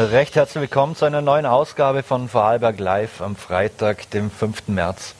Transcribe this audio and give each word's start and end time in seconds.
Recht 0.00 0.34
herzlich 0.34 0.62
willkommen 0.62 0.96
zu 0.96 1.04
einer 1.04 1.20
neuen 1.20 1.44
Ausgabe 1.44 2.02
von 2.02 2.30
Vorarlberg 2.30 2.80
Live 2.80 3.20
am 3.20 3.36
Freitag, 3.36 4.08
dem 4.12 4.30
5. 4.30 4.68
März. 4.68 5.14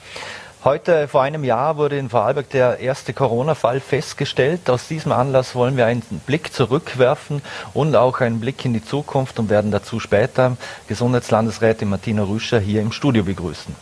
Heute 0.65 1.07
vor 1.07 1.21
einem 1.21 1.45
Jahr 1.45 1.77
wurde 1.77 1.99
in 1.99 2.09
Vorarlberg 2.09 2.49
der 2.49 2.79
erste 2.79 3.13
Corona-Fall 3.13 3.81
festgestellt. 3.81 4.71
Aus 4.71 4.89
diesem 4.89 5.13
Anlass 5.13 5.55
wollen 5.55 5.77
wir 5.77 5.85
einen 5.85 6.01
Blick 6.25 6.55
zurückwerfen 6.55 7.43
und 7.75 7.95
auch 7.95 8.21
einen 8.21 8.41
Blick 8.41 8.65
in 8.65 8.73
die 8.73 8.83
Zukunft 8.83 9.39
und 9.39 9.51
werden 9.51 9.71
dazu 9.71 10.01
später 10.01 10.57
Gesundheitslandesrätin 10.89 11.91
Martina 11.91 12.23
Rüscher 12.23 12.59
hier 12.59 12.81
im 12.81 12.93
Studio 12.93 13.25
begrüßen. 13.25 13.77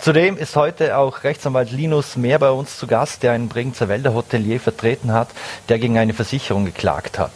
Zudem 0.00 0.36
ist 0.36 0.56
heute 0.56 0.96
auch 0.96 1.22
Rechtsanwalt 1.22 1.70
Linus 1.70 2.16
Mehr 2.16 2.40
bei 2.40 2.50
uns 2.50 2.76
zu 2.76 2.88
Gast, 2.88 3.22
der 3.22 3.32
einen 3.32 3.48
Bregenzer 3.48 3.88
Wälder 3.88 4.14
Hotelier 4.14 4.58
vertreten 4.58 5.12
hat, 5.12 5.28
der 5.68 5.78
gegen 5.78 5.96
eine 5.96 6.12
Versicherung 6.12 6.64
geklagt 6.64 7.20
hat. 7.20 7.30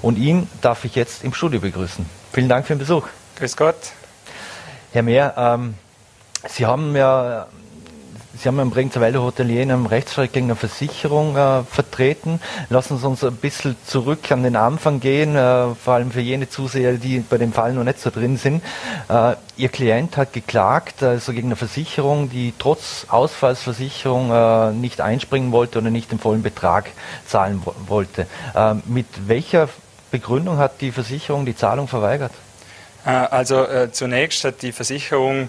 Und 0.00 0.16
ihn 0.16 0.48
darf 0.60 0.84
ich 0.84 0.94
jetzt 0.94 1.24
im 1.24 1.34
Studio 1.34 1.58
begrüßen. 1.58 2.19
Vielen 2.32 2.48
Dank 2.48 2.64
für 2.64 2.74
den 2.74 2.78
Besuch. 2.78 3.08
Grüß 3.36 3.56
Gott. 3.56 3.74
Herr 4.92 5.02
Mehr, 5.02 5.34
ähm, 5.36 5.74
Sie 6.48 6.64
haben 6.64 6.94
ja 6.94 7.48
Sie 8.40 8.48
haben 8.48 8.58
im 8.60 8.70
Bregenzer 8.70 9.00
Wälder 9.00 9.20
Hotelier 9.20 9.62
in 9.62 9.70
einem 9.70 9.84
Rechtsstreit 9.86 10.32
gegen 10.32 10.46
eine 10.46 10.56
Versicherung 10.56 11.36
äh, 11.36 11.62
vertreten. 11.64 12.40
Lassen 12.70 12.96
Sie 12.96 13.06
uns 13.06 13.22
ein 13.24 13.34
bisschen 13.34 13.76
zurück 13.84 14.30
an 14.30 14.44
den 14.44 14.54
Anfang 14.54 15.00
gehen, 15.00 15.34
äh, 15.34 15.74
vor 15.74 15.94
allem 15.94 16.12
für 16.12 16.20
jene 16.20 16.48
Zuseher, 16.48 16.94
die 16.94 17.18
bei 17.18 17.36
dem 17.36 17.52
Fall 17.52 17.74
noch 17.74 17.84
nicht 17.84 17.98
so 17.98 18.10
drin 18.10 18.36
sind. 18.36 18.62
Äh, 19.08 19.34
Ihr 19.56 19.68
Klient 19.68 20.16
hat 20.16 20.32
geklagt, 20.32 21.02
also 21.02 21.32
gegen 21.32 21.48
eine 21.48 21.56
Versicherung, 21.56 22.30
die 22.30 22.54
trotz 22.58 23.06
Ausfallsversicherung 23.10 24.30
äh, 24.30 24.72
nicht 24.72 25.00
einspringen 25.00 25.50
wollte 25.50 25.80
oder 25.80 25.90
nicht 25.90 26.12
den 26.12 26.20
vollen 26.20 26.42
Betrag 26.42 26.92
zahlen 27.26 27.60
wollte. 27.88 28.26
Äh, 28.54 28.76
mit 28.86 29.06
welcher 29.26 29.68
Begründung 30.10 30.58
hat 30.58 30.80
die 30.80 30.92
Versicherung 30.92 31.46
die 31.46 31.56
Zahlung 31.56 31.88
verweigert? 31.88 32.32
Äh, 33.04 33.10
also 33.10 33.66
zunächst 33.92 34.44
hat 34.44 34.62
die 34.62 34.72
Versicherung 34.72 35.48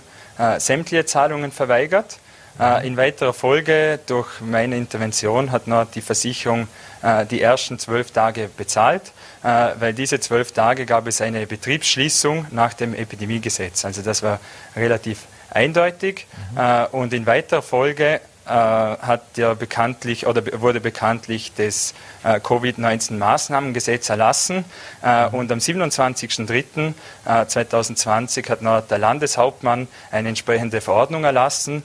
sämtliche 0.57 1.05
Zahlungen 1.05 1.51
verweigert. 1.51 2.17
Äh, 2.59 2.85
in 2.85 2.97
weiterer 2.97 3.33
Folge 3.33 3.99
durch 4.05 4.41
meine 4.41 4.77
Intervention 4.77 5.51
hat 5.51 5.67
noch 5.67 5.89
die 5.89 6.01
Versicherung 6.01 6.67
äh, 7.01 7.25
die 7.25 7.41
ersten 7.41 7.79
zwölf 7.79 8.11
Tage 8.11 8.49
bezahlt, 8.55 9.13
äh, 9.43 9.69
weil 9.79 9.93
diese 9.93 10.19
zwölf 10.19 10.51
Tage 10.51 10.85
gab 10.85 11.07
es 11.07 11.21
eine 11.21 11.47
Betriebsschließung 11.47 12.47
nach 12.51 12.73
dem 12.73 12.93
Epidemiegesetz. 12.93 13.85
Also 13.85 14.01
das 14.01 14.21
war 14.21 14.39
relativ 14.75 15.25
eindeutig. 15.49 16.27
Mhm. 16.55 16.85
und 16.91 17.13
in 17.13 17.25
weiterer 17.25 17.61
Folge 17.61 18.15
äh, 18.15 18.19
hat 18.49 19.37
ja 19.37 19.53
bekanntlich 19.53 20.25
oder 20.25 20.41
wurde 20.61 20.81
bekanntlich 20.81 21.51
das 21.55 21.93
äh, 22.23 22.39
Covid-19-Maßnahmengesetz 22.39 24.09
erlassen. 24.09 24.65
Äh, 25.01 25.27
und 25.27 25.51
am 25.51 25.59
27.03.2020 25.59 28.49
hat 28.49 28.61
noch 28.61 28.81
der 28.81 28.97
Landeshauptmann 28.97 29.87
eine 30.11 30.29
entsprechende 30.29 30.79
Verordnung 30.81 31.23
erlassen, 31.23 31.83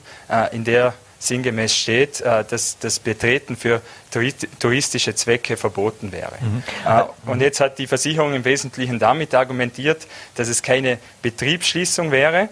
in 0.51 0.63
der 0.63 0.93
sinngemäß 1.19 1.75
steht, 1.75 2.21
dass 2.21 2.77
das 2.79 2.99
Betreten 2.99 3.55
für 3.55 3.81
touristische 4.59 5.15
Zwecke 5.15 5.57
verboten 5.57 6.11
wäre. 6.11 6.33
Mhm. 6.39 6.61
Und 7.25 7.41
jetzt 7.41 7.59
hat 7.59 7.79
die 7.79 7.87
Versicherung 7.87 8.35
im 8.35 8.45
Wesentlichen 8.45 8.99
damit 8.99 9.33
argumentiert, 9.33 10.05
dass 10.35 10.47
es 10.47 10.61
keine 10.61 10.99
Betriebsschließung 11.23 12.11
wäre 12.11 12.49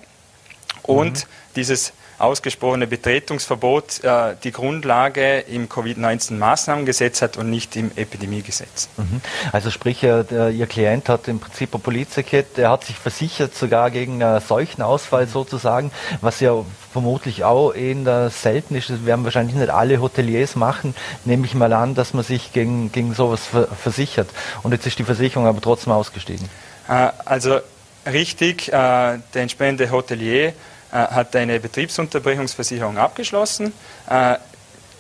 und 0.82 1.26
mhm. 1.26 1.30
dieses 1.56 1.94
ausgesprochene 2.18 2.88
Betretungsverbot 2.88 4.04
äh, 4.04 4.36
die 4.44 4.52
Grundlage 4.52 5.40
im 5.40 5.68
Covid-19-Maßnahmengesetz 5.68 7.22
hat 7.22 7.38
und 7.38 7.50
nicht 7.50 7.76
im 7.76 7.92
Epidemiegesetz. 7.96 8.90
Mhm. 8.98 9.22
Also 9.52 9.70
sprich, 9.72 10.04
äh, 10.04 10.24
der, 10.24 10.50
Ihr 10.50 10.68
Klient 10.68 11.10
hat 11.10 11.28
im 11.28 11.40
Prinzip 11.40 11.76
ein 11.76 11.82
Polizeiket, 11.82 12.58
er 12.58 12.72
hat 12.72 12.86
sich 12.86 12.98
versichert 12.98 13.56
sogar 13.56 13.92
gegen 13.92 14.24
einen 14.24 14.40
solchen 14.42 14.82
Ausfall 14.82 15.28
sozusagen, 15.28 15.92
was 16.22 16.40
ja 16.40 16.64
vermutlich 16.92 17.44
auch 17.44 17.72
in 17.72 18.06
der 18.06 18.30
selten 18.30 18.76
ist. 18.76 18.90
Das 18.90 19.06
werden 19.06 19.26
wahrscheinlich 19.26 19.56
nicht 19.56 19.70
alle 19.70 20.00
Hoteliers 20.00 20.56
machen, 20.56 20.96
nehme 21.26 21.46
ich 21.46 21.54
mal 21.54 21.74
an, 21.74 21.96
dass 21.96 22.14
man 22.14 22.24
sich 22.24 22.54
gegen, 22.54 22.92
gegen 22.92 23.14
sowas 23.14 23.42
versichert. 23.82 24.30
Und 24.64 24.72
jetzt 24.72 24.88
ist 24.88 25.00
die 25.00 25.04
Versicherung 25.04 25.48
aber 25.48 25.60
trotzdem 25.60 25.92
ausgestiegen. 25.92 26.48
Äh, 26.88 27.10
also 27.26 27.60
richtig, 28.06 28.70
äh, 28.70 28.72
der 28.72 29.42
entsprechende 29.42 29.92
Hotelier 29.92 30.48
äh, 30.50 30.54
hat 30.96 31.36
eine 31.36 31.60
Betriebsunterbrechungsversicherung 31.60 32.98
abgeschlossen. 32.98 33.74
Äh, 34.10 34.36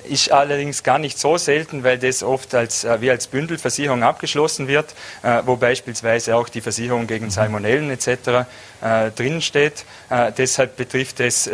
ist 0.07 0.31
allerdings 0.31 0.83
gar 0.83 0.99
nicht 0.99 1.17
so 1.17 1.35
selten, 1.37 1.83
weil 1.83 1.97
das 1.97 2.21
oft 2.21 2.53
als, 2.53 2.83
äh, 2.83 3.01
wie 3.01 3.09
als 3.09 3.25
Bündelversicherung 3.25 4.03
abgeschlossen 4.03 4.67
wird, 4.67 4.93
wo 5.45 5.55
beispielsweise 5.55 6.35
auch 6.35 6.47
die 6.47 6.61
Versicherung 6.61 7.07
gegen 7.07 7.31
Salmonellen 7.31 7.89
etc. 7.89 8.45
Äh, 8.81 9.09
drin 9.15 9.41
steht. 9.41 9.85
deshalb 10.37 10.77
betrifft 10.77 11.19
es 11.21 11.49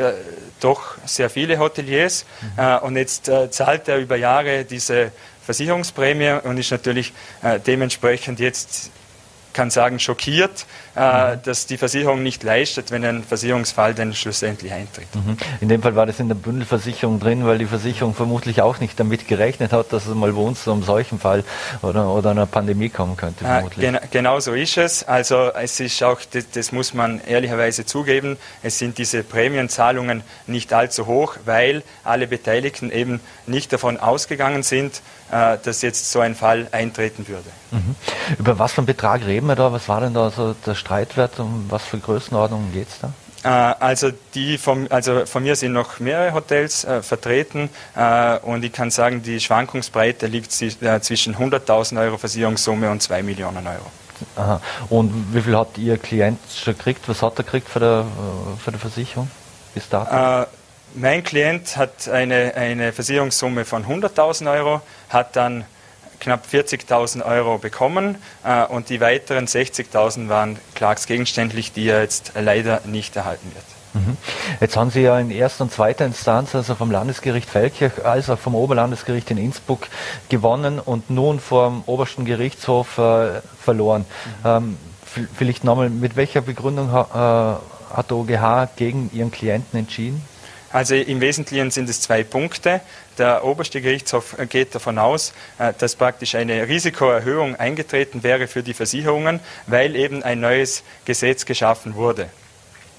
doch 0.59 0.97
sehr 1.05 1.29
viele 1.29 1.59
Hoteliers. 1.59 2.25
Mhm. 2.57 2.77
und 2.87 2.97
jetzt 2.97 3.31
zahlt 3.51 3.87
er 3.87 3.97
über 3.97 4.17
Jahre 4.17 4.65
diese 4.65 5.11
Versicherungsprämie 5.45 6.41
und 6.43 6.57
ist 6.57 6.71
natürlich 6.71 7.13
dementsprechend 7.65 8.41
jetzt 8.41 8.91
kann 9.53 9.69
sagen, 9.69 9.99
schockiert, 9.99 10.65
äh, 10.95 11.35
mhm. 11.35 11.39
dass 11.43 11.65
die 11.65 11.77
Versicherung 11.77 12.23
nicht 12.23 12.43
leistet, 12.43 12.91
wenn 12.91 13.05
ein 13.05 13.23
Versicherungsfall 13.23 13.93
dann 13.93 14.13
schlussendlich 14.13 14.71
eintritt. 14.71 15.07
Mhm. 15.13 15.37
In 15.61 15.69
dem 15.69 15.81
Fall 15.81 15.95
war 15.95 16.05
das 16.05 16.19
in 16.19 16.27
der 16.27 16.35
Bündelversicherung 16.35 17.19
drin, 17.19 17.45
weil 17.45 17.57
die 17.57 17.65
Versicherung 17.65 18.13
vermutlich 18.13 18.61
auch 18.61 18.79
nicht 18.79 18.99
damit 18.99 19.27
gerechnet 19.27 19.73
hat, 19.73 19.93
dass 19.93 20.05
es 20.05 20.15
mal 20.15 20.31
bei 20.33 20.41
uns 20.41 20.63
zu 20.63 20.71
einem 20.71 20.83
solchen 20.83 21.19
Fall 21.19 21.43
oder, 21.81 22.09
oder 22.09 22.31
einer 22.31 22.45
Pandemie 22.45 22.89
kommen 22.89 23.17
könnte. 23.17 23.45
Äh, 23.45 23.63
gen 23.79 23.99
genau 24.11 24.39
so 24.39 24.53
ist 24.53 24.77
es. 24.77 25.03
Also 25.03 25.51
es 25.53 25.79
ist 25.79 26.01
auch, 26.03 26.19
das, 26.31 26.49
das, 26.51 26.71
muss 26.71 26.93
man 26.93 27.21
ehrlicherweise 27.25 27.85
zugeben, 27.85 28.37
es 28.63 28.79
sind 28.79 28.97
diese 28.97 29.23
Prämienzahlungen 29.23 30.23
nicht 30.47 30.73
allzu 30.73 31.05
hoch, 31.05 31.35
weil 31.45 31.83
alle 32.03 32.27
Beteiligten 32.27 32.91
eben 32.91 33.19
nicht 33.47 33.73
davon 33.73 33.97
ausgegangen 33.97 34.63
sind, 34.63 35.01
dass 35.31 35.81
jetzt 35.81 36.11
so 36.11 36.19
ein 36.19 36.35
Fall 36.35 36.67
eintreten 36.71 37.27
würde. 37.27 37.49
Mhm. 37.71 37.95
Über 38.37 38.59
was 38.59 38.73
für 38.73 38.79
einen 38.79 38.87
Betrag 38.87 39.25
reden 39.25 39.47
wir 39.47 39.55
da? 39.55 39.71
Was 39.71 39.87
war 39.87 40.01
denn 40.01 40.13
da 40.13 40.29
so 40.29 40.53
der 40.65 40.75
Streitwert? 40.75 41.39
Um 41.39 41.65
was 41.69 41.83
für 41.83 41.97
Größenordnungen 41.97 42.73
geht 42.73 42.89
es 42.89 42.99
da? 42.99 43.13
Äh, 43.43 43.47
also, 43.47 44.11
die 44.35 44.57
von, 44.57 44.89
also 44.91 45.25
von 45.25 45.43
mir 45.43 45.55
sind 45.55 45.73
noch 45.73 45.99
mehrere 45.99 46.33
Hotels 46.33 46.83
äh, 46.83 47.01
vertreten 47.01 47.69
äh, 47.95 48.37
und 48.39 48.63
ich 48.63 48.71
kann 48.71 48.91
sagen, 48.91 49.23
die 49.23 49.39
Schwankungsbreite 49.39 50.27
liegt 50.27 50.49
äh, 50.61 51.01
zwischen 51.01 51.35
100.000 51.35 51.99
Euro 51.99 52.17
Versicherungssumme 52.17 52.89
und 52.89 53.01
2 53.01 53.23
Millionen 53.23 53.65
Euro. 53.65 53.91
Aha. 54.35 54.61
Und 54.89 55.33
wie 55.33 55.41
viel 55.41 55.57
hat 55.57 55.77
Ihr 55.77 55.97
Klient 55.97 56.39
schon 56.53 56.77
gekriegt? 56.77 57.01
Was 57.07 57.23
hat 57.23 57.39
er 57.39 57.43
gekriegt 57.43 57.67
für, 57.67 57.79
der, 57.79 58.05
für 58.63 58.71
die 58.71 58.77
Versicherung 58.77 59.31
bis 59.73 59.89
dato? 59.89 60.47
Mein 60.93 61.23
Klient 61.23 61.77
hat 61.77 62.09
eine, 62.09 62.53
eine 62.55 62.91
Versicherungssumme 62.91 63.65
von 63.65 63.85
100.000 63.85 64.51
Euro, 64.51 64.81
hat 65.09 65.35
dann 65.35 65.65
knapp 66.19 66.45
40.000 66.51 67.25
Euro 67.25 67.57
bekommen 67.57 68.17
äh, 68.43 68.63
und 68.65 68.89
die 68.89 69.01
weiteren 69.01 69.47
60.000 69.47 70.29
waren 70.29 70.59
klagsgegenständlich, 70.75 71.73
die 71.73 71.87
er 71.87 72.01
jetzt 72.01 72.33
leider 72.35 72.81
nicht 72.85 73.15
erhalten 73.15 73.51
wird. 73.53 73.65
Mhm. 73.93 74.17
Jetzt 74.61 74.77
haben 74.77 74.89
Sie 74.89 75.01
ja 75.01 75.19
in 75.19 75.31
erster 75.31 75.65
und 75.65 75.73
zweiter 75.73 76.05
Instanz, 76.05 76.55
also 76.55 76.75
vom 76.75 76.91
Landesgericht 76.91 77.49
Feldkirch 77.49 78.05
als 78.05 78.29
auch 78.29 78.39
vom 78.39 78.55
Oberlandesgericht 78.55 79.29
in 79.31 79.37
Innsbruck 79.37 79.87
gewonnen 80.29 80.79
und 80.79 81.09
nun 81.09 81.39
vom 81.39 81.83
obersten 81.87 82.23
Gerichtshof 82.23 82.97
äh, 82.97 83.41
verloren. 83.61 84.05
Mhm. 84.43 84.49
Ähm, 84.49 84.77
vielleicht 85.35 85.63
nochmal, 85.63 85.89
mit 85.89 86.15
welcher 86.15 86.41
Begründung 86.41 86.91
ha, 86.91 87.59
äh, 87.91 87.95
hat 87.95 88.09
der 88.09 88.17
OGH 88.17 88.69
gegen 88.77 89.09
Ihren 89.13 89.31
Klienten 89.31 89.77
entschieden? 89.77 90.23
Also 90.73 90.95
im 90.95 91.21
Wesentlichen 91.21 91.71
sind 91.71 91.89
es 91.89 92.01
zwei 92.01 92.23
Punkte. 92.23 92.81
Der 93.17 93.43
oberste 93.43 93.81
Gerichtshof 93.81 94.35
geht 94.49 94.73
davon 94.73 94.97
aus, 94.97 95.33
äh, 95.59 95.73
dass 95.77 95.95
praktisch 95.95 96.35
eine 96.35 96.67
Risikoerhöhung 96.67 97.55
eingetreten 97.55 98.23
wäre 98.23 98.47
für 98.47 98.63
die 98.63 98.73
Versicherungen, 98.73 99.39
weil 99.67 99.95
eben 99.95 100.23
ein 100.23 100.39
neues 100.39 100.83
Gesetz 101.05 101.45
geschaffen 101.45 101.95
wurde. 101.95 102.29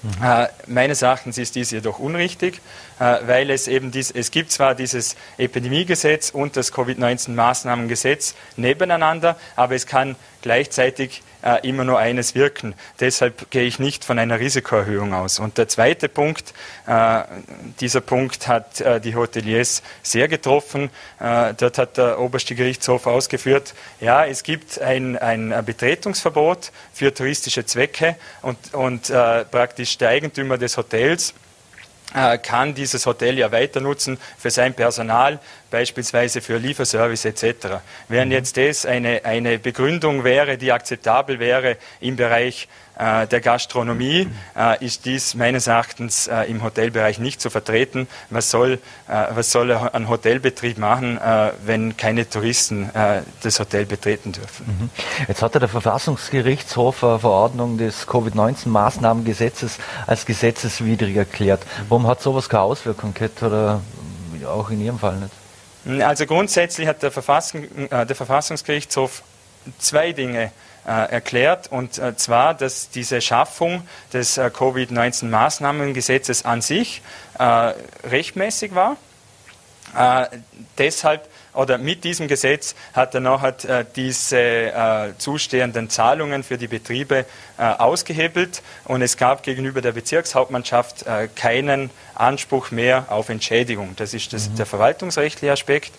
Mhm. 0.03 0.11
Äh, 0.23 0.47
meines 0.67 1.01
Erachtens 1.01 1.37
ist 1.37 1.55
dies 1.55 1.71
jedoch 1.71 1.97
unrichtig, 1.97 2.61
weil 2.99 3.49
es 3.49 3.67
eben 3.67 3.91
dies, 3.91 4.11
es 4.11 4.31
gibt 4.31 4.51
zwar 4.51 4.75
dieses 4.75 5.15
Epidemiegesetz 5.37 6.29
und 6.29 6.55
das 6.55 6.73
Covid-19-Maßnahmengesetz 6.73 8.35
nebeneinander, 8.55 9.37
aber 9.55 9.75
es 9.75 9.87
kann 9.87 10.15
gleichzeitig 10.41 11.23
äh, 11.43 11.67
immer 11.67 11.83
nur 11.83 11.99
eines 11.99 12.35
wirken. 12.35 12.75
Deshalb 12.99 13.49
gehe 13.49 13.63
ich 13.63 13.79
nicht 13.79 14.05
von 14.05 14.19
einer 14.19 14.39
Risikoerhöhung 14.39 15.13
aus. 15.13 15.39
Und 15.39 15.57
der 15.57 15.67
zweite 15.67 16.09
Punkt, 16.09 16.53
äh, 16.85 17.23
dieser 17.79 18.01
Punkt 18.01 18.47
hat 18.47 18.79
äh, 18.81 19.01
die 19.01 19.15
Hoteliers 19.15 19.81
sehr 20.03 20.27
getroffen. 20.27 20.89
Äh, 21.19 21.53
dort 21.55 21.77
hat 21.77 21.97
der 21.97 22.19
oberste 22.19 22.55
Gerichtshof 22.55 23.07
ausgeführt, 23.07 23.73
ja, 23.99 24.25
es 24.25 24.43
gibt 24.43 24.79
ein, 24.79 25.17
ein 25.17 25.53
Betretungsverbot 25.65 26.71
für 26.93 27.13
touristische 27.13 27.65
Zwecke 27.65 28.15
und, 28.41 28.57
und 28.73 29.09
äh, 29.09 29.45
praktisch 29.45 29.97
der 29.97 30.09
Eigentümer 30.09 30.57
des 30.57 30.77
Hotels 30.77 31.31
äh, 31.31 31.42
kann 32.41 32.75
dieses 32.75 33.05
Hotel 33.05 33.37
ja 33.37 33.51
weiter 33.51 33.81
nutzen 33.81 34.19
für 34.37 34.51
sein 34.51 34.73
Personal, 34.73 35.39
beispielsweise 35.71 36.41
für 36.41 36.57
Lieferservice 36.57 37.25
etc. 37.25 37.79
Während 38.07 38.27
mhm. 38.27 38.37
jetzt 38.37 38.57
das 38.57 38.85
eine, 38.85 39.25
eine 39.25 39.59
Begründung 39.59 40.23
wäre, 40.23 40.57
die 40.57 40.71
akzeptabel 40.71 41.39
wäre 41.39 41.77
im 41.99 42.15
Bereich 42.15 42.67
äh, 42.97 43.27
der 43.27 43.41
Gastronomie 43.41 44.27
äh, 44.55 44.85
ist 44.85 45.05
dies 45.05 45.33
meines 45.33 45.67
Erachtens 45.67 46.27
äh, 46.27 46.43
im 46.43 46.63
Hotelbereich 46.63 47.17
nicht 47.17 47.41
zu 47.41 47.49
vertreten. 47.49 48.07
Was 48.29 48.51
soll, 48.51 48.79
äh, 49.07 49.25
was 49.31 49.51
soll 49.51 49.71
ein 49.71 50.09
Hotelbetrieb 50.09 50.77
machen, 50.77 51.17
äh, 51.17 51.51
wenn 51.65 51.97
keine 51.97 52.29
Touristen 52.29 52.89
das 53.41 53.59
Hotel 53.59 53.85
betreten 53.85 54.31
dürfen? 54.31 54.65
Mhm. 54.67 54.89
Jetzt 55.27 55.41
hat 55.41 55.55
der 55.55 55.67
Verfassungsgerichtshof 55.67 57.03
eine 57.03 57.19
Verordnung 57.19 57.77
des 57.77 58.07
Covid-19-Maßnahmengesetzes 58.07 59.77
als 60.05 60.25
gesetzeswidrig 60.25 61.15
erklärt. 61.15 61.65
Warum 61.89 62.07
hat 62.07 62.21
sowas 62.21 62.49
keine 62.49 62.63
Auswirkung 62.63 63.13
gehabt 63.13 63.41
oder 63.43 63.81
auch 64.45 64.69
in 64.69 64.81
Ihrem 64.81 64.99
Fall 64.99 65.17
nicht? 65.17 66.03
Also 66.03 66.25
grundsätzlich 66.25 66.87
hat 66.87 67.01
der, 67.03 67.11
Verfassung, 67.11 67.67
der 67.89 68.15
Verfassungsgerichtshof 68.15 69.23
zwei 69.79 70.11
Dinge 70.11 70.45
äh, 70.45 70.49
erklärt, 70.85 71.71
und 71.71 71.97
äh, 71.97 72.15
zwar, 72.15 72.53
dass 72.53 72.89
diese 72.89 73.21
Schaffung 73.21 73.87
des 74.11 74.37
äh, 74.37 74.51
Covid-19-Maßnahmengesetzes 74.53 76.45
an 76.45 76.61
sich 76.61 77.01
rechtmäßig 78.03 78.75
war. 78.75 78.97
deshalb 80.77 81.27
oder 81.53 81.77
mit 81.77 82.03
diesem 82.03 82.27
Gesetz 82.27 82.75
hat 82.93 83.13
er 83.13 83.21
nachher 83.21 83.53
äh, 83.65 83.85
diese 83.95 84.39
äh, 84.39 85.13
zustehenden 85.17 85.89
Zahlungen 85.89 86.43
für 86.43 86.57
die 86.57 86.67
Betriebe 86.67 87.25
äh, 87.57 87.63
ausgehebelt 87.63 88.63
und 88.85 89.01
es 89.01 89.17
gab 89.17 89.43
gegenüber 89.43 89.81
der 89.81 89.91
Bezirkshauptmannschaft 89.91 91.05
keinen 91.35 91.89
Anspruch 92.15 92.71
mehr 92.71 93.05
auf 93.09 93.29
Entschädigung. 93.29 93.95
Das 93.95 94.13
ist 94.13 94.33
das, 94.33 94.49
mhm. 94.49 94.55
der 94.55 94.65
verwaltungsrechtliche 94.65 95.51
Aspekt. 95.51 95.91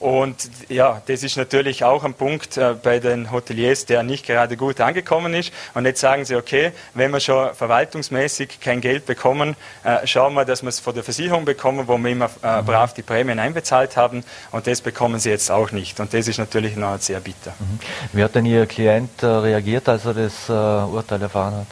Und 0.00 0.48
ja, 0.68 1.02
das 1.06 1.22
ist 1.22 1.36
natürlich 1.36 1.82
auch 1.84 2.04
ein 2.04 2.14
Punkt 2.14 2.56
äh, 2.56 2.74
bei 2.80 3.00
den 3.00 3.32
Hoteliers, 3.32 3.86
der 3.86 4.02
nicht 4.02 4.26
gerade 4.26 4.56
gut 4.56 4.80
angekommen 4.80 5.34
ist. 5.34 5.52
Und 5.74 5.86
jetzt 5.86 6.00
sagen 6.00 6.24
sie, 6.24 6.36
okay, 6.36 6.72
wenn 6.94 7.10
wir 7.10 7.20
schon 7.20 7.54
verwaltungsmäßig 7.54 8.60
kein 8.60 8.80
Geld 8.80 9.06
bekommen, 9.06 9.56
äh, 9.84 10.06
schauen 10.06 10.34
wir, 10.34 10.44
dass 10.44 10.62
wir 10.62 10.68
es 10.68 10.78
von 10.78 10.94
der 10.94 11.02
Versicherung 11.02 11.44
bekommen, 11.44 11.88
wo 11.88 11.98
wir 11.98 12.10
immer 12.10 12.30
äh, 12.42 12.62
brav 12.62 12.94
die 12.94 13.02
Prämien 13.02 13.38
einbezahlt 13.38 13.96
haben. 13.96 14.24
Und 14.52 14.66
das 14.66 14.80
bekommen 14.80 15.18
sie 15.18 15.30
jetzt 15.30 15.50
auch 15.50 15.72
nicht. 15.72 15.98
Und 15.98 16.14
das 16.14 16.28
ist 16.28 16.38
natürlich 16.38 16.76
noch 16.76 16.98
sehr 17.00 17.20
bitter. 17.20 17.52
Mhm. 17.58 17.78
Wie 18.12 18.22
hat 18.22 18.34
denn 18.34 18.46
Ihr 18.46 18.66
Klient 18.66 19.22
äh, 19.22 19.26
reagiert, 19.26 19.88
als 19.88 20.04
er 20.04 20.14
das 20.14 20.48
Urteil 20.48 21.22
erfahren 21.22 21.54
hat? 21.56 21.66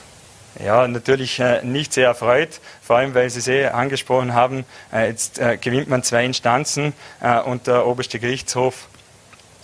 Ja, 0.64 0.88
natürlich 0.88 1.38
äh, 1.38 1.62
nicht 1.62 1.93
sehr 1.93 2.08
erfreut, 2.08 2.61
vor 2.81 2.97
allem 2.97 3.14
weil 3.14 3.29
Sie 3.29 3.41
es 3.41 3.49
eh 3.49 3.67
angesprochen 3.67 4.32
haben, 4.32 4.64
äh, 4.91 5.08
jetzt 5.08 5.38
äh, 5.38 5.58
gewinnt 5.58 5.88
man 5.88 6.03
zwei 6.03 6.25
Instanzen 6.25 6.94
und 7.44 7.67
der 7.67 7.87
oberste 7.87 8.19
Gerichtshof 8.19 8.88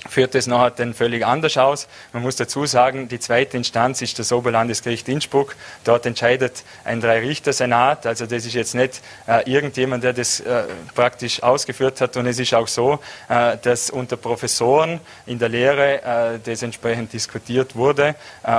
führt 0.08 0.34
es 0.34 0.46
nachher 0.46 0.70
dann 0.70 0.94
völlig 0.94 1.24
anders 1.24 1.56
aus. 1.56 1.88
Man 2.12 2.22
muss 2.22 2.36
dazu 2.36 2.66
sagen, 2.66 3.08
die 3.08 3.20
zweite 3.20 3.56
Instanz 3.56 4.02
ist 4.02 4.18
das 4.18 4.32
Oberlandesgericht 4.32 5.08
Innsbruck. 5.08 5.54
Dort 5.84 6.06
entscheidet 6.06 6.64
ein 6.84 7.00
Drei-Richter-Senat. 7.00 8.06
Also 8.06 8.26
das 8.26 8.44
ist 8.44 8.54
jetzt 8.54 8.74
nicht 8.74 9.00
äh, 9.26 9.48
irgendjemand, 9.50 10.02
der 10.02 10.12
das 10.12 10.40
äh, 10.40 10.64
praktisch 10.94 11.42
ausgeführt 11.42 12.00
hat. 12.00 12.16
Und 12.16 12.26
es 12.26 12.38
ist 12.38 12.54
auch 12.54 12.68
so, 12.68 12.98
äh, 13.28 13.56
dass 13.62 13.90
unter 13.90 14.16
Professoren 14.16 15.00
in 15.26 15.38
der 15.38 15.48
Lehre 15.48 16.40
das 16.44 16.62
entsprechend 16.62 17.12
diskutiert 17.12 17.76
wurde 17.76 18.14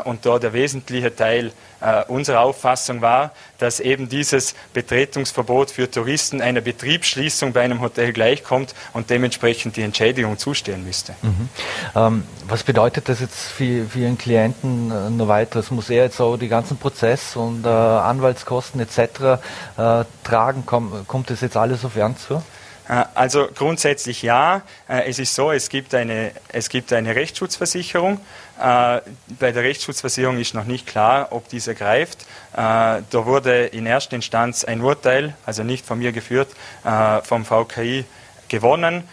und 0.05 0.25
da 0.25 0.39
der 0.39 0.53
wesentliche 0.53 1.15
Teil 1.15 1.51
äh, 1.83 2.03
unserer 2.07 2.41
Auffassung 2.41 3.01
war, 3.01 3.31
dass 3.59 3.79
eben 3.79 4.09
dieses 4.09 4.55
Betretungsverbot 4.73 5.71
für 5.71 5.89
Touristen 5.89 6.41
einer 6.41 6.61
Betriebsschließung 6.61 7.53
bei 7.53 7.61
einem 7.61 7.81
Hotel 7.81 8.13
gleichkommt 8.13 8.73
und 8.93 9.09
dementsprechend 9.09 9.75
die 9.75 9.81
Entschädigung 9.81 10.37
zustehen 10.37 10.85
müsste. 10.85 11.13
Mhm. 11.21 11.49
Ähm, 11.95 12.23
was 12.47 12.63
bedeutet 12.63 13.09
das 13.09 13.19
jetzt 13.19 13.51
für, 13.51 13.85
für 13.85 13.99
Ihren 13.99 14.17
Klienten 14.17 14.91
äh, 14.91 15.09
noch 15.09 15.27
weiter? 15.27 15.59
Es 15.59 15.71
muss 15.71 15.89
er 15.89 16.05
jetzt 16.05 16.19
auch 16.21 16.37
die 16.37 16.47
ganzen 16.47 16.77
Prozess- 16.77 17.35
und 17.35 17.65
äh, 17.65 17.69
Anwaltskosten 17.69 18.79
etc. 18.79 18.97
Äh, 19.77 20.05
tragen? 20.23 20.63
Komm, 20.65 21.05
kommt 21.07 21.29
das 21.29 21.41
jetzt 21.41 21.57
alles 21.57 21.83
auf 21.83 21.95
Ernst 21.95 22.27
zu? 22.27 22.41
Äh, 22.87 23.05
also 23.13 23.47
grundsätzlich 23.53 24.21
ja. 24.21 24.61
Äh, 24.87 25.09
es 25.09 25.19
ist 25.19 25.35
so, 25.35 25.51
es 25.51 25.69
gibt 25.69 25.93
eine, 25.93 26.31
es 26.49 26.69
gibt 26.69 26.93
eine 26.93 27.15
Rechtsschutzversicherung. 27.15 28.19
Äh, 28.59 29.01
bei 29.39 29.51
der 29.51 29.63
Rechtsschutzversicherung 29.63 30.37
ist 30.39 30.53
noch 30.53 30.65
nicht 30.65 30.87
klar, 30.87 31.27
ob 31.31 31.49
diese 31.49 31.75
greift. 31.75 32.25
Da 32.55 33.01
wurde 33.11 33.65
in 33.65 33.87
erster 33.87 34.15
Instanz 34.15 34.63
ein 34.63 34.81
Urteil, 34.81 35.33
also 35.43 35.63
nicht 35.63 35.83
von 35.87 35.97
mir 35.97 36.11
geführt, 36.11 36.49
vom 37.23 37.45
VKI 37.45 38.05
gewonnen. 38.47 39.03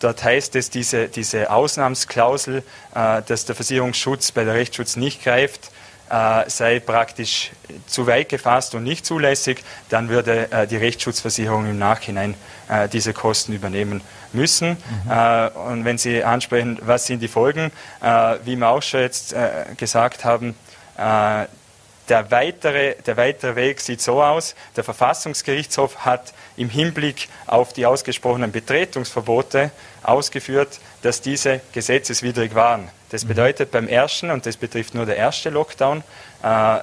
Dort 0.00 0.24
heißt 0.24 0.56
es, 0.56 0.68
diese, 0.68 1.06
diese 1.06 1.52
Ausnahmsklausel, 1.52 2.64
dass 2.92 3.44
der 3.44 3.54
Versicherungsschutz 3.54 4.32
bei 4.32 4.42
der 4.42 4.54
Rechtsschutz 4.54 4.96
nicht 4.96 5.22
greift, 5.22 5.70
äh, 6.12 6.48
sei 6.50 6.78
praktisch 6.78 7.52
zu 7.86 8.06
weit 8.06 8.28
gefasst 8.28 8.74
und 8.74 8.84
nicht 8.84 9.06
zulässig, 9.06 9.64
dann 9.88 10.10
würde 10.10 10.52
äh, 10.52 10.66
die 10.66 10.76
Rechtsschutzversicherung 10.76 11.64
im 11.64 11.78
Nachhinein 11.78 12.34
äh, 12.68 12.86
diese 12.88 13.14
Kosten 13.14 13.54
übernehmen 13.54 14.02
müssen. 14.34 14.70
Mhm. 14.70 15.10
Äh, 15.10 15.48
und 15.48 15.84
wenn 15.84 15.98
Sie 15.98 16.22
ansprechen, 16.24 16.78
was 16.82 17.06
sind 17.06 17.20
die 17.20 17.28
Folgen, 17.28 17.70
äh, 18.02 18.36
wie 18.44 18.56
wir 18.56 18.68
auch 18.68 18.82
schon 18.82 19.00
jetzt 19.00 19.32
äh, 19.32 19.66
gesagt 19.76 20.24
haben, 20.24 20.54
der 22.08 22.30
weitere, 22.30 22.96
der 23.06 23.16
weitere 23.16 23.56
Weg 23.56 23.80
sieht 23.80 24.02
so 24.02 24.22
aus, 24.22 24.54
der 24.76 24.84
Verfassungsgerichtshof 24.84 26.04
hat 26.04 26.34
im 26.56 26.68
Hinblick 26.68 27.28
auf 27.46 27.72
die 27.72 27.86
ausgesprochenen 27.86 28.52
Betretungsverbote 28.52 29.70
ausgeführt, 30.02 30.80
dass 31.02 31.20
diese 31.20 31.60
gesetzeswidrig 31.72 32.54
waren. 32.54 32.88
Das 33.10 33.24
mhm. 33.24 33.28
bedeutet 33.28 33.70
beim 33.70 33.88
ersten, 33.88 34.30
und 34.30 34.44
das 34.46 34.56
betrifft 34.56 34.94
nur 34.94 35.06
der 35.06 35.16
erste 35.16 35.50
Lockdown, 35.50 36.02
äh, 36.42 36.78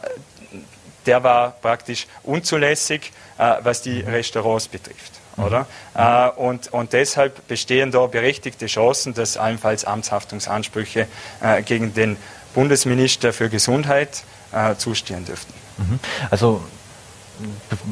der 1.06 1.24
war 1.24 1.52
praktisch 1.52 2.08
unzulässig, 2.24 3.12
äh, 3.38 3.56
was 3.62 3.82
die 3.82 4.04
mhm. 4.04 4.10
Restaurants 4.10 4.68
betrifft. 4.68 5.19
Mhm. 5.40 5.46
Oder? 5.46 5.68
Äh, 5.96 6.30
und, 6.40 6.72
und 6.74 6.94
deshalb 6.94 7.48
bestehen 7.48 7.92
da 7.92 8.06
berechtigte 8.08 8.68
Chancen, 8.68 9.14
dass 9.14 9.38
allenfalls 9.38 9.86
Amtshaftungsansprüche 9.86 11.08
äh, 11.42 11.62
gegen 11.64 11.94
den 11.94 12.18
Bundesminister 12.54 13.34
für 13.34 13.50
Gesundheit 13.50 14.24
äh, 14.52 14.76
zustehen 14.76 15.26
dürften. 15.26 15.54
Mhm. 15.78 16.00
Also 16.30 16.62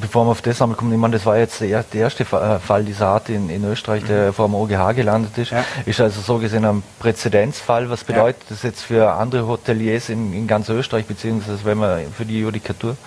bevor 0.02 0.26
wir 0.26 0.32
auf 0.32 0.42
das 0.42 0.62
einmal 0.62 0.78
kommen, 0.78 0.92
ich 0.92 1.00
meine, 1.00 1.14
das 1.14 1.26
war 1.26 1.38
jetzt 1.38 1.62
der, 1.62 1.86
erste 1.94 2.24
äh, 2.24 2.60
Fall 2.60 2.84
dieser 2.84 3.08
Art 3.08 3.30
in, 3.30 3.50
in 3.50 3.64
Österreich, 3.64 4.04
der 4.04 4.28
mhm. 4.28 4.34
vor 4.34 4.48
dem 4.48 4.56
OGH 4.56 4.96
gelandet 4.96 5.38
ist. 5.38 5.52
Ja. 5.52 5.64
Ist 5.86 6.02
also 6.02 6.22
so 6.22 6.38
gesehen 6.38 6.66
ein 6.66 6.84
Präzedenzfall. 7.00 7.90
Was 7.90 8.04
bedeutet 8.04 8.42
ja. 8.44 8.48
das 8.50 8.64
jetzt 8.64 8.82
für 8.82 9.12
andere 9.12 9.48
Hoteliers 9.48 10.10
in, 10.10 10.34
in 10.34 10.48
ganz 10.48 10.70
Österreich, 10.70 11.06
beziehungsweise 11.06 11.64
wenn 11.64 11.78
man 11.78 12.12
für 12.12 12.26
die 12.26 12.40
Judikatur? 12.40 12.98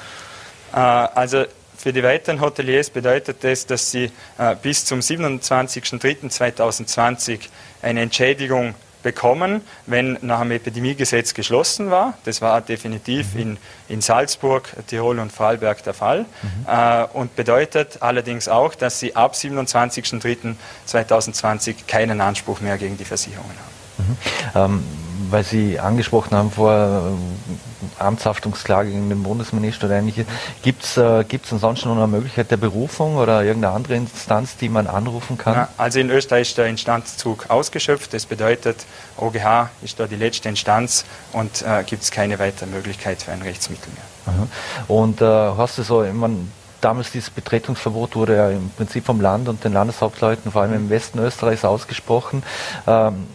Äh, 0.72 0.76
also 0.78 1.44
für 1.80 1.92
die 1.92 2.02
weiteren 2.02 2.40
Hoteliers 2.40 2.90
bedeutet 2.90 3.42
das, 3.42 3.66
dass 3.66 3.90
sie 3.90 4.10
äh, 4.38 4.54
bis 4.60 4.84
zum 4.84 4.98
27.03.2020 5.00 7.40
eine 7.82 8.02
Entschädigung 8.02 8.74
bekommen, 9.02 9.62
wenn 9.86 10.18
nach 10.20 10.40
dem 10.40 10.50
Epidemiegesetz 10.50 11.32
geschlossen 11.32 11.90
war. 11.90 12.18
Das 12.24 12.42
war 12.42 12.60
definitiv 12.60 13.32
mhm. 13.34 13.40
in, 13.40 13.56
in 13.88 14.02
Salzburg, 14.02 14.68
Tirol 14.88 15.18
und 15.18 15.32
Vorarlberg 15.32 15.82
der 15.82 15.94
Fall. 15.94 16.26
Mhm. 16.42 16.66
Äh, 16.66 17.04
und 17.14 17.34
bedeutet 17.34 18.02
allerdings 18.02 18.48
auch, 18.48 18.74
dass 18.74 19.00
sie 19.00 19.16
ab 19.16 19.32
27.03.2020 19.32 21.86
keinen 21.86 22.20
Anspruch 22.20 22.60
mehr 22.60 22.76
gegen 22.76 22.98
die 22.98 23.06
Versicherungen 23.06 23.56
haben. 23.56 23.70
Mhm. 23.98 24.18
Ähm, 24.54 24.84
weil 25.30 25.44
Sie 25.44 25.78
angesprochen 25.78 26.36
haben 26.36 26.50
vor 26.50 26.72
äh, 26.72 28.02
Amtshaftungsklage 28.02 28.90
gegen 28.90 29.08
den 29.08 29.22
Bundesminister 29.22 29.86
oder 29.86 29.96
ähnliches. 29.96 30.26
Gibt 30.62 30.84
es 30.84 30.96
äh, 30.96 31.24
ansonsten 31.50 31.88
noch 31.88 31.96
eine 31.96 32.06
Möglichkeit 32.06 32.50
der 32.50 32.56
Berufung 32.56 33.16
oder 33.16 33.44
irgendeine 33.44 33.74
andere 33.74 33.94
Instanz, 33.96 34.56
die 34.56 34.68
man 34.68 34.86
anrufen 34.86 35.36
kann? 35.36 35.54
Ja, 35.54 35.68
also 35.76 35.98
in 35.98 36.10
Österreich 36.10 36.48
ist 36.48 36.58
der 36.58 36.66
Instanzzug 36.66 37.50
ausgeschöpft. 37.50 38.14
Das 38.14 38.26
bedeutet, 38.26 38.86
OGH 39.16 39.70
ist 39.82 40.00
da 40.00 40.06
die 40.06 40.16
letzte 40.16 40.48
Instanz 40.48 41.04
und 41.32 41.62
äh, 41.62 41.84
gibt 41.84 42.02
es 42.02 42.10
keine 42.10 42.38
weitere 42.38 42.66
Möglichkeit 42.66 43.22
für 43.22 43.32
ein 43.32 43.42
Rechtsmittel 43.42 43.92
mehr. 43.92 44.34
Aha. 44.34 44.46
Und 44.88 45.20
äh, 45.20 45.24
hast 45.24 45.78
du 45.78 45.82
so, 45.82 46.04
ich 46.04 46.12
mein, 46.12 46.50
damals 46.80 47.12
dieses 47.12 47.30
Betretungsverbot 47.30 48.16
wurde 48.16 48.36
ja 48.36 48.50
im 48.50 48.70
Prinzip 48.70 49.04
vom 49.04 49.20
Land 49.20 49.48
und 49.48 49.64
den 49.64 49.72
Landeshauptleuten, 49.72 50.52
vor 50.52 50.62
allem 50.62 50.74
im 50.74 50.90
Westen 50.90 51.18
Österreichs, 51.18 51.64
ausgesprochen. 51.64 52.42
Ähm, 52.86 53.26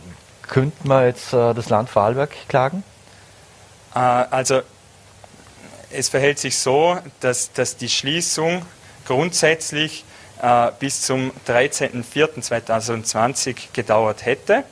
könnte 0.48 0.88
man 0.88 1.06
jetzt 1.06 1.34
äh, 1.34 1.54
das 1.54 1.70
Land 1.70 1.90
Vorarlberg 1.90 2.32
klagen? 2.48 2.84
Äh, 3.94 4.00
also 4.00 4.62
es 5.92 6.10
verhält 6.10 6.40
sich 6.40 6.58
so, 6.58 6.98
dass, 7.20 7.54
dass 7.54 7.78
die 7.78 7.90
Schließung 7.90 8.66
grundsätzlich 9.06 10.04
äh, 10.42 10.72
bis 10.80 11.02
zum 11.02 11.32
13.04.2020 11.48 13.68
gedauert 13.74 14.25
hätte. 14.25 14.64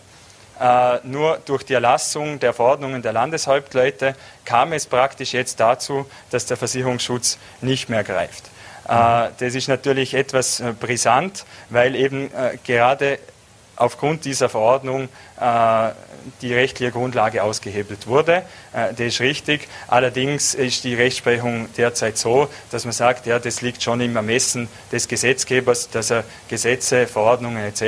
Äh, 0.60 0.98
nur 1.03 1.38
durch 1.46 1.63
die 1.63 1.74
Erlassung 1.74 2.39
der 2.39 2.53
Verordnungen 2.53 3.01
der 3.01 3.13
Landeshäuptleute 3.13 4.15
kam 4.46 4.74
es 4.74 4.86
praktisch 4.86 5.34
jetzt 5.34 5.60
dazu, 5.60 6.06
dass 6.30 6.46
der 6.46 6.58
Versicherungsschutz 6.58 7.39
nicht 7.62 7.89
mehr 7.89 8.03
greift. 8.03 8.51
Äh, 8.88 9.30
das 9.39 9.56
ist 9.56 9.68
natürlich 9.68 10.13
etwas 10.13 10.60
äh, 10.60 10.74
brisant, 10.80 11.46
weil 11.70 11.96
eben 11.96 12.30
gerade 12.65 13.18
aufgrund 13.75 14.25
dieser 14.25 14.50
Verordnung 14.50 15.10
äh, 15.39 15.89
die 16.42 16.53
rechtliche 16.53 16.92
Grundlage 16.92 17.44
ausgehebelt 17.44 18.08
wurde. 18.08 18.44
Äh, 18.74 18.89
das 18.92 19.00
ist 19.00 19.20
richtig. 19.20 19.68
Allerdings 19.88 20.53
ist 20.53 20.84
die 20.84 20.96
Rechtsprechung 20.96 21.68
derzeit 21.77 22.18
so, 22.18 22.48
dass 22.72 22.86
man 22.86 22.94
sagt, 22.94 23.25
ja, 23.25 23.39
das 23.39 23.62
liegt 23.62 23.84
schon 23.84 24.01
im 24.01 24.15
Ermessen 24.15 24.68
des 24.92 25.08
Gesetzgebers, 25.08 25.89
dass 25.89 26.12
er 26.12 26.24
Gesetze, 26.48 27.08
Verordnungen 27.08 27.63
etc. 27.63 27.84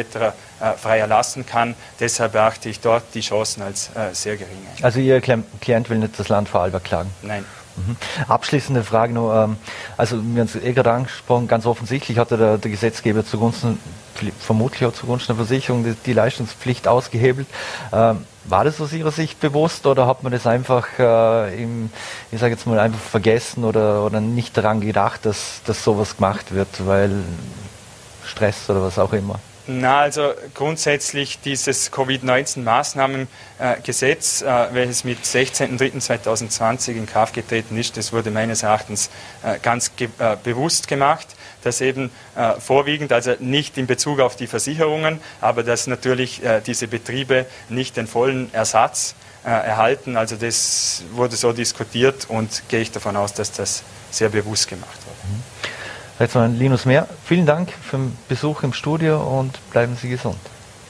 Äh, 0.59 0.73
frei 0.77 0.99
erlassen 0.99 1.45
kann. 1.45 1.75
Deshalb 1.99 2.35
erachte 2.35 2.69
ich 2.69 2.79
dort 2.79 3.03
die 3.13 3.21
Chancen 3.21 3.61
als 3.61 3.89
äh, 3.95 4.13
sehr 4.13 4.37
gering. 4.37 4.55
Also 4.81 4.99
Ihr 4.99 5.21
Klient 5.21 5.89
will 5.89 5.97
nicht 5.97 6.19
das 6.19 6.29
Land 6.29 6.49
Vorarlberg 6.49 6.83
klagen? 6.83 7.11
Nein. 7.21 7.45
Mhm. 7.77 7.97
Abschließende 8.27 8.83
Frage 8.83 9.13
nur, 9.13 9.35
ähm, 9.35 9.57
also 9.97 10.17
wir 10.17 10.41
haben 10.41 10.47
es 10.47 10.55
eh 10.55 10.73
gerade 10.73 10.91
angesprochen, 10.91 11.47
ganz 11.47 11.65
offensichtlich 11.65 12.17
hatte 12.17 12.37
der, 12.37 12.57
der 12.57 12.71
Gesetzgeber 12.71 13.25
zugunsten, 13.25 13.79
vermutlich 14.39 14.85
auch 14.85 14.93
zugunsten 14.93 15.35
der 15.35 15.45
Versicherung, 15.45 15.83
die, 15.83 15.93
die 16.05 16.13
Leistungspflicht 16.13 16.87
ausgehebelt. 16.87 17.47
Ähm, 17.91 18.25
war 18.45 18.63
das 18.63 18.79
aus 18.79 18.93
Ihrer 18.93 19.11
Sicht 19.11 19.39
bewusst 19.39 19.85
oder 19.87 20.07
hat 20.07 20.23
man 20.23 20.31
das 20.31 20.47
einfach, 20.47 20.87
äh, 20.99 21.63
im, 21.63 21.89
ich 22.31 22.39
sage 22.39 22.53
jetzt 22.53 22.65
mal, 22.67 22.79
einfach 22.79 22.99
vergessen 22.99 23.63
oder, 23.63 24.03
oder 24.05 24.21
nicht 24.21 24.55
daran 24.55 24.81
gedacht, 24.81 25.25
dass, 25.25 25.61
dass 25.65 25.83
sowas 25.83 26.17
gemacht 26.17 26.53
wird, 26.53 26.85
weil 26.85 27.11
Stress 28.25 28.69
oder 28.69 28.83
was 28.83 28.99
auch 28.99 29.13
immer? 29.13 29.39
Na, 29.67 30.01
also 30.01 30.35
grundsätzlich 30.53 31.39
dieses 31.43 31.91
Covid-19-Maßnahmengesetz, 31.91 34.43
äh, 34.43 34.67
welches 34.73 35.03
mit 35.03 35.25
16.03.2020 35.25 36.91
in 36.91 37.07
Kraft 37.07 37.33
getreten 37.33 37.75
ist, 37.75 37.97
das 37.97 38.13
wurde 38.13 38.29
meines 38.29 38.61
Erachtens 38.61 39.09
äh, 39.41 39.57
ganz 39.59 39.91
äh, 39.97 40.07
bewusst 40.43 40.87
gemacht, 40.87 41.29
dass 41.63 41.81
eben 41.81 42.11
vorwiegend, 42.59 43.11
also 43.11 43.33
nicht 43.39 43.79
in 43.79 43.87
Bezug 43.87 44.19
auf 44.19 44.35
die 44.35 44.45
Versicherungen, 44.45 45.19
aber 45.41 45.63
dass 45.63 45.87
natürlich 45.87 46.43
diese 46.67 46.87
Betriebe 46.87 47.47
nicht 47.69 47.97
den 47.97 48.05
vollen 48.05 48.53
Ersatz 48.53 49.15
erhalten. 49.43 50.15
Also 50.15 50.35
das 50.35 51.01
wurde 51.13 51.35
so 51.35 51.53
diskutiert 51.53 52.27
und 52.29 52.61
gehe 52.69 52.81
ich 52.81 52.91
davon 52.91 53.17
aus, 53.17 53.33
dass 53.33 53.51
das 53.51 53.81
sehr 54.11 54.29
bewusst 54.29 54.67
gemacht 54.67 55.04
Mhm. 56.15 56.21
Rechtsanwalt 56.21 56.59
Linus 56.59 56.85
Mehr, 56.85 57.07
vielen 57.25 57.45
Dank 57.45 57.71
für 57.71 57.97
den 57.97 58.17
Besuch 58.27 58.63
im 58.63 58.73
Studio 58.73 59.21
und 59.21 59.57
bleiben 59.71 59.97
Sie 60.01 60.09
gesund. 60.09 60.37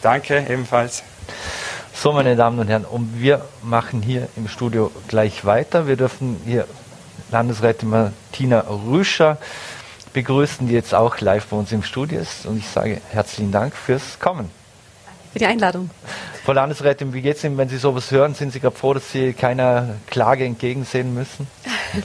Danke, 0.02 0.46
ebenfalls. 0.50 1.04
So, 1.94 2.12
meine 2.12 2.36
Damen 2.36 2.60
und 2.60 2.68
Herren, 2.68 2.86
und 2.86 3.22
wir 3.22 3.46
machen 3.64 4.02
hier 4.02 4.28
im 4.36 4.48
Studio 4.48 4.92
gleich 5.08 5.46
weiter. 5.46 5.88
Wir 5.88 5.96
dürfen 5.96 6.40
hier 6.46 6.68
Landesrätin 7.32 7.90
Martina 7.90 8.60
Rüscher 8.60 9.38
begrüßen, 10.14 10.68
die 10.68 10.74
jetzt 10.74 10.94
auch 10.94 11.20
live 11.20 11.48
bei 11.48 11.58
uns 11.58 11.72
im 11.72 11.84
Studio 11.84 12.20
ist. 12.20 12.46
Und 12.46 12.58
ich 12.58 12.68
sage 12.68 13.02
herzlichen 13.10 13.52
Dank 13.52 13.76
fürs 13.76 14.20
Kommen. 14.20 14.52
Für 15.36 15.40
die 15.40 15.48
Einladung. 15.48 15.90
Frau 16.46 16.54
Landesrätin, 16.54 17.14
wie 17.14 17.22
geht 17.22 17.36
es 17.36 17.44
Ihnen, 17.44 17.58
wenn 17.58 17.68
Sie 17.68 17.76
sowas 17.76 18.10
hören? 18.10 18.36
Sind 18.36 18.54
Sie 18.54 18.62
gerade 18.62 18.78
froh, 18.78 18.94
dass 18.94 19.12
Sie 19.12 19.34
keiner 19.34 19.98
Klage 20.08 20.46
entgegensehen 20.46 21.14
müssen? 21.14 21.48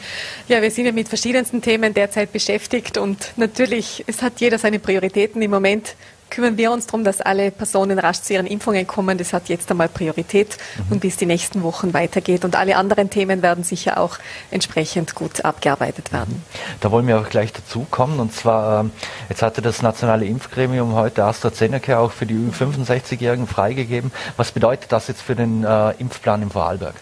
Ja, 0.48 0.62
wir 0.62 0.70
sind 0.72 0.86
ja 0.86 0.92
mit 0.92 1.08
verschiedensten 1.08 1.62
Themen 1.62 1.94
derzeit 1.94 2.32
beschäftigt 2.32 2.98
und 2.98 3.32
natürlich, 3.36 4.04
es 4.08 4.20
hat 4.22 4.40
jeder 4.40 4.58
seine 4.58 4.80
Prioritäten. 4.80 5.42
Im 5.42 5.50
Moment 5.50 5.94
kümmern 6.30 6.56
wir 6.56 6.72
uns 6.72 6.86
darum, 6.86 7.04
dass 7.04 7.20
alle 7.20 7.50
Personen 7.50 7.98
rasch 7.98 8.22
zu 8.22 8.32
ihren 8.32 8.46
Impfungen 8.46 8.86
kommen. 8.86 9.18
Das 9.18 9.32
hat 9.32 9.48
jetzt 9.48 9.70
einmal 9.70 9.88
Priorität 9.88 10.56
mhm. 10.76 10.92
und 10.92 11.00
bis 11.00 11.16
die 11.16 11.26
nächsten 11.26 11.62
Wochen 11.62 11.92
weitergeht. 11.92 12.44
Und 12.44 12.56
alle 12.56 12.76
anderen 12.76 13.10
Themen 13.10 13.42
werden 13.42 13.64
sicher 13.64 13.98
auch 13.98 14.18
entsprechend 14.50 15.14
gut 15.14 15.44
abgearbeitet 15.44 16.12
werden. 16.12 16.42
Da 16.80 16.90
wollen 16.90 17.06
wir 17.06 17.18
auch 17.18 17.28
gleich 17.28 17.52
dazu 17.52 17.86
kommen. 17.90 18.20
Und 18.20 18.32
zwar, 18.32 18.80
ähm, 18.80 18.92
jetzt 19.28 19.42
hatte 19.42 19.62
das 19.62 19.82
nationale 19.82 20.24
Impfgremium 20.26 20.94
heute 20.94 21.24
AstraZeneca 21.24 21.98
auch 21.98 22.12
für 22.12 22.26
die 22.26 22.34
65-Jährigen 22.34 23.46
freigegeben. 23.46 24.12
Was 24.36 24.52
bedeutet 24.52 24.92
das 24.92 25.08
jetzt 25.08 25.22
für 25.22 25.34
den 25.34 25.64
äh, 25.64 25.90
Impfplan 25.98 26.42
im 26.42 26.50
Vorarlberg? 26.50 26.94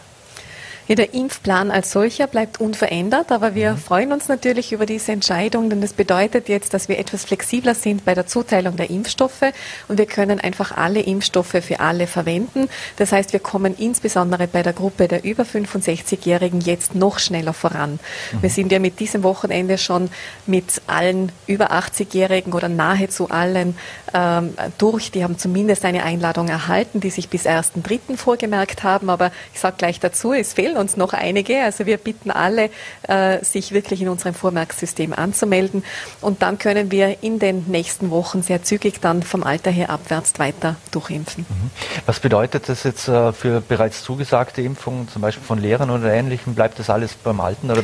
Ja, 0.88 0.95
der 0.95 1.12
Impfplan 1.12 1.71
als 1.71 1.92
solcher 1.92 2.26
bleibt 2.26 2.61
unverändert, 2.61 3.30
aber 3.30 3.54
wir 3.54 3.73
mhm. 3.73 3.76
freuen 3.78 4.12
uns 4.12 4.28
natürlich 4.28 4.73
über 4.73 4.87
diese 4.87 5.12
Entscheidung, 5.12 5.68
denn 5.68 5.83
das 5.83 5.92
bedeutet 5.92 6.49
jetzt, 6.49 6.73
dass 6.73 6.88
wir 6.88 6.99
etwas 6.99 7.26
flexibler 7.26 7.75
sind 7.75 8.07
bei 8.07 8.14
der 8.14 8.26
Zuteilung 8.26 8.76
der 8.76 8.88
Impfstoffe 8.88 9.52
und 9.88 9.99
wir 9.99 10.07
können 10.07 10.40
einfach 10.40 10.75
alle 10.75 11.00
Impfstoffe 11.00 11.57
für 11.61 11.80
alle 11.80 12.07
verwenden. 12.07 12.71
Das 12.97 13.12
heißt, 13.12 13.35
wir 13.35 13.40
kommen 13.40 13.76
insbesondere 13.76 14.47
bei 14.47 14.62
der 14.62 14.73
Gruppe 14.73 15.09
der 15.09 15.25
über 15.25 15.42
65-Jährigen 15.42 16.62
jetzt 16.62 16.95
noch 16.95 17.18
schneller 17.18 17.52
voran. 17.52 18.00
Mhm. 18.33 18.42
Wir 18.42 18.50
sind 18.50 18.73
ja 18.73 18.78
mit 18.78 18.99
diesem 18.99 19.23
Wochenende 19.25 19.76
schon 19.76 20.09
mit 20.47 20.80
allen 20.87 21.33
über 21.47 21.71
80-Jährigen 21.71 22.54
oder 22.54 22.71
nahezu 22.71 23.28
allen 23.28 23.76
ähm, 24.14 24.54
durch. 24.78 25.11
Die 25.11 25.23
haben 25.23 25.37
zumindest 25.37 25.85
eine 25.85 26.02
Einladung 26.02 26.49
erhalten, 26.49 27.00
die 27.00 27.11
sich 27.11 27.28
bis 27.28 27.45
1.3. 27.45 28.16
vorgemerkt 28.16 28.85
haben. 28.85 29.11
Aber 29.11 29.33
ich 29.52 29.61
sage 29.61 29.76
gleich 29.76 30.00
dazu, 30.00 30.33
es 30.33 30.54
fehlen 30.54 30.77
uns 30.78 30.97
noch 30.97 31.12
einige. 31.12 31.62
Also 31.62 31.87
wir 31.87 31.97
bitten 31.97 32.30
alle, 32.30 32.70
äh, 33.02 33.44
sich 33.44 33.73
wirklich 33.73 34.02
in 34.02 34.08
unserem 34.08 34.35
Vormerksystem 34.35 35.12
anzumelden. 35.12 35.85
Und 36.20 36.42
dann 36.42 36.58
können 36.58 36.90
wir 36.90 37.23
in 37.23 37.38
den 37.38 37.64
nächsten 37.68 38.11
Wochen 38.11 38.42
sehr 38.42 38.62
zügig 38.62 39.00
dann 39.00 39.23
vom 39.23 39.42
Alter 39.42 39.70
her 39.70 39.90
abwärts 39.90 40.38
weiter 40.38 40.76
durchimpfen. 40.90 41.47
Mhm. 41.49 41.70
Was 42.06 42.20
bedeutet 42.20 42.68
das 42.68 42.85
jetzt 42.85 43.08
äh, 43.08 43.32
für 43.32 43.61
bereits 43.61 44.02
zugesagte 44.02 44.62
Impfungen, 44.62 45.08
zum 45.08 45.23
Beispiel 45.23 45.44
von 45.44 45.58
Lehrern 45.58 45.90
oder 45.90 46.12
Ähnlichem? 46.12 46.54
Bleibt 46.54 46.78
das 46.78 46.90
alles 46.90 47.14
beim 47.14 47.40
Alten 47.40 47.70
oder 47.70 47.82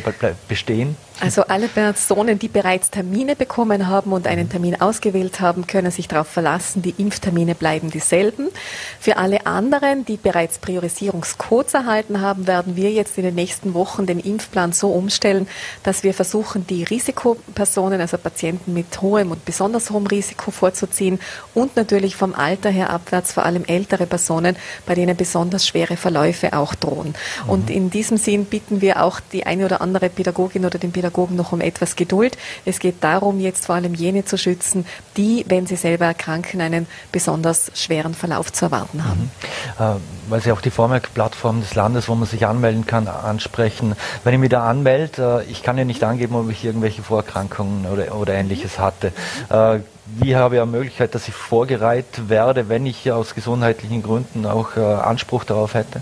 bestehen? 0.49 0.97
Also 1.21 1.43
alle 1.43 1.69
Personen, 1.69 2.41
die 2.41 2.49
bereits 2.49 2.91
Termine 2.91 3.37
bekommen 3.37 3.87
haben 3.87 4.13
und 4.13 4.27
einen 4.27 4.49
Termin 4.49 4.81
ausgewählt 4.81 5.41
haben, 5.41 5.67
können 5.69 5.93
sich 5.93 6.09
darauf 6.09 6.27
verlassen, 6.27 6.83
die 6.83 6.95
Impftermine 6.99 7.55
bleiben 7.55 7.89
dieselben. 7.89 8.49
Für 8.99 9.17
alle 9.17 9.47
anderen, 9.47 10.05
die 10.05 10.17
bereits 10.17 10.59
Priorisierungscodes 10.59 11.75
erhalten 11.75 12.21
haben, 12.21 12.49
werden 12.49 12.75
wir 12.75 12.91
jetzt 12.91 13.17
in 13.17 13.25
den 13.25 13.37
nächsten 13.37 13.75
Wochen 13.75 14.07
den 14.07 14.19
Impfplan 14.19 14.73
so 14.73 14.91
umstellen, 14.91 15.47
dass 15.85 16.03
wir 16.03 16.15
versuchen, 16.15 16.67
die 16.67 16.83
Risikopersonen, 16.83 18.01
also 18.01 18.19
Patienten 18.19 18.75
mit 18.75 19.01
hohem 19.01 19.31
und 19.31 19.45
besonders 19.45 19.91
hohem 19.91 20.09
Risiko 20.09 20.51
vorzuziehen 20.51 21.21
und 21.55 21.77
natürlich 21.77 22.17
vom 22.17 22.35
Alter 22.35 22.71
her 22.71 22.91
abwärts 22.91 23.33
vor 23.33 23.47
allem 23.47 23.65
ältere 23.65 24.07
Personen, 24.07 24.57
bei 24.85 24.97
denen 24.97 25.17
besonders 25.17 25.67
schwere 25.67 25.97
Verläufe 25.97 26.55
auch 26.55 26.75
drohen. 26.75 27.15
Mhm. 27.45 27.51
Und 27.51 27.71
in 27.71 27.91
diesem 27.91 28.17
Sinn 28.17 28.47
bitten 28.47 28.81
wir 28.81 29.03
auch 29.05 29.21
die 29.21 29.47
eine 29.47 29.65
oder 29.65 29.81
andere 29.81 30.11
Pädagogin 30.11 30.67
oder 30.67 30.79
den 30.79 30.91
Pädagogen, 30.91 31.04
Pädagogen 31.05 31.37
noch 31.37 31.53
um 31.53 31.61
etwas 31.61 31.97
Geduld. 31.97 32.39
Es 32.65 32.79
geht 32.79 33.05
darum, 33.05 33.39
jetzt 33.39 33.67
vor 33.67 33.75
allem 33.75 33.95
jene 33.95 34.25
zu 34.25 34.39
schützen, 34.39 34.87
die, 35.19 35.45
wenn 35.49 35.67
sie 35.67 35.77
selber 35.77 36.07
erkranken, 36.07 36.63
einen 36.63 36.87
besonders 37.13 37.71
schweren 37.75 38.15
Verlauf 38.15 38.51
zu 38.53 38.67
erwarten 38.67 39.05
haben. 39.05 39.31
Mhm. 39.79 39.85
Äh, 39.85 39.97
weil 40.31 40.41
Sie 40.41 40.51
auch 40.51 40.63
die 40.63 40.71
Vormerkplattform 40.71 41.61
des 41.61 41.75
Landes, 41.75 42.09
wo 42.09 42.15
man 42.15 42.27
sich 42.27 42.47
anmelden 42.47 42.87
kann, 42.87 43.07
ansprechen. 43.07 43.95
Wenn 44.25 44.33
ich 44.33 44.41
mich 44.41 44.49
da 44.49 44.67
anmelde, 44.67 45.45
äh, 45.47 45.51
ich 45.51 45.63
kann 45.63 45.77
ja 45.77 45.85
nicht 45.85 46.03
angeben, 46.03 46.35
ob 46.37 46.51
ich 46.51 46.65
irgendwelche 46.65 47.03
Vorerkrankungen 47.03 47.87
oder, 47.87 48.15
oder 48.15 48.33
ähnliches 48.33 48.79
hatte. 48.79 49.13
Äh, 49.51 49.81
wie 50.07 50.37
habe 50.37 50.57
ich 50.57 50.63
eine 50.63 50.71
Möglichkeit, 50.71 51.15
dass 51.15 51.29
ich 51.29 51.35
vorgereiht 51.35 52.29
werde, 52.29 52.69
wenn 52.69 52.87
ich 52.87 53.13
aus 53.13 53.35
gesundheitlichen 53.35 54.03
Gründen 54.03 54.47
auch 54.47 54.77
äh, 54.77 54.81
Anspruch 54.81 55.45
darauf 55.45 55.75
hätte? 55.75 56.01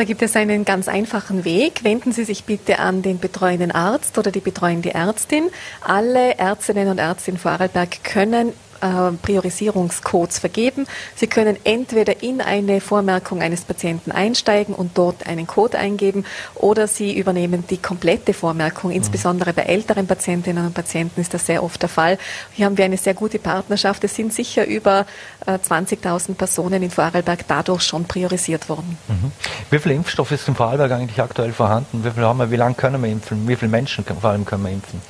Da 0.00 0.04
gibt 0.04 0.22
es 0.22 0.34
einen 0.34 0.64
ganz 0.64 0.88
einfachen 0.88 1.44
Weg. 1.44 1.84
Wenden 1.84 2.12
Sie 2.12 2.24
sich 2.24 2.44
bitte 2.44 2.78
an 2.78 3.02
den 3.02 3.18
betreuenden 3.18 3.70
Arzt 3.70 4.16
oder 4.16 4.30
die 4.30 4.40
betreuende 4.40 4.94
Ärztin. 4.94 5.50
Alle 5.82 6.38
Ärztinnen 6.38 6.88
und 6.88 6.96
Ärzte 6.96 7.32
in 7.32 7.36
Vorarlberg 7.36 8.02
können 8.02 8.54
äh, 8.80 9.12
Priorisierungscodes 9.22 10.38
vergeben. 10.38 10.86
Sie 11.14 11.26
können 11.26 11.56
entweder 11.64 12.22
in 12.22 12.40
eine 12.40 12.80
Vormerkung 12.80 13.42
eines 13.42 13.62
Patienten 13.62 14.10
einsteigen 14.10 14.74
und 14.74 14.96
dort 14.96 15.26
einen 15.26 15.46
Code 15.46 15.78
eingeben 15.78 16.24
oder 16.54 16.86
Sie 16.86 17.16
übernehmen 17.16 17.64
die 17.68 17.78
komplette 17.78 18.34
Vormerkung. 18.34 18.90
Insbesondere 18.90 19.52
bei 19.52 19.62
älteren 19.62 20.06
Patientinnen 20.06 20.66
und 20.66 20.74
Patienten 20.74 21.20
ist 21.20 21.34
das 21.34 21.46
sehr 21.46 21.62
oft 21.62 21.80
der 21.82 21.88
Fall. 21.88 22.18
Hier 22.52 22.66
haben 22.66 22.76
wir 22.76 22.84
eine 22.84 22.96
sehr 22.96 23.14
gute 23.14 23.38
Partnerschaft. 23.38 24.04
Es 24.04 24.14
sind 24.14 24.32
sicher 24.32 24.66
über 24.66 25.06
äh, 25.46 25.52
20.000 25.52 26.34
Personen 26.34 26.82
in 26.82 26.90
Vorarlberg 26.90 27.46
dadurch 27.48 27.82
schon 27.82 28.04
priorisiert 28.04 28.68
worden. 28.68 28.98
Mhm. 29.08 29.32
Wie 29.70 29.78
viel 29.78 29.92
Impfstoff 29.92 30.32
ist 30.32 30.48
in 30.48 30.54
Vorarlberg 30.54 30.92
eigentlich 30.92 31.20
aktuell 31.20 31.52
vorhanden? 31.52 32.04
Wie 32.04 32.10
viel 32.10 32.24
haben 32.24 32.38
wir? 32.38 32.50
Wie 32.50 32.56
lange 32.56 32.74
können 32.74 33.02
wir 33.02 33.10
impfen? 33.10 33.46
Wie 33.48 33.56
viele 33.56 33.70
Menschen 33.70 34.04
vor 34.04 34.30
allem 34.30 34.44
können 34.44 34.64
wir 34.64 34.70
impfen? 34.70 35.00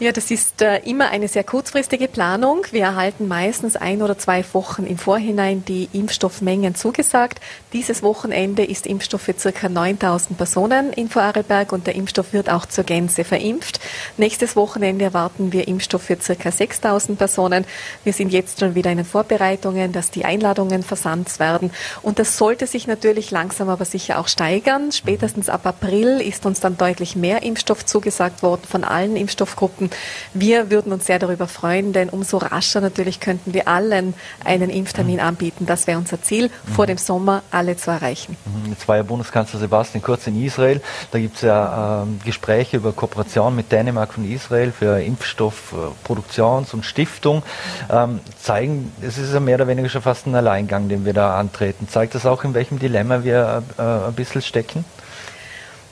Ja, 0.00 0.12
das 0.12 0.30
ist 0.30 0.62
äh, 0.62 0.78
immer 0.84 1.10
eine 1.10 1.26
sehr 1.26 1.42
kurzfristige 1.42 2.06
Planung. 2.06 2.64
Wir 2.70 2.82
erhalten 2.82 3.26
meistens 3.26 3.74
ein 3.74 4.00
oder 4.00 4.16
zwei 4.16 4.44
Wochen 4.52 4.86
im 4.86 4.96
Vorhinein 4.96 5.64
die 5.64 5.88
Impfstoffmengen 5.92 6.76
zugesagt. 6.76 7.40
Dieses 7.72 8.04
Wochenende 8.04 8.64
ist 8.64 8.86
Impfstoff 8.86 9.22
für 9.22 9.36
circa 9.36 9.68
9000 9.68 10.38
Personen 10.38 10.92
in 10.92 11.08
Vorarlberg 11.08 11.72
und 11.72 11.88
der 11.88 11.96
Impfstoff 11.96 12.32
wird 12.32 12.48
auch 12.48 12.66
zur 12.66 12.84
Gänze 12.84 13.24
verimpft. 13.24 13.80
Nächstes 14.18 14.54
Wochenende 14.54 15.04
erwarten 15.04 15.52
wir 15.52 15.66
Impfstoff 15.66 16.02
für 16.02 16.20
circa 16.20 16.52
6000 16.52 17.18
Personen. 17.18 17.64
Wir 18.04 18.12
sind 18.12 18.32
jetzt 18.32 18.60
schon 18.60 18.76
wieder 18.76 18.92
in 18.92 18.98
den 18.98 19.04
Vorbereitungen, 19.04 19.90
dass 19.90 20.12
die 20.12 20.24
Einladungen 20.24 20.84
versandt 20.84 21.40
werden. 21.40 21.72
Und 22.02 22.20
das 22.20 22.38
sollte 22.38 22.68
sich 22.68 22.86
natürlich 22.86 23.32
langsam 23.32 23.68
aber 23.68 23.84
sicher 23.84 24.20
auch 24.20 24.28
steigern. 24.28 24.92
Spätestens 24.92 25.48
ab 25.48 25.66
April 25.66 26.20
ist 26.20 26.46
uns 26.46 26.60
dann 26.60 26.76
deutlich 26.76 27.16
mehr 27.16 27.42
Impfstoff 27.42 27.84
zugesagt 27.84 28.44
worden 28.44 28.62
von 28.64 28.84
allen 28.84 29.16
Impfstoffgruppen. 29.16 29.87
Impfen. 29.88 29.98
Wir 30.34 30.70
würden 30.70 30.92
uns 30.92 31.06
sehr 31.06 31.18
darüber 31.18 31.48
freuen, 31.48 31.92
denn 31.92 32.08
umso 32.08 32.38
rascher 32.38 32.80
natürlich 32.80 33.20
könnten 33.20 33.54
wir 33.54 33.68
allen 33.68 34.14
einen 34.44 34.70
Impftermin 34.70 35.20
anbieten. 35.20 35.66
Das 35.66 35.86
wäre 35.86 35.98
unser 35.98 36.22
Ziel, 36.22 36.50
vor 36.74 36.86
dem 36.86 36.98
Sommer 36.98 37.42
alle 37.50 37.76
zu 37.76 37.90
erreichen. 37.90 38.36
Jetzt 38.68 38.86
war 38.88 38.96
ja 38.96 39.02
Bundeskanzler 39.02 39.60
Sebastian 39.60 40.02
Kurz 40.02 40.26
in 40.26 40.42
Israel. 40.42 40.80
Da 41.10 41.18
gibt 41.18 41.36
es 41.36 41.42
ja 41.42 42.02
ähm, 42.02 42.20
Gespräche 42.24 42.76
über 42.76 42.92
Kooperation 42.92 43.54
mit 43.54 43.72
Dänemark 43.72 44.16
und 44.16 44.30
Israel 44.30 44.72
für 44.72 44.96
Impfstoffproduktions- 44.98 46.72
und 46.72 46.84
Stiftung. 46.84 47.42
Ähm, 47.90 48.20
zeigen, 48.40 48.92
es 49.00 49.18
ist 49.18 49.32
ja 49.32 49.40
mehr 49.40 49.56
oder 49.56 49.66
weniger 49.66 49.88
schon 49.88 50.02
fast 50.02 50.26
ein 50.26 50.34
Alleingang, 50.34 50.88
den 50.88 51.04
wir 51.04 51.14
da 51.14 51.38
antreten. 51.38 51.88
Zeigt 51.88 52.14
das 52.14 52.26
auch, 52.26 52.44
in 52.44 52.54
welchem 52.54 52.78
Dilemma 52.78 53.24
wir 53.24 53.62
äh, 53.78 53.82
ein 53.82 54.14
bisschen 54.14 54.42
stecken? 54.42 54.84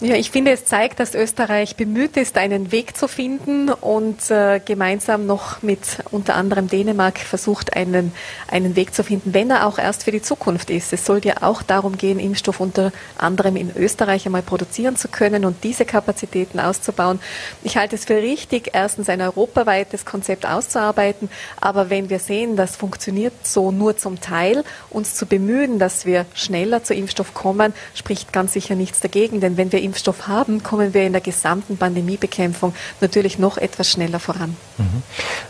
Ja, 0.00 0.14
ich 0.14 0.30
finde, 0.30 0.50
es 0.50 0.66
zeigt, 0.66 1.00
dass 1.00 1.14
Österreich 1.14 1.76
bemüht 1.76 2.18
ist, 2.18 2.36
einen 2.36 2.70
Weg 2.70 2.98
zu 2.98 3.08
finden 3.08 3.70
und 3.70 4.30
äh, 4.30 4.60
gemeinsam 4.62 5.24
noch 5.24 5.62
mit 5.62 5.80
unter 6.10 6.34
anderem 6.34 6.68
Dänemark 6.68 7.18
versucht, 7.18 7.74
einen, 7.74 8.12
einen 8.46 8.76
Weg 8.76 8.94
zu 8.94 9.02
finden, 9.02 9.32
wenn 9.32 9.50
er 9.50 9.66
auch 9.66 9.78
erst 9.78 10.04
für 10.04 10.10
die 10.10 10.20
Zukunft 10.20 10.68
ist. 10.68 10.92
Es 10.92 11.06
soll 11.06 11.22
ja 11.24 11.36
auch 11.40 11.62
darum 11.62 11.96
gehen, 11.96 12.18
Impfstoff 12.18 12.60
unter 12.60 12.92
anderem 13.16 13.56
in 13.56 13.74
Österreich 13.74 14.26
einmal 14.26 14.42
produzieren 14.42 14.96
zu 14.96 15.08
können 15.08 15.46
und 15.46 15.64
diese 15.64 15.86
Kapazitäten 15.86 16.60
auszubauen. 16.60 17.18
Ich 17.64 17.78
halte 17.78 17.96
es 17.96 18.04
für 18.04 18.16
richtig, 18.16 18.72
erstens 18.74 19.08
ein 19.08 19.22
europaweites 19.22 20.04
Konzept 20.04 20.44
auszuarbeiten, 20.44 21.30
aber 21.58 21.88
wenn 21.88 22.10
wir 22.10 22.18
sehen, 22.18 22.56
das 22.56 22.76
funktioniert 22.76 23.32
so 23.44 23.70
nur 23.70 23.96
zum 23.96 24.20
Teil, 24.20 24.62
uns 24.90 25.14
zu 25.14 25.24
bemühen, 25.24 25.78
dass 25.78 26.04
wir 26.04 26.26
schneller 26.34 26.84
zu 26.84 26.92
Impfstoff 26.92 27.32
kommen, 27.32 27.72
spricht 27.94 28.34
ganz 28.34 28.52
sicher 28.52 28.74
nichts 28.74 29.00
dagegen, 29.00 29.40
denn 29.40 29.56
wenn 29.56 29.72
wir 29.72 29.85
Impfstoff 29.86 30.26
haben, 30.26 30.62
kommen 30.62 30.92
wir 30.92 31.06
in 31.06 31.12
der 31.12 31.22
gesamten 31.22 31.76
Pandemiebekämpfung 31.78 32.74
natürlich 33.00 33.38
noch 33.38 33.56
etwas 33.56 33.90
schneller 33.90 34.20
voran. 34.20 34.56
Mhm. 34.78 35.02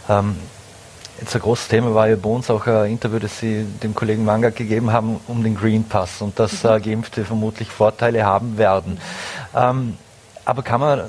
Ähm 0.09 0.37
Jetzt 1.19 1.35
ein 1.35 1.41
großes 1.41 1.69
Thema 1.69 1.95
war 1.95 2.09
ja 2.09 2.17
bei 2.17 2.29
uns 2.29 2.51
auch 2.51 2.67
ein 2.67 2.91
Interview, 2.91 3.19
das 3.19 3.39
Sie 3.41 3.65
dem 3.83 3.95
Kollegen 3.95 4.27
Manga 4.27 4.51
gegeben 4.51 4.93
haben, 4.93 5.19
um 5.29 5.43
den 5.43 5.57
Green 5.57 5.85
Pass 5.85 6.21
und 6.21 6.39
dass 6.39 6.63
äh, 6.63 6.79
Geimpfte 6.79 7.25
vermutlich 7.25 7.71
Vorteile 7.71 8.27
haben 8.27 8.59
werden. 8.59 9.01
Ähm, 9.55 9.97
aber 10.45 10.63
kann 10.63 10.81
man 10.81 11.05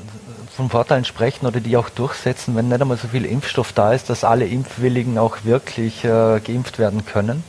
von 0.56 0.70
Vorteilen 0.70 1.04
sprechen 1.04 1.46
oder 1.46 1.60
die 1.60 1.76
auch 1.76 1.90
durchsetzen, 1.90 2.56
wenn 2.56 2.70
nicht 2.70 2.82
einmal 2.82 2.98
so 2.98 3.10
viel 3.10 3.26
Impfstoff 3.26 3.74
da 3.74 3.92
ist, 3.92 4.10
dass 4.10 4.24
alle 4.24 4.48
Impfwilligen 4.48 5.18
auch 5.18 5.40
wirklich 5.44 6.06
äh, 6.06 6.40
geimpft 6.40 6.80
werden 6.80 7.06
können? 7.06 7.44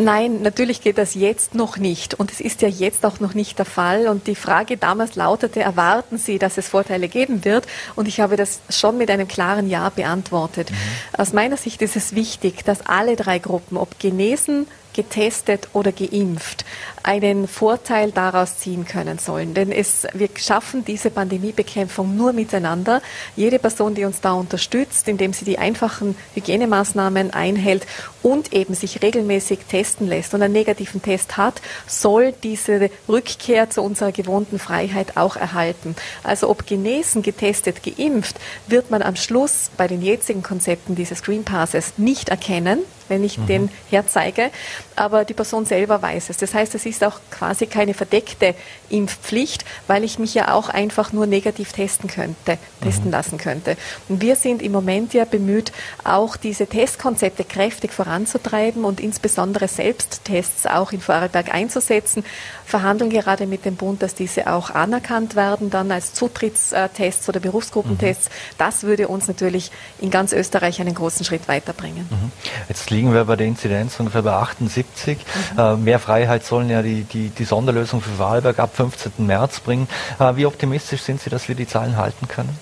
Nein, 0.00 0.42
natürlich 0.42 0.80
geht 0.80 0.96
das 0.96 1.14
jetzt 1.14 1.56
noch 1.56 1.76
nicht. 1.76 2.14
Und 2.14 2.30
es 2.30 2.40
ist 2.40 2.62
ja 2.62 2.68
jetzt 2.68 3.04
auch 3.04 3.18
noch 3.18 3.34
nicht 3.34 3.58
der 3.58 3.64
Fall. 3.66 4.06
Und 4.06 4.28
die 4.28 4.36
Frage 4.36 4.76
damals 4.76 5.16
lautete, 5.16 5.60
erwarten 5.60 6.18
Sie, 6.18 6.38
dass 6.38 6.56
es 6.56 6.68
Vorteile 6.68 7.08
geben 7.08 7.44
wird? 7.44 7.66
Und 7.96 8.06
ich 8.06 8.20
habe 8.20 8.36
das 8.36 8.60
schon 8.70 8.96
mit 8.96 9.10
einem 9.10 9.26
klaren 9.26 9.68
Ja 9.68 9.88
beantwortet. 9.88 10.70
Mhm. 10.70 10.76
Aus 11.20 11.32
meiner 11.32 11.56
Sicht 11.56 11.82
ist 11.82 11.96
es 11.96 12.14
wichtig, 12.14 12.64
dass 12.64 12.86
alle 12.86 13.16
drei 13.16 13.40
Gruppen, 13.40 13.76
ob 13.76 13.98
genesen, 13.98 14.68
getestet 14.92 15.68
oder 15.72 15.90
geimpft 15.90 16.64
einen 17.02 17.48
Vorteil 17.48 18.12
daraus 18.12 18.58
ziehen 18.58 18.84
können 18.84 19.18
sollen. 19.18 19.54
Denn 19.54 19.72
es, 19.72 20.06
wir 20.14 20.28
schaffen 20.36 20.84
diese 20.84 21.10
Pandemiebekämpfung 21.10 22.16
nur 22.16 22.32
miteinander. 22.32 23.02
Jede 23.36 23.58
Person, 23.58 23.94
die 23.94 24.04
uns 24.04 24.20
da 24.20 24.32
unterstützt, 24.32 25.08
indem 25.08 25.32
sie 25.32 25.44
die 25.44 25.58
einfachen 25.58 26.16
Hygienemaßnahmen 26.34 27.32
einhält 27.32 27.86
und 28.22 28.52
eben 28.52 28.74
sich 28.74 29.02
regelmäßig 29.02 29.60
testen 29.68 30.06
lässt 30.06 30.34
und 30.34 30.42
einen 30.42 30.52
negativen 30.52 31.02
Test 31.02 31.36
hat, 31.36 31.60
soll 31.86 32.34
diese 32.42 32.90
Rückkehr 33.08 33.70
zu 33.70 33.82
unserer 33.82 34.12
gewohnten 34.12 34.58
Freiheit 34.58 35.16
auch 35.16 35.36
erhalten. 35.36 35.94
Also 36.22 36.48
ob 36.48 36.66
genesen, 36.66 37.22
getestet, 37.22 37.82
geimpft, 37.82 38.36
wird 38.66 38.90
man 38.90 39.02
am 39.02 39.16
Schluss 39.16 39.70
bei 39.76 39.86
den 39.86 40.02
jetzigen 40.02 40.42
Konzepten 40.42 40.94
dieses 40.94 41.22
Green 41.22 41.44
Passes 41.44 41.94
nicht 41.96 42.28
erkennen, 42.28 42.80
wenn 43.08 43.24
ich 43.24 43.38
mhm. 43.38 43.46
den 43.46 43.70
herzeige, 43.90 44.50
aber 44.96 45.24
die 45.24 45.34
Person 45.34 45.64
selber 45.64 46.02
weiß 46.02 46.30
es. 46.30 46.36
Das 46.36 46.54
heißt, 46.54 46.74
es 46.74 46.86
ist 46.88 47.04
auch 47.04 47.20
quasi 47.30 47.66
keine 47.66 47.94
verdeckte 47.94 48.54
Impfpflicht, 48.90 49.64
weil 49.86 50.04
ich 50.04 50.18
mich 50.18 50.34
ja 50.34 50.52
auch 50.52 50.68
einfach 50.68 51.12
nur 51.12 51.26
negativ 51.26 51.72
testen 51.72 52.08
könnte, 52.08 52.58
testen 52.82 53.06
mhm. 53.06 53.10
lassen 53.12 53.38
könnte. 53.38 53.76
Und 54.08 54.22
wir 54.22 54.36
sind 54.36 54.62
im 54.62 54.72
Moment 54.72 55.14
ja 55.14 55.24
bemüht, 55.24 55.72
auch 56.04 56.36
diese 56.36 56.66
Testkonzepte 56.66 57.44
kräftig 57.44 57.92
voranzutreiben 57.92 58.84
und 58.84 59.00
insbesondere 59.00 59.68
Selbsttests 59.68 60.66
auch 60.66 60.92
in 60.92 61.00
Vorarlberg 61.00 61.54
einzusetzen, 61.54 62.24
verhandeln 62.64 63.10
gerade 63.10 63.46
mit 63.46 63.64
dem 63.64 63.76
Bund, 63.76 64.02
dass 64.02 64.14
diese 64.14 64.52
auch 64.52 64.70
anerkannt 64.70 65.36
werden, 65.36 65.70
dann 65.70 65.90
als 65.90 66.12
Zutrittstests 66.14 67.28
oder 67.28 67.40
Berufsgruppentests. 67.40 68.26
Mhm. 68.26 68.32
Das 68.58 68.82
würde 68.82 69.08
uns 69.08 69.28
natürlich 69.28 69.70
in 70.00 70.10
ganz 70.10 70.32
Österreich 70.32 70.80
einen 70.80 70.94
großen 70.94 71.24
Schritt 71.24 71.48
weiterbringen. 71.48 72.06
Mhm. 72.10 72.32
Jetzt 72.68 72.90
liegen 72.90 73.12
wir 73.12 73.24
bei 73.24 73.36
der 73.36 73.46
Inzidenz 73.46 73.98
ungefähr 73.98 74.22
bei 74.22 74.32
78. 74.32 75.18
Mhm. 75.18 75.58
Äh, 75.58 75.76
mehr 75.76 75.98
Freiheit 75.98 76.44
sollen 76.44 76.68
ja 76.70 76.77
die, 76.82 77.02
die, 77.04 77.28
die 77.30 77.44
Sonderlösung 77.44 78.00
für 78.00 78.18
Wahlberg 78.18 78.58
ab 78.58 78.74
15. 78.74 79.12
März 79.18 79.60
bringen. 79.60 79.88
Äh, 80.18 80.36
wie 80.36 80.46
optimistisch 80.46 81.02
sind 81.02 81.20
Sie, 81.20 81.30
dass 81.30 81.48
wir 81.48 81.54
die 81.54 81.66
Zahlen 81.66 81.96
halten 81.96 82.28
können? 82.28 82.56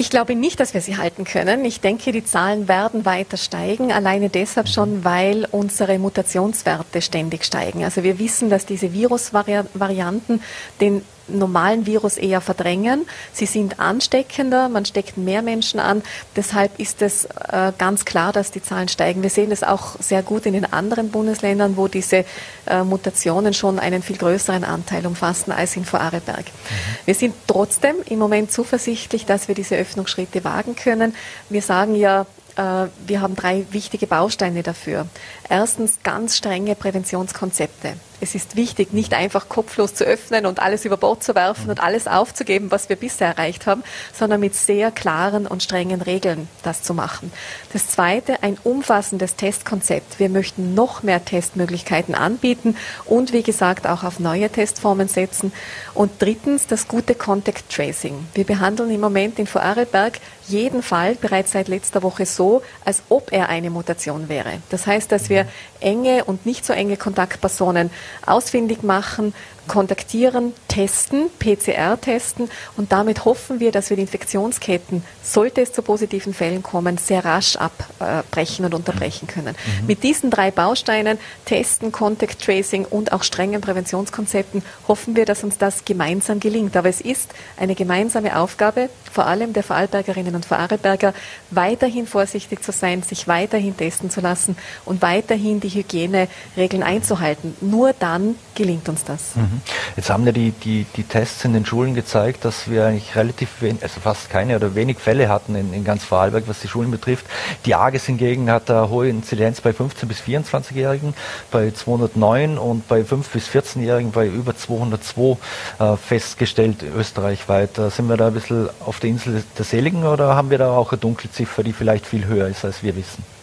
Ich 0.00 0.10
glaube 0.10 0.36
nicht, 0.36 0.60
dass 0.60 0.74
wir 0.74 0.80
sie 0.80 0.96
halten 0.96 1.24
können. 1.24 1.64
Ich 1.64 1.80
denke, 1.80 2.12
die 2.12 2.24
Zahlen 2.24 2.68
werden 2.68 3.04
weiter 3.04 3.36
steigen, 3.36 3.90
alleine 3.90 4.28
deshalb 4.28 4.68
schon, 4.68 5.04
weil 5.04 5.48
unsere 5.50 5.98
Mutationswerte 5.98 7.02
ständig 7.02 7.44
steigen. 7.44 7.82
Also 7.82 8.04
wir 8.04 8.20
wissen, 8.20 8.48
dass 8.48 8.64
diese 8.64 8.92
Virusvarianten 8.92 10.40
den 10.80 11.02
normalen 11.28 11.86
Virus 11.86 12.16
eher 12.16 12.40
verdrängen. 12.40 13.06
Sie 13.32 13.46
sind 13.46 13.80
ansteckender, 13.80 14.68
man 14.68 14.84
steckt 14.84 15.16
mehr 15.16 15.42
Menschen 15.42 15.80
an. 15.80 16.02
Deshalb 16.36 16.78
ist 16.78 17.02
es 17.02 17.24
äh, 17.24 17.72
ganz 17.76 18.04
klar, 18.04 18.32
dass 18.32 18.50
die 18.50 18.62
Zahlen 18.62 18.88
steigen. 18.88 19.22
Wir 19.22 19.30
sehen 19.30 19.52
es 19.52 19.62
auch 19.62 19.96
sehr 20.00 20.22
gut 20.22 20.46
in 20.46 20.52
den 20.54 20.72
anderen 20.72 21.10
Bundesländern, 21.10 21.76
wo 21.76 21.88
diese 21.88 22.24
äh, 22.66 22.82
Mutationen 22.82 23.54
schon 23.54 23.78
einen 23.78 24.02
viel 24.02 24.16
größeren 24.16 24.64
Anteil 24.64 25.06
umfassen 25.06 25.52
als 25.52 25.76
in 25.76 25.84
Vorarlberg. 25.84 26.44
Mhm. 26.46 27.06
Wir 27.06 27.14
sind 27.14 27.34
trotzdem 27.46 27.96
im 28.06 28.18
Moment 28.18 28.52
zuversichtlich, 28.52 29.26
dass 29.26 29.48
wir 29.48 29.54
diese 29.54 29.76
Öffnungsschritte 29.76 30.44
wagen 30.44 30.76
können. 30.76 31.14
Wir 31.48 31.62
sagen 31.62 31.94
ja, 31.94 32.26
wir 32.58 33.20
haben 33.20 33.36
drei 33.36 33.66
wichtige 33.70 34.08
Bausteine 34.08 34.64
dafür. 34.64 35.06
Erstens 35.48 35.98
ganz 36.02 36.36
strenge 36.36 36.74
Präventionskonzepte. 36.74 37.94
Es 38.20 38.34
ist 38.34 38.56
wichtig, 38.56 38.92
nicht 38.92 39.14
einfach 39.14 39.48
kopflos 39.48 39.94
zu 39.94 40.02
öffnen 40.02 40.44
und 40.44 40.58
alles 40.58 40.84
über 40.84 40.96
Bord 40.96 41.22
zu 41.22 41.36
werfen 41.36 41.70
und 41.70 41.80
alles 41.80 42.08
aufzugeben, 42.08 42.72
was 42.72 42.88
wir 42.88 42.96
bisher 42.96 43.28
erreicht 43.28 43.66
haben, 43.66 43.84
sondern 44.12 44.40
mit 44.40 44.56
sehr 44.56 44.90
klaren 44.90 45.46
und 45.46 45.62
strengen 45.62 46.02
Regeln 46.02 46.48
das 46.64 46.82
zu 46.82 46.94
machen. 46.94 47.32
Das 47.72 47.86
Zweite, 47.86 48.42
ein 48.42 48.58
umfassendes 48.64 49.36
Testkonzept. 49.36 50.18
Wir 50.18 50.30
möchten 50.30 50.74
noch 50.74 51.04
mehr 51.04 51.24
Testmöglichkeiten 51.24 52.16
anbieten 52.16 52.76
und 53.04 53.32
wie 53.32 53.44
gesagt 53.44 53.86
auch 53.86 54.02
auf 54.02 54.18
neue 54.18 54.50
Testformen 54.50 55.06
setzen. 55.06 55.52
Und 55.94 56.10
drittens, 56.18 56.66
das 56.66 56.88
gute 56.88 57.14
Contact 57.14 57.70
Tracing. 57.70 58.26
Wir 58.34 58.44
behandeln 58.44 58.90
im 58.90 59.00
Moment 59.00 59.38
in 59.38 59.46
Vorarlberg 59.46 60.18
jeden 60.48 60.82
Fall 60.82 61.14
bereits 61.14 61.52
seit 61.52 61.68
letzter 61.68 62.02
Woche 62.02 62.26
so, 62.26 62.62
als 62.84 63.02
ob 63.08 63.32
er 63.32 63.48
eine 63.48 63.70
Mutation 63.70 64.28
wäre. 64.28 64.60
Das 64.70 64.86
heißt, 64.86 65.10
dass 65.12 65.28
wir 65.28 65.46
enge 65.80 66.24
und 66.24 66.46
nicht 66.46 66.64
so 66.64 66.72
enge 66.72 66.96
Kontaktpersonen 66.96 67.90
ausfindig 68.26 68.82
machen, 68.82 69.34
kontaktieren, 69.68 70.54
testen, 70.66 71.30
PCR 71.38 72.00
testen 72.00 72.50
und 72.76 72.92
damit 72.92 73.24
hoffen 73.24 73.60
wir, 73.60 73.70
dass 73.72 73.90
wir 73.90 73.96
die 73.96 74.02
Infektionsketten, 74.02 75.04
sollte 75.22 75.60
es 75.60 75.72
zu 75.72 75.82
positiven 75.82 76.34
Fällen 76.34 76.62
kommen, 76.62 76.98
sehr 76.98 77.24
rasch 77.24 77.56
abbrechen 77.56 78.64
und 78.64 78.74
unterbrechen 78.74 79.28
können. 79.28 79.54
Mhm. 79.80 79.86
Mit 79.86 80.02
diesen 80.02 80.30
drei 80.30 80.50
Bausteinen, 80.50 81.18
Testen, 81.44 81.92
Contact 81.92 82.42
Tracing 82.42 82.84
und 82.84 83.12
auch 83.12 83.22
strengen 83.22 83.60
Präventionskonzepten, 83.60 84.62
hoffen 84.88 85.16
wir, 85.16 85.24
dass 85.24 85.44
uns 85.44 85.58
das 85.58 85.84
gemeinsam 85.84 86.40
gelingt. 86.40 86.76
Aber 86.76 86.88
es 86.88 87.00
ist 87.00 87.30
eine 87.56 87.74
gemeinsame 87.74 88.38
Aufgabe, 88.38 88.88
vor 89.12 89.26
allem 89.26 89.52
der 89.52 89.62
Vorarlbergerinnen 89.62 90.34
und 90.34 90.46
Vorarlberger, 90.46 91.14
weiterhin 91.50 92.06
vorsichtig 92.06 92.62
zu 92.62 92.72
sein, 92.72 93.02
sich 93.02 93.28
weiterhin 93.28 93.76
testen 93.76 94.10
zu 94.10 94.20
lassen 94.20 94.56
und 94.84 95.02
weiterhin 95.02 95.60
die 95.60 95.70
Hygieneregeln 95.70 96.82
einzuhalten. 96.82 97.56
Nur 97.60 97.92
dann 97.92 98.36
gelingt 98.58 98.88
uns 98.88 99.04
das. 99.04 99.36
Mhm. 99.36 99.62
Jetzt 99.96 100.10
haben 100.10 100.26
ja 100.26 100.32
die, 100.32 100.50
die, 100.50 100.84
die 100.96 101.04
Tests 101.04 101.44
in 101.44 101.52
den 101.52 101.64
Schulen 101.64 101.94
gezeigt, 101.94 102.44
dass 102.44 102.68
wir 102.68 102.86
eigentlich 102.86 103.14
relativ 103.14 103.62
wenig, 103.62 103.82
also 103.84 104.00
fast 104.00 104.28
keine 104.30 104.56
oder 104.56 104.74
wenig 104.74 104.98
Fälle 104.98 105.28
hatten 105.28 105.54
in, 105.54 105.72
in 105.72 105.84
ganz 105.84 106.04
Vorarlberg, 106.04 106.44
was 106.48 106.60
die 106.60 106.68
Schulen 106.68 106.90
betrifft. 106.90 107.24
Die 107.64 107.76
AGES 107.76 108.06
hingegen 108.06 108.50
hat 108.50 108.68
eine 108.68 108.90
hohe 108.90 109.08
Inzidenz 109.08 109.60
bei 109.60 109.70
15- 109.70 110.06
bis 110.06 110.20
24-Jährigen, 110.20 111.14
bei 111.52 111.70
209 111.70 112.58
und 112.58 112.88
bei 112.88 113.02
5- 113.02 113.30
bis 113.32 113.48
14-Jährigen 113.48 114.10
bei 114.10 114.26
über 114.26 114.56
202 114.56 115.36
äh, 115.78 115.96
festgestellt 115.96 116.82
österreichweit. 116.82 117.70
Da 117.78 117.90
sind 117.90 118.08
wir 118.08 118.16
da 118.16 118.26
ein 118.26 118.34
bisschen 118.34 118.68
auf 118.84 118.98
der 118.98 119.10
Insel 119.10 119.44
der 119.56 119.64
Seligen 119.64 120.04
oder 120.04 120.34
haben 120.34 120.50
wir 120.50 120.58
da 120.58 120.72
auch 120.72 120.90
eine 120.90 120.98
Dunkelziffer, 120.98 121.62
die 121.62 121.72
vielleicht 121.72 122.06
viel 122.06 122.26
höher 122.26 122.48
ist, 122.48 122.64
als 122.64 122.82
wir 122.82 122.96
wissen? 122.96 123.37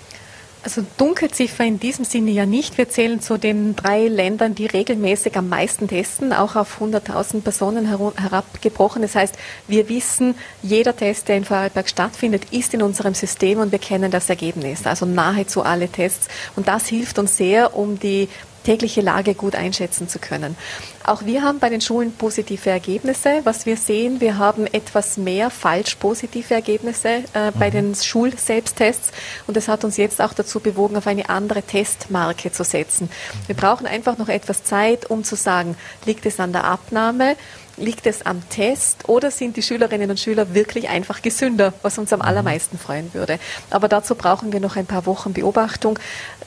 Also 0.65 0.83
Dunkelziffer 0.97 1.63
in 1.63 1.79
diesem 1.79 2.05
Sinne 2.05 2.31
ja 2.31 2.47
nicht. 2.47 2.79
Wir 2.79 2.89
zählen 2.89 3.21
zu 3.21 3.37
den 3.37 3.75
drei 3.75 4.07
Ländern, 4.07 4.55
die 4.55 4.65
regelmäßig 4.65 5.37
am 5.37 5.47
meisten 5.47 5.87
testen, 5.87 6.33
auch 6.33 6.55
auf 6.55 6.81
100.000 6.81 7.41
Personen 7.41 7.85
herabgebrochen. 7.85 9.03
Das 9.03 9.13
heißt, 9.13 9.35
wir 9.67 9.89
wissen, 9.89 10.33
jeder 10.63 10.97
Test, 10.97 11.27
der 11.27 11.37
in 11.37 11.45
Vorarlberg 11.45 11.87
stattfindet, 11.87 12.47
ist 12.49 12.73
in 12.73 12.81
unserem 12.81 13.13
System 13.13 13.59
und 13.59 13.71
wir 13.71 13.77
kennen 13.77 14.09
das 14.09 14.27
Ergebnis. 14.27 14.87
Also 14.87 15.05
nahezu 15.05 15.61
alle 15.61 15.87
Tests. 15.87 16.29
Und 16.55 16.67
das 16.67 16.87
hilft 16.87 17.19
uns 17.19 17.37
sehr, 17.37 17.77
um 17.77 17.99
die 17.99 18.27
tägliche 18.65 19.01
Lage 19.01 19.35
gut 19.35 19.55
einschätzen 19.55 20.09
zu 20.09 20.19
können. 20.19 20.57
Auch 21.05 21.25
wir 21.25 21.43
haben 21.43 21.59
bei 21.59 21.69
den 21.69 21.81
Schulen 21.81 22.11
positive 22.11 22.69
Ergebnisse. 22.69 23.41
Was 23.43 23.65
wir 23.65 23.77
sehen, 23.77 24.19
wir 24.19 24.37
haben 24.37 24.65
etwas 24.67 25.17
mehr 25.17 25.49
falsch 25.49 25.95
positive 25.95 26.53
Ergebnisse 26.53 27.23
äh, 27.33 27.51
bei 27.57 27.69
mhm. 27.69 27.73
den 27.73 27.95
Schulselbsttests 27.95 29.11
und 29.47 29.55
das 29.55 29.67
hat 29.67 29.83
uns 29.83 29.97
jetzt 29.97 30.21
auch 30.21 30.33
dazu 30.33 30.59
bewogen, 30.59 30.97
auf 30.97 31.07
eine 31.07 31.29
andere 31.29 31.61
Testmarke 31.61 32.51
zu 32.51 32.63
setzen. 32.63 33.09
Wir 33.47 33.55
brauchen 33.55 33.85
einfach 33.85 34.17
noch 34.17 34.29
etwas 34.29 34.63
Zeit, 34.63 35.09
um 35.09 35.23
zu 35.23 35.35
sagen, 35.35 35.77
liegt 36.05 36.25
es 36.25 36.39
an 36.39 36.51
der 36.51 36.65
Abnahme? 36.65 37.35
Liegt 37.77 38.07
es 38.07 38.25
am 38.25 38.47
Test 38.49 39.09
oder 39.09 39.31
sind 39.31 39.57
die 39.57 39.61
Schülerinnen 39.61 40.09
und 40.09 40.17
Schüler 40.17 40.53
wirklich 40.53 40.87
einfach 40.87 41.21
gesünder, 41.21 41.73
was 41.81 41.97
uns 41.97 42.13
am 42.13 42.19
mhm. 42.19 42.25
allermeisten 42.25 42.77
freuen 42.79 43.13
würde? 43.13 43.37
Aber 43.69 43.89
dazu 43.89 44.15
brauchen 44.15 44.53
wir 44.53 44.61
noch 44.61 44.77
ein 44.77 44.85
paar 44.85 45.05
Wochen 45.05 45.33
Beobachtung. 45.33 45.99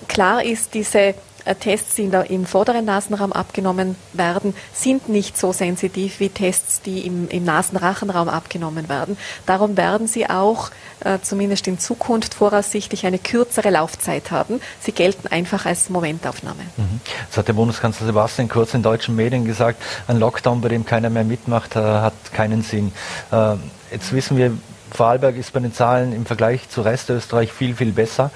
Klar 0.08 0.42
ist, 0.42 0.72
diese 0.72 1.14
Tests, 1.60 1.94
die 1.94 2.04
im 2.04 2.46
vorderen 2.46 2.84
Nasenraum 2.84 3.32
abgenommen 3.32 3.96
werden, 4.12 4.54
sind 4.72 5.08
nicht 5.08 5.38
so 5.38 5.52
sensitiv 5.52 6.20
wie 6.20 6.28
Tests, 6.28 6.82
die 6.82 7.06
im, 7.06 7.28
im 7.28 7.44
Nasenrachenraum 7.44 8.28
abgenommen 8.28 8.88
werden. 8.88 9.16
Darum 9.46 9.76
werden 9.76 10.06
sie 10.06 10.28
auch 10.28 10.70
äh, 11.00 11.18
zumindest 11.22 11.66
in 11.66 11.78
Zukunft 11.78 12.34
voraussichtlich 12.34 13.06
eine 13.06 13.18
kürzere 13.18 13.70
Laufzeit 13.70 14.30
haben. 14.30 14.60
Sie 14.80 14.92
gelten 14.92 15.28
einfach 15.28 15.66
als 15.66 15.90
Momentaufnahme. 15.90 16.62
Mhm. 16.76 17.00
Das 17.28 17.38
hat 17.38 17.48
der 17.48 17.52
Bundeskanzler 17.54 18.06
Sebastian 18.06 18.48
Kurz 18.48 18.74
in 18.74 18.82
deutschen 18.82 19.16
Medien 19.16 19.44
gesagt, 19.44 19.82
ein 20.06 20.18
Lockdown, 20.18 20.60
bei 20.60 20.68
dem 20.68 20.84
keiner 20.84 21.10
mehr 21.10 21.24
mitmacht, 21.24 21.76
äh, 21.76 21.80
hat 21.80 22.14
keinen 22.32 22.62
Sinn. 22.62 22.92
Äh, 23.30 23.54
jetzt 23.90 24.12
wissen 24.12 24.36
wir, 24.36 24.52
Vorarlberg 24.90 25.36
ist 25.36 25.52
bei 25.52 25.60
den 25.60 25.72
Zahlen 25.72 26.12
im 26.12 26.26
Vergleich 26.26 26.68
zu 26.70 26.82
Rest 26.82 27.10
Österreich 27.10 27.52
viel, 27.52 27.74
viel 27.74 27.92
besser. 27.92 28.30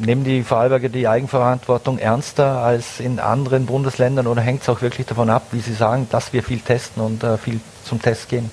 Nehmen 0.00 0.24
die 0.24 0.42
Vorarlberger 0.42 0.88
die 0.88 1.08
Eigenverantwortung 1.08 1.98
ernster 1.98 2.62
als 2.62 3.00
in 3.00 3.18
anderen 3.18 3.66
Bundesländern 3.66 4.26
oder 4.26 4.40
hängt 4.40 4.62
es 4.62 4.68
auch 4.68 4.80
wirklich 4.80 5.06
davon 5.06 5.28
ab, 5.28 5.48
wie 5.50 5.60
Sie 5.60 5.74
sagen, 5.74 6.06
dass 6.10 6.32
wir 6.32 6.42
viel 6.42 6.60
testen 6.60 7.02
und 7.02 7.24
äh, 7.24 7.36
viel 7.36 7.60
zum 7.84 8.00
Test 8.00 8.28
gehen? 8.28 8.50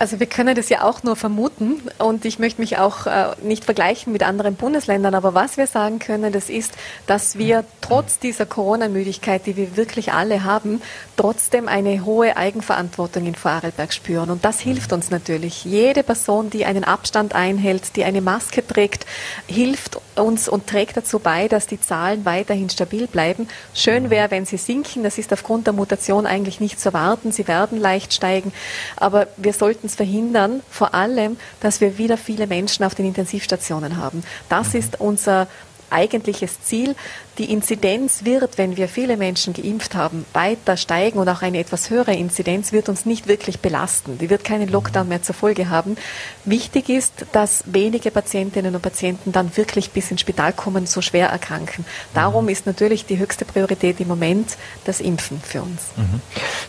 Also 0.00 0.18
wir 0.18 0.26
können 0.26 0.56
das 0.56 0.70
ja 0.70 0.82
auch 0.82 1.02
nur 1.02 1.14
vermuten 1.14 1.82
und 1.98 2.24
ich 2.24 2.38
möchte 2.38 2.62
mich 2.62 2.78
auch 2.78 3.06
äh, 3.06 3.36
nicht 3.42 3.66
vergleichen 3.66 4.14
mit 4.14 4.22
anderen 4.22 4.54
Bundesländern, 4.54 5.14
aber 5.14 5.34
was 5.34 5.58
wir 5.58 5.66
sagen 5.66 5.98
können, 5.98 6.32
das 6.32 6.48
ist, 6.48 6.72
dass 7.06 7.36
wir 7.36 7.66
trotz 7.82 8.18
dieser 8.18 8.46
Corona-Müdigkeit, 8.46 9.44
die 9.44 9.58
wir 9.58 9.76
wirklich 9.76 10.14
alle 10.14 10.42
haben, 10.42 10.80
trotzdem 11.18 11.68
eine 11.68 12.02
hohe 12.06 12.38
Eigenverantwortung 12.38 13.26
in 13.26 13.34
Vorarlberg 13.34 13.92
spüren 13.92 14.30
und 14.30 14.42
das 14.42 14.58
hilft 14.58 14.94
uns 14.94 15.10
natürlich. 15.10 15.66
Jede 15.66 16.02
Person, 16.02 16.48
die 16.48 16.64
einen 16.64 16.84
Abstand 16.84 17.34
einhält, 17.34 17.94
die 17.94 18.04
eine 18.04 18.22
Maske 18.22 18.66
trägt, 18.66 19.04
hilft 19.48 20.00
uns 20.16 20.48
und 20.48 20.66
trägt 20.66 20.96
dazu 20.96 21.18
bei, 21.18 21.46
dass 21.46 21.66
die 21.66 21.80
Zahlen 21.80 22.24
weiterhin 22.24 22.70
stabil 22.70 23.06
bleiben. 23.06 23.48
Schön 23.74 24.08
wäre, 24.08 24.30
wenn 24.30 24.46
sie 24.46 24.56
sinken. 24.56 25.02
Das 25.02 25.18
ist 25.18 25.30
aufgrund 25.32 25.66
der 25.66 25.74
Mutation 25.74 26.26
eigentlich 26.26 26.58
nicht 26.58 26.80
zu 26.80 26.88
erwarten. 26.88 27.32
Sie 27.32 27.46
werden 27.48 27.78
leicht 27.78 28.14
steigen, 28.14 28.52
aber 28.96 29.26
wir 29.36 29.52
sollten 29.52 29.89
uns 29.90 29.96
verhindern, 29.96 30.62
vor 30.70 30.94
allem, 30.94 31.36
dass 31.60 31.80
wir 31.80 31.98
wieder 31.98 32.16
viele 32.16 32.46
Menschen 32.46 32.84
auf 32.84 32.94
den 32.94 33.06
Intensivstationen 33.06 33.96
haben. 33.96 34.22
Das 34.48 34.72
mhm. 34.72 34.80
ist 34.80 35.00
unser 35.00 35.48
eigentliches 35.90 36.62
Ziel. 36.62 36.94
Die 37.38 37.50
Inzidenz 37.52 38.24
wird, 38.24 38.58
wenn 38.58 38.76
wir 38.76 38.88
viele 38.88 39.16
Menschen 39.16 39.54
geimpft 39.54 39.94
haben, 39.94 40.26
weiter 40.32 40.76
steigen 40.76 41.18
und 41.18 41.28
auch 41.28 41.42
eine 41.42 41.58
etwas 41.58 41.88
höhere 41.88 42.14
Inzidenz 42.14 42.72
wird 42.72 42.88
uns 42.88 43.06
nicht 43.06 43.28
wirklich 43.28 43.60
belasten. 43.60 44.18
Die 44.18 44.28
wird 44.28 44.44
keinen 44.44 44.68
Lockdown 44.68 45.08
mehr 45.08 45.22
zur 45.22 45.34
Folge 45.34 45.70
haben. 45.70 45.96
Wichtig 46.44 46.88
ist, 46.88 47.26
dass 47.32 47.64
wenige 47.66 48.10
Patientinnen 48.10 48.74
und 48.74 48.82
Patienten 48.82 49.32
dann 49.32 49.56
wirklich 49.56 49.90
bis 49.90 50.10
ins 50.10 50.20
Spital 50.20 50.52
kommen, 50.52 50.86
so 50.86 51.00
schwer 51.00 51.28
erkranken. 51.28 51.84
Darum 52.14 52.48
ist 52.48 52.66
natürlich 52.66 53.06
die 53.06 53.18
höchste 53.18 53.44
Priorität 53.44 54.00
im 54.00 54.08
Moment 54.08 54.56
das 54.84 55.00
Impfen 55.00 55.40
für 55.40 55.62
uns. 55.62 55.80
Mhm. 55.96 56.20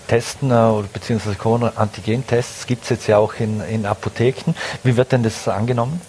Testen 0.08 0.52
äh, 0.52 0.84
bzw. 0.94 1.36
Corona-Antigen-Tests 1.36 2.66
gibt 2.66 2.84
es 2.84 2.90
jetzt 2.90 3.08
ja 3.08 3.18
auch 3.18 3.34
in, 3.40 3.62
in 3.62 3.86
Apotheken. 3.86 4.54
Wie 4.84 4.96
wird 4.96 5.12
denn 5.12 5.24
das 5.24 5.48
angenommen? 5.48 6.00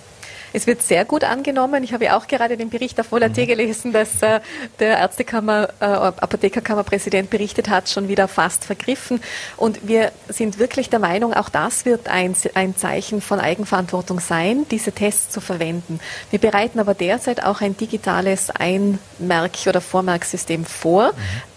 Es 0.52 0.66
wird 0.66 0.82
sehr 0.82 1.04
gut 1.04 1.24
angenommen. 1.24 1.82
Ich 1.82 1.92
habe 1.92 2.04
ja 2.04 2.16
auch 2.16 2.26
gerade 2.26 2.56
den 2.56 2.70
Bericht 2.70 2.98
auf 3.00 3.12
Volat 3.12 3.36
mhm. 3.36 3.46
gelesen, 3.46 3.92
dass 3.92 4.22
äh, 4.22 4.40
der 4.78 4.98
Ärztekammer, 4.98 5.68
äh, 5.80 5.84
Apothekerkammerpräsident 5.84 7.30
berichtet 7.30 7.68
hat, 7.68 7.88
schon 7.88 8.08
wieder 8.08 8.28
fast 8.28 8.64
vergriffen. 8.64 9.20
Und 9.56 9.86
wir 9.86 10.12
sind 10.28 10.58
wirklich 10.58 10.90
der 10.90 10.98
Meinung, 10.98 11.34
auch 11.34 11.48
das 11.48 11.84
wird 11.84 12.08
ein, 12.08 12.34
ein 12.54 12.76
Zeichen 12.76 13.20
von 13.20 13.40
Eigenverantwortung 13.40 14.20
sein, 14.20 14.66
diese 14.70 14.92
Tests 14.92 15.30
zu 15.30 15.40
verwenden. 15.40 16.00
Wir 16.30 16.38
bereiten 16.38 16.78
aber 16.78 16.94
derzeit 16.94 17.44
auch 17.44 17.60
ein 17.60 17.76
digitales 17.76 18.50
Einmerk- 18.50 19.66
oder 19.66 19.80
Vormerksystem 19.80 20.64
vor, 20.64 21.12
mhm 21.12 21.52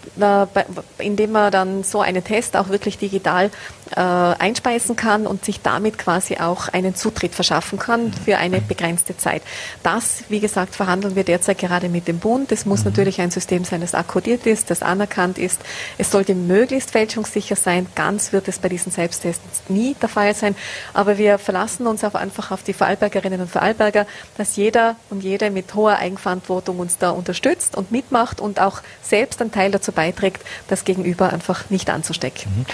indem 0.98 1.32
man 1.32 1.52
dann 1.52 1.84
so 1.84 2.00
einen 2.00 2.24
Test 2.24 2.56
auch 2.56 2.68
wirklich 2.68 2.98
digital 2.98 3.50
äh, 3.94 4.00
einspeisen 4.00 4.96
kann 4.96 5.26
und 5.26 5.44
sich 5.44 5.60
damit 5.60 5.98
quasi 5.98 6.38
auch 6.38 6.68
einen 6.68 6.94
Zutritt 6.94 7.34
verschaffen 7.34 7.78
kann 7.78 8.12
für 8.12 8.38
eine 8.38 8.60
begrenzte 8.60 9.16
Zeit. 9.16 9.42
Das, 9.82 10.24
wie 10.28 10.40
gesagt, 10.40 10.74
verhandeln 10.74 11.14
wir 11.14 11.24
derzeit 11.24 11.58
gerade 11.58 11.88
mit 11.88 12.08
dem 12.08 12.18
Bund. 12.18 12.50
Es 12.52 12.66
muss 12.66 12.80
mhm. 12.80 12.86
natürlich 12.86 13.20
ein 13.20 13.30
System 13.30 13.64
sein, 13.64 13.80
das 13.80 13.94
akkodiert 13.94 14.46
ist, 14.46 14.70
das 14.70 14.82
anerkannt 14.82 15.38
ist. 15.38 15.60
Es 15.98 16.10
sollte 16.10 16.34
möglichst 16.34 16.90
fälschungssicher 16.90 17.56
sein. 17.56 17.86
Ganz 17.94 18.32
wird 18.32 18.48
es 18.48 18.58
bei 18.58 18.68
diesen 18.68 18.90
Selbsttests 18.92 19.62
nie 19.68 19.94
der 20.00 20.08
Fall 20.08 20.34
sein. 20.34 20.56
Aber 20.92 21.18
wir 21.18 21.38
verlassen 21.38 21.86
uns 21.86 22.02
auch 22.04 22.14
einfach 22.14 22.50
auf 22.50 22.62
die 22.62 22.72
Vorarlbergerinnen 22.72 23.40
und 23.40 23.50
Vorarlberger, 23.50 24.06
dass 24.36 24.56
jeder 24.56 24.96
und 25.10 25.22
jede 25.22 25.50
mit 25.50 25.74
hoher 25.74 25.98
Eigenverantwortung 25.98 26.78
uns 26.78 26.98
da 26.98 27.10
unterstützt 27.10 27.76
und 27.76 27.92
mitmacht 27.92 28.40
und 28.40 28.60
auch 28.60 28.80
selbst 29.02 29.40
einen 29.40 29.52
Teil 29.52 29.70
dazu 29.70 29.92
beiträgt, 29.92 30.42
das 30.68 30.84
Gegenüber 30.84 31.32
einfach 31.32 31.70
nicht 31.70 31.90
anzustecken. 31.90 32.66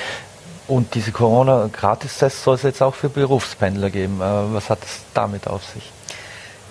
Und 0.68 0.94
diese 0.94 1.12
Corona-Gratistests 1.12 2.44
soll 2.44 2.55
es 2.55 2.62
jetzt 2.62 2.83
auch 2.83 2.94
für 2.94 3.09
Berufspendler 3.09 3.90
geben. 3.90 4.20
Äh, 4.20 4.55
was 4.55 4.70
hat 4.70 4.83
es 4.85 5.01
damit 5.14 5.46
auf 5.48 5.64
sich? 5.64 5.90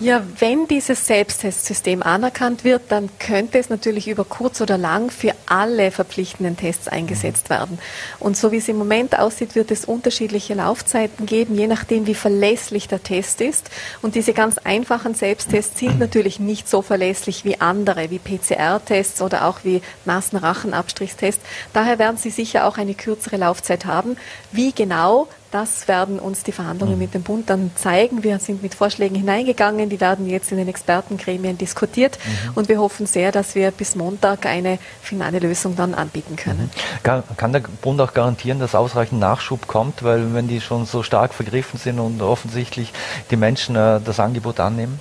Ja, 0.02 0.20
wenn 0.40 0.66
dieses 0.66 1.06
Selbsttestsystem 1.06 2.02
anerkannt 2.02 2.64
wird, 2.64 2.82
dann 2.88 3.08
könnte 3.20 3.60
es 3.60 3.70
natürlich 3.70 4.08
über 4.08 4.24
kurz 4.24 4.60
oder 4.60 4.76
lang 4.76 5.12
für 5.12 5.32
alle 5.46 5.92
verpflichtenden 5.92 6.56
Tests 6.56 6.88
eingesetzt 6.88 7.50
werden. 7.50 7.78
Und 8.18 8.36
so 8.36 8.50
wie 8.50 8.56
es 8.56 8.66
im 8.66 8.78
Moment 8.78 9.16
aussieht, 9.16 9.54
wird 9.54 9.70
es 9.70 9.84
unterschiedliche 9.84 10.54
Laufzeiten 10.54 11.24
geben, 11.24 11.54
je 11.54 11.68
nachdem, 11.68 12.08
wie 12.08 12.16
verlässlich 12.16 12.88
der 12.88 13.04
Test 13.04 13.40
ist. 13.40 13.70
Und 14.02 14.16
diese 14.16 14.32
ganz 14.32 14.58
einfachen 14.58 15.14
Selbsttests 15.14 15.78
sind 15.78 16.00
natürlich 16.00 16.40
nicht 16.40 16.68
so 16.68 16.82
verlässlich 16.82 17.44
wie 17.44 17.60
andere, 17.60 18.10
wie 18.10 18.18
PCR-Tests 18.18 19.22
oder 19.22 19.46
auch 19.46 19.60
wie 19.62 19.82
Nasenrachenabstrichstests. 20.04 21.44
Daher 21.74 22.00
werden 22.00 22.16
sie 22.16 22.30
sicher 22.30 22.66
auch 22.66 22.76
eine 22.76 22.94
kürzere 22.94 23.36
Laufzeit 23.36 23.86
haben. 23.86 24.16
Wie 24.50 24.72
genau 24.72 25.28
das 25.52 25.86
werden 25.86 26.18
uns 26.18 26.42
die 26.42 26.52
Verhandlungen 26.52 26.94
mhm. 26.94 26.98
mit 26.98 27.14
dem 27.14 27.22
Bund 27.22 27.48
dann 27.50 27.70
zeigen. 27.76 28.24
Wir 28.24 28.38
sind 28.38 28.62
mit 28.62 28.74
Vorschlägen 28.74 29.14
hineingegangen, 29.14 29.88
die 29.88 30.00
werden 30.00 30.28
jetzt 30.28 30.50
in 30.50 30.58
den 30.58 30.66
Expertengremien 30.66 31.58
diskutiert 31.58 32.18
mhm. 32.24 32.52
und 32.54 32.68
wir 32.68 32.80
hoffen 32.80 33.06
sehr, 33.06 33.30
dass 33.30 33.54
wir 33.54 33.70
bis 33.70 33.94
Montag 33.94 34.46
eine 34.46 34.78
finale 35.00 35.38
Lösung 35.38 35.76
dann 35.76 35.94
anbieten 35.94 36.36
können. 36.36 36.70
Mhm. 37.04 37.36
Kann 37.36 37.52
der 37.52 37.60
Bund 37.60 38.00
auch 38.00 38.14
garantieren, 38.14 38.58
dass 38.58 38.74
ausreichend 38.74 39.20
Nachschub 39.20 39.66
kommt, 39.66 40.02
weil 40.02 40.34
wenn 40.34 40.48
die 40.48 40.60
schon 40.60 40.86
so 40.86 41.02
stark 41.02 41.34
vergriffen 41.34 41.78
sind 41.78 42.00
und 42.00 42.22
offensichtlich 42.22 42.92
die 43.30 43.36
Menschen 43.36 43.76
äh, 43.76 44.00
das 44.02 44.18
Angebot 44.18 44.58
annehmen? 44.58 45.00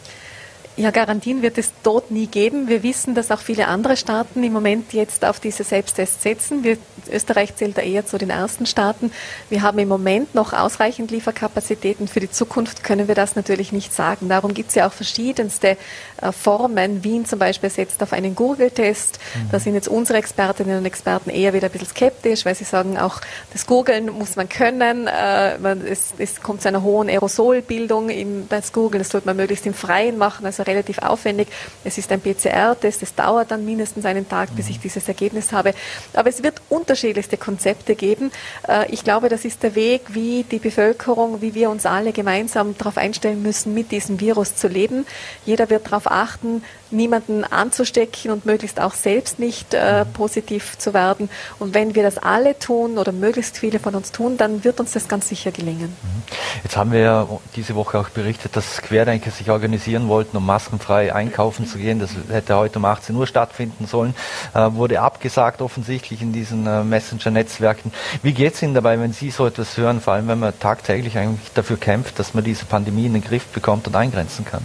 Ja, 0.81 0.89
Garantien 0.89 1.43
wird 1.43 1.59
es 1.59 1.73
dort 1.83 2.09
nie 2.09 2.25
geben. 2.25 2.67
Wir 2.67 2.81
wissen, 2.81 3.13
dass 3.13 3.29
auch 3.29 3.39
viele 3.39 3.67
andere 3.67 3.95
Staaten 3.95 4.43
im 4.43 4.51
Moment 4.51 4.93
jetzt 4.93 5.23
auf 5.25 5.39
diese 5.39 5.63
Selbsttests 5.63 6.23
setzen. 6.23 6.63
Wir, 6.63 6.79
Österreich 7.07 7.55
zählt 7.55 7.77
da 7.77 7.83
eher 7.83 8.07
zu 8.07 8.17
den 8.17 8.31
ersten 8.31 8.65
Staaten. 8.65 9.11
Wir 9.51 9.61
haben 9.61 9.77
im 9.77 9.87
Moment 9.87 10.33
noch 10.33 10.53
ausreichend 10.53 11.11
Lieferkapazitäten. 11.11 12.07
Für 12.07 12.19
die 12.19 12.31
Zukunft 12.31 12.83
können 12.83 13.07
wir 13.07 13.13
das 13.13 13.35
natürlich 13.35 13.71
nicht 13.71 13.93
sagen. 13.93 14.27
Darum 14.27 14.55
gibt 14.55 14.69
es 14.69 14.75
ja 14.75 14.87
auch 14.87 14.91
verschiedenste 14.91 15.77
äh, 16.19 16.31
Formen. 16.31 17.03
Wien 17.03 17.27
zum 17.27 17.37
Beispiel 17.37 17.69
setzt 17.69 18.01
auf 18.01 18.11
einen 18.11 18.33
Google-Test. 18.33 19.19
Mhm. 19.35 19.49
Da 19.51 19.59
sind 19.59 19.75
jetzt 19.75 19.87
unsere 19.87 20.17
Expertinnen 20.17 20.79
und 20.79 20.85
Experten 20.85 21.29
eher 21.29 21.53
wieder 21.53 21.67
ein 21.67 21.71
bisschen 21.71 21.89
skeptisch, 21.89 22.43
weil 22.43 22.55
sie 22.55 22.63
sagen, 22.63 22.97
auch 22.97 23.21
das 23.53 23.67
Googeln 23.67 24.07
muss 24.17 24.35
man 24.35 24.49
können. 24.49 25.05
Äh, 25.05 25.59
man, 25.59 25.85
es, 25.85 26.15
es, 26.17 26.41
kommt 26.41 26.63
zu 26.63 26.69
einer 26.69 26.81
hohen 26.81 27.07
Aerosolbildung 27.07 28.09
im, 28.09 28.47
bei 28.47 28.61
Google. 28.73 28.97
Das 28.97 29.09
sollte 29.09 29.27
man 29.27 29.37
möglichst 29.37 29.67
im 29.67 29.75
Freien 29.75 30.17
machen. 30.17 30.47
Also 30.47 30.63
relativ 30.71 30.99
aufwendig. 30.99 31.47
Es 31.83 31.97
ist 31.97 32.11
ein 32.11 32.21
PCR-Test, 32.21 33.03
es 33.03 33.13
dauert 33.13 33.51
dann 33.51 33.65
mindestens 33.65 34.05
einen 34.05 34.27
Tag, 34.27 34.55
bis 34.55 34.69
ich 34.69 34.77
mhm. 34.77 34.81
dieses 34.83 35.07
Ergebnis 35.07 35.51
habe. 35.51 35.73
Aber 36.13 36.29
es 36.29 36.41
wird 36.43 36.61
unterschiedlichste 36.69 37.37
Konzepte 37.37 37.95
geben. 37.95 38.31
Äh, 38.67 38.91
ich 38.91 39.03
glaube, 39.03 39.29
das 39.29 39.45
ist 39.45 39.63
der 39.63 39.75
Weg, 39.75 40.13
wie 40.13 40.43
die 40.43 40.59
Bevölkerung, 40.59 41.41
wie 41.41 41.53
wir 41.53 41.69
uns 41.69 41.85
alle 41.85 42.11
gemeinsam 42.11 42.77
darauf 42.77 42.97
einstellen 42.97 43.41
müssen, 43.41 43.73
mit 43.73 43.91
diesem 43.91 44.19
Virus 44.19 44.55
zu 44.55 44.67
leben. 44.67 45.05
Jeder 45.45 45.69
wird 45.69 45.87
darauf 45.87 46.09
achten, 46.09 46.63
niemanden 46.91 47.43
anzustecken 47.43 48.31
und 48.31 48.45
möglichst 48.45 48.79
auch 48.79 48.93
selbst 48.93 49.39
nicht 49.39 49.73
äh, 49.73 50.05
positiv 50.05 50.77
zu 50.77 50.93
werden. 50.93 51.29
Und 51.59 51.73
wenn 51.73 51.95
wir 51.95 52.03
das 52.03 52.17
alle 52.17 52.57
tun 52.57 52.97
oder 52.97 53.11
möglichst 53.11 53.57
viele 53.57 53.79
von 53.79 53.95
uns 53.95 54.11
tun, 54.11 54.37
dann 54.37 54.63
wird 54.63 54.79
uns 54.79 54.91
das 54.93 55.07
ganz 55.07 55.29
sicher 55.29 55.51
gelingen. 55.51 55.95
Mhm. 56.01 56.23
Jetzt 56.63 56.77
haben 56.77 56.91
wir 56.91 56.99
ja 56.99 57.27
diese 57.55 57.75
Woche 57.75 57.99
auch 57.99 58.09
berichtet, 58.09 58.55
dass 58.55 58.81
Querdenker 58.81 59.31
sich 59.31 59.49
organisieren 59.49 60.07
wollten, 60.07 60.37
um 60.37 60.45
maskenfrei 60.45 61.13
einkaufen 61.13 61.65
zu 61.65 61.77
gehen. 61.77 61.99
Das 61.99 62.11
hätte 62.29 62.55
heute 62.55 62.79
um 62.79 62.85
18 62.85 63.15
Uhr 63.15 63.27
stattfinden 63.27 63.87
sollen, 63.87 64.15
äh, 64.53 64.69
wurde 64.73 65.01
abgesagt 65.01 65.61
offensichtlich 65.61 66.21
in 66.21 66.33
diesen 66.33 66.67
äh, 66.67 66.83
Messenger-Netzwerken. 66.83 67.91
Wie 68.23 68.33
geht 68.33 68.55
es 68.55 68.61
Ihnen 68.61 68.73
dabei, 68.73 68.99
wenn 68.99 69.13
Sie 69.13 69.31
so 69.31 69.45
etwas 69.45 69.77
hören, 69.77 70.01
vor 70.01 70.13
allem 70.13 70.27
wenn 70.27 70.39
man 70.39 70.57
tagtäglich 70.59 71.17
eigentlich 71.17 71.51
dafür 71.53 71.77
kämpft, 71.77 72.19
dass 72.19 72.33
man 72.33 72.43
diese 72.43 72.65
Pandemie 72.65 73.05
in 73.05 73.13
den 73.13 73.23
Griff 73.23 73.45
bekommt 73.47 73.87
und 73.87 73.95
eingrenzen 73.95 74.45
kann? 74.45 74.63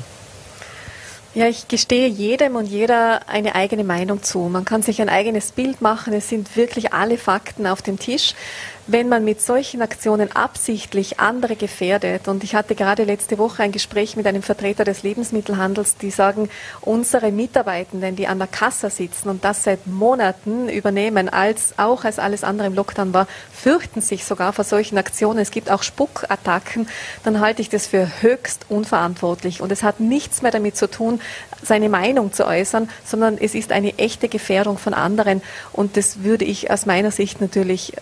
Ja, 1.36 1.48
ich 1.48 1.68
gestehe 1.68 2.08
jedem 2.08 2.56
und 2.56 2.64
jeder 2.64 3.28
eine 3.28 3.54
eigene 3.54 3.84
Meinung 3.84 4.22
zu. 4.22 4.38
Man 4.48 4.64
kann 4.64 4.80
sich 4.80 5.02
ein 5.02 5.10
eigenes 5.10 5.52
Bild 5.52 5.82
machen. 5.82 6.14
Es 6.14 6.30
sind 6.30 6.56
wirklich 6.56 6.94
alle 6.94 7.18
Fakten 7.18 7.66
auf 7.66 7.82
dem 7.82 7.98
Tisch 7.98 8.34
wenn 8.86 9.08
man 9.08 9.24
mit 9.24 9.40
solchen 9.40 9.82
Aktionen 9.82 10.30
absichtlich 10.32 11.18
andere 11.18 11.56
gefährdet, 11.56 12.28
und 12.28 12.44
ich 12.44 12.54
hatte 12.54 12.74
gerade 12.74 13.04
letzte 13.04 13.38
Woche 13.38 13.62
ein 13.62 13.72
Gespräch 13.72 14.16
mit 14.16 14.26
einem 14.26 14.42
Vertreter 14.42 14.84
des 14.84 15.02
Lebensmittelhandels, 15.02 15.96
die 15.96 16.10
sagen, 16.10 16.48
unsere 16.82 17.32
Mitarbeitenden, 17.32 18.14
die 18.14 18.28
an 18.28 18.38
der 18.38 18.46
Kasse 18.46 18.90
sitzen 18.90 19.28
und 19.28 19.44
das 19.44 19.64
seit 19.64 19.86
Monaten 19.86 20.68
übernehmen, 20.68 21.28
als 21.28 21.74
auch 21.78 22.04
als 22.04 22.18
alles 22.18 22.44
andere 22.44 22.68
im 22.68 22.74
Lockdown 22.74 23.12
war, 23.12 23.26
fürchten 23.52 24.00
sich 24.00 24.24
sogar 24.24 24.52
vor 24.52 24.64
solchen 24.64 24.98
Aktionen. 24.98 25.38
Es 25.38 25.50
gibt 25.50 25.70
auch 25.70 25.82
Spuckattacken, 25.82 26.88
dann 27.24 27.40
halte 27.40 27.62
ich 27.62 27.68
das 27.68 27.86
für 27.88 28.22
höchst 28.22 28.66
unverantwortlich. 28.68 29.60
Und 29.60 29.72
es 29.72 29.82
hat 29.82 29.98
nichts 29.98 30.42
mehr 30.42 30.52
damit 30.52 30.76
zu 30.76 30.88
tun, 30.88 31.20
seine 31.62 31.88
Meinung 31.88 32.32
zu 32.32 32.46
äußern, 32.46 32.88
sondern 33.04 33.36
es 33.38 33.54
ist 33.54 33.72
eine 33.72 33.98
echte 33.98 34.28
Gefährdung 34.28 34.78
von 34.78 34.94
anderen. 34.94 35.42
Und 35.72 35.96
das 35.96 36.22
würde 36.22 36.44
ich 36.44 36.70
aus 36.70 36.86
meiner 36.86 37.10
Sicht 37.10 37.40
natürlich 37.40 37.92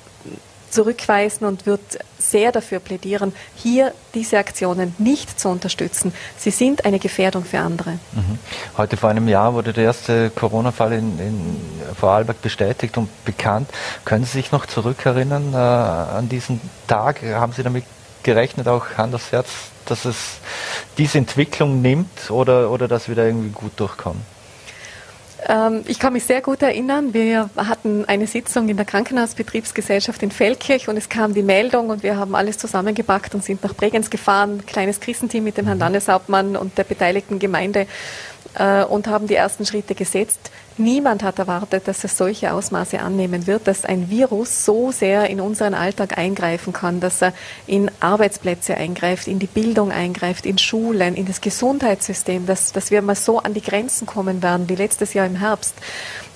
zurückweisen 0.75 1.47
und 1.47 1.67
wird 1.67 1.99
sehr 2.19 2.53
dafür 2.53 2.81
plädieren, 2.81 3.33
hier 3.55 3.93
diese 4.15 4.39
Aktionen 4.39 4.95
nicht 4.99 5.39
zu 5.39 5.49
unterstützen. 5.49 6.13
Sie 6.37 6.51
sind 6.51 6.85
eine 6.85 6.99
Gefährdung 6.99 7.45
für 7.45 7.61
andere. 7.61 7.93
Mhm. 8.13 8.39
Heute 8.77 8.97
vor 8.97 9.11
einem 9.11 9.29
Jahr 9.29 9.55
wurde 9.55 9.73
der 9.73 9.85
erste 9.85 10.31
Corona-Fall 10.31 10.93
in, 10.93 11.19
in 11.19 11.57
Vorarlberg 11.99 12.43
bestätigt 12.43 12.99
und 12.99 13.09
bekannt. 13.25 13.71
Können 14.05 14.25
Sie 14.25 14.33
sich 14.33 14.53
noch 14.53 14.67
zurückerinnern 14.67 15.55
äh, 15.55 15.57
an 15.57 16.29
diesen 16.29 16.61
Tag? 16.89 17.23
Haben 17.23 17.53
Sie 17.53 17.63
damit 17.63 17.85
gerechnet, 18.23 18.67
auch 18.67 18.87
Hand 18.97 19.15
aufs 19.15 19.31
Herz, 19.31 19.49
dass 19.87 20.05
es 20.05 20.17
diese 20.99 21.19
Entwicklung 21.19 21.83
nimmt 21.83 22.31
oder, 22.31 22.71
oder 22.71 22.89
dass 22.89 23.09
wir 23.09 23.15
da 23.15 23.25
irgendwie 23.25 23.51
gut 23.51 23.73
durchkommen? 23.79 24.34
Ähm, 25.47 25.83
ich 25.87 25.99
kann 25.99 26.13
mich 26.13 26.25
sehr 26.25 26.41
gut 26.41 26.63
erinnern, 26.63 27.13
wir 27.13 27.51
hatten 27.57 28.05
eine 28.07 28.27
Sitzung 28.27 28.69
in 28.69 28.77
der 28.77 28.87
Krankenhausbetriebsgesellschaft 28.87 30.23
in 30.23 30.31
Feldkirch 30.31 30.89
und 30.89 30.97
es 30.97 31.09
kam 31.09 31.35
die 31.35 31.43
Meldung 31.43 31.91
und 31.91 32.03
wir 32.03 32.17
haben 32.17 32.35
alles 32.35 32.59
zusammengepackt 32.59 33.35
und 33.35 33.45
sind 33.45 33.63
nach 33.63 33.75
Bregenz 33.75 34.11
gefahren, 34.11 34.65
kleines 34.67 35.01
Krisenteam 35.01 35.45
mit 35.45 35.59
dem 35.59 35.67
Herrn 35.67 35.79
Landeshauptmann 35.79 36.57
und 36.57 36.79
der 36.79 36.85
beteiligten 36.85 37.39
Gemeinde 37.39 37.87
äh, 38.59 38.85
und 38.85 39.07
haben 39.07 39.27
die 39.27 39.35
ersten 39.35 39.67
Schritte 39.67 39.95
gesetzt. 39.95 40.51
Niemand 40.77 41.23
hat 41.23 41.39
erwartet, 41.39 41.87
dass 41.87 42.03
es 42.03 42.19
solche 42.19 42.53
Ausmaße 42.53 42.99
annehmen 42.99 43.47
wird, 43.47 43.69
dass 43.69 43.85
ein 43.85 44.11
Virus 44.11 44.65
so 44.65 44.91
sehr 44.91 45.31
in 45.31 45.41
unseren 45.41 45.73
Alltag 45.73 46.19
eingreifen 46.19 46.73
kann, 46.73 46.99
dass 46.99 47.23
er 47.23 47.33
in 47.69 47.93
Arbeitsplätze 48.01 48.77
eingreift, 48.77 49.29
in 49.29 49.39
die 49.39 49.47
Bildung 49.47 49.93
eingreift, 49.93 50.47
in 50.47 50.59
Schulen, 50.59 51.15
in 51.15 51.27
das 51.27 51.41
Gesundheitssystem, 51.41 52.47
dass, 52.47 52.73
dass 52.73 52.91
wir 52.91 53.03
mal 53.03 53.15
so 53.15 53.39
an 53.39 53.55
die 53.55 53.63
Grenzen 53.63 54.05
kommen 54.05 54.43
werden 54.43 54.69
wie 54.69 54.75
letztes 54.75 55.15
Jahr 55.15 55.27
im 55.27 55.37
Herbst. 55.37 55.77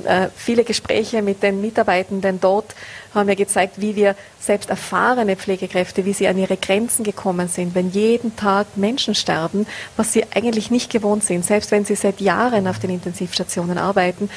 Äh, 0.04 0.28
viele 0.36 0.62
Gespräche 0.62 1.20
mit 1.20 1.42
den 1.42 1.60
Mitarbeitenden 1.60 2.40
dort 2.40 2.76
haben 3.14 3.26
mir 3.26 3.36
gezeigt, 3.36 3.80
wie 3.80 3.96
wir 3.96 4.14
selbst 4.40 4.70
erfahrene 4.70 5.36
Pflegekräfte, 5.36 6.04
wie 6.04 6.12
sie 6.12 6.28
an 6.28 6.38
ihre 6.38 6.56
Grenzen 6.56 7.04
gekommen 7.04 7.48
sind, 7.48 7.74
wenn 7.74 7.90
jeden 7.90 8.36
Tag 8.36 8.76
Menschen 8.76 9.14
sterben, 9.14 9.66
was 9.96 10.12
sie 10.12 10.24
eigentlich 10.34 10.70
nicht 10.70 10.90
gewohnt 10.90 11.24
sind, 11.24 11.44
selbst 11.44 11.70
wenn 11.70 11.84
sie 11.84 11.96
seit 11.96 12.20
Jahren 12.20 12.66
auf 12.66 12.78
den 12.78 12.90
Intensivstationen 12.90 13.78
arbeiten. 13.78 14.30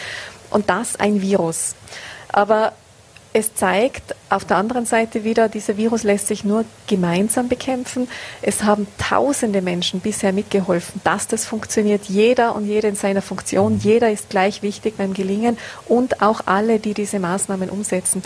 Und 0.49 0.69
das 0.69 0.95
ein 0.97 1.21
Virus. 1.21 1.75
Aber 2.29 2.73
es 3.33 3.55
zeigt 3.55 4.15
auf 4.29 4.45
der 4.45 4.57
anderen 4.57 4.85
Seite 4.85 5.23
wieder, 5.23 5.47
dieser 5.47 5.77
Virus 5.77 6.03
lässt 6.03 6.27
sich 6.27 6.43
nur 6.43 6.65
gemeinsam 6.87 7.47
bekämpfen. 7.47 8.09
Es 8.41 8.63
haben 8.63 8.87
tausende 8.97 9.61
Menschen 9.61 10.01
bisher 10.01 10.33
mitgeholfen, 10.33 10.99
dass 11.05 11.27
das 11.27 11.45
funktioniert. 11.45 12.05
Jeder 12.05 12.55
und 12.55 12.65
jede 12.65 12.89
in 12.89 12.95
seiner 12.95 13.21
Funktion. 13.21 13.79
Jeder 13.79 14.11
ist 14.11 14.29
gleich 14.29 14.61
wichtig 14.61 14.97
beim 14.97 15.13
Gelingen 15.13 15.57
und 15.87 16.21
auch 16.21 16.41
alle, 16.45 16.79
die 16.79 16.93
diese 16.93 17.19
Maßnahmen 17.19 17.69
umsetzen. 17.69 18.21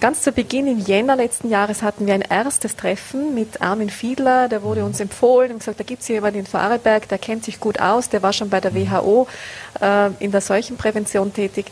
Ganz 0.00 0.22
zu 0.22 0.32
Beginn 0.32 0.66
im 0.66 0.78
Jänner 0.78 1.16
letzten 1.16 1.50
Jahres 1.50 1.82
hatten 1.82 2.06
wir 2.06 2.14
ein 2.14 2.22
erstes 2.22 2.74
Treffen 2.74 3.34
mit 3.34 3.60
Armin 3.60 3.90
Fiedler. 3.90 4.48
Der 4.48 4.62
wurde 4.62 4.84
uns 4.84 4.98
empfohlen 4.98 5.52
und 5.52 5.58
gesagt, 5.58 5.78
da 5.78 5.84
gibt 5.84 6.02
es 6.02 6.08
jemanden 6.08 6.40
in 6.40 6.46
Vorarlberg, 6.46 7.08
der 7.08 7.18
kennt 7.18 7.44
sich 7.44 7.60
gut 7.60 7.80
aus, 7.80 8.08
der 8.08 8.22
war 8.22 8.32
schon 8.32 8.48
bei 8.48 8.60
der 8.60 8.74
WHO 8.74 9.28
äh, 9.80 10.10
in 10.18 10.32
der 10.32 10.40
Seuchenprävention 10.40 11.32
tätig 11.32 11.66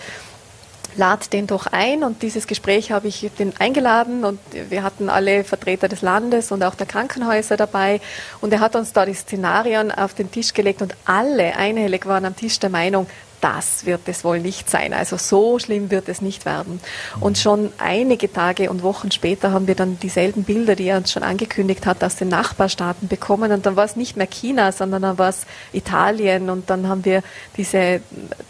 lad 0.98 1.32
den 1.32 1.46
doch 1.46 1.66
ein 1.66 2.02
und 2.02 2.22
dieses 2.22 2.46
Gespräch 2.46 2.90
habe 2.90 3.08
ich 3.08 3.30
den 3.38 3.52
eingeladen 3.58 4.24
und 4.24 4.38
wir 4.52 4.82
hatten 4.82 5.08
alle 5.08 5.44
Vertreter 5.44 5.88
des 5.88 6.02
Landes 6.02 6.52
und 6.52 6.62
auch 6.62 6.74
der 6.74 6.86
Krankenhäuser 6.86 7.56
dabei 7.56 8.00
und 8.40 8.52
er 8.52 8.60
hat 8.60 8.76
uns 8.76 8.92
da 8.92 9.06
die 9.06 9.14
Szenarien 9.14 9.90
auf 9.90 10.14
den 10.14 10.30
Tisch 10.30 10.52
gelegt 10.54 10.82
und 10.82 10.94
alle 11.04 11.56
einhellig 11.56 12.06
waren 12.06 12.24
am 12.24 12.36
Tisch 12.36 12.58
der 12.58 12.70
Meinung, 12.70 13.06
das 13.40 13.86
wird 13.86 14.02
es 14.06 14.24
wohl 14.24 14.40
nicht 14.40 14.70
sein. 14.70 14.92
Also 14.92 15.16
so 15.16 15.58
schlimm 15.58 15.90
wird 15.90 16.08
es 16.08 16.20
nicht 16.20 16.44
werden. 16.46 16.80
Und 17.20 17.38
schon 17.38 17.72
einige 17.78 18.32
Tage 18.32 18.70
und 18.70 18.82
Wochen 18.82 19.10
später 19.10 19.52
haben 19.52 19.66
wir 19.66 19.74
dann 19.74 19.98
dieselben 19.98 20.44
Bilder, 20.44 20.76
die 20.76 20.88
er 20.88 20.96
uns 20.96 21.12
schon 21.12 21.22
angekündigt 21.22 21.86
hat, 21.86 22.02
aus 22.02 22.16
den 22.16 22.28
Nachbarstaaten 22.28 23.08
bekommen. 23.08 23.52
Und 23.52 23.66
dann 23.66 23.76
war 23.76 23.84
es 23.84 23.96
nicht 23.96 24.16
mehr 24.16 24.26
China, 24.26 24.72
sondern 24.72 25.02
dann 25.02 25.18
war 25.18 25.28
es 25.28 25.46
Italien. 25.72 26.50
Und 26.50 26.70
dann 26.70 26.88
haben 26.88 27.04
wir 27.04 27.22
diese, 27.56 28.00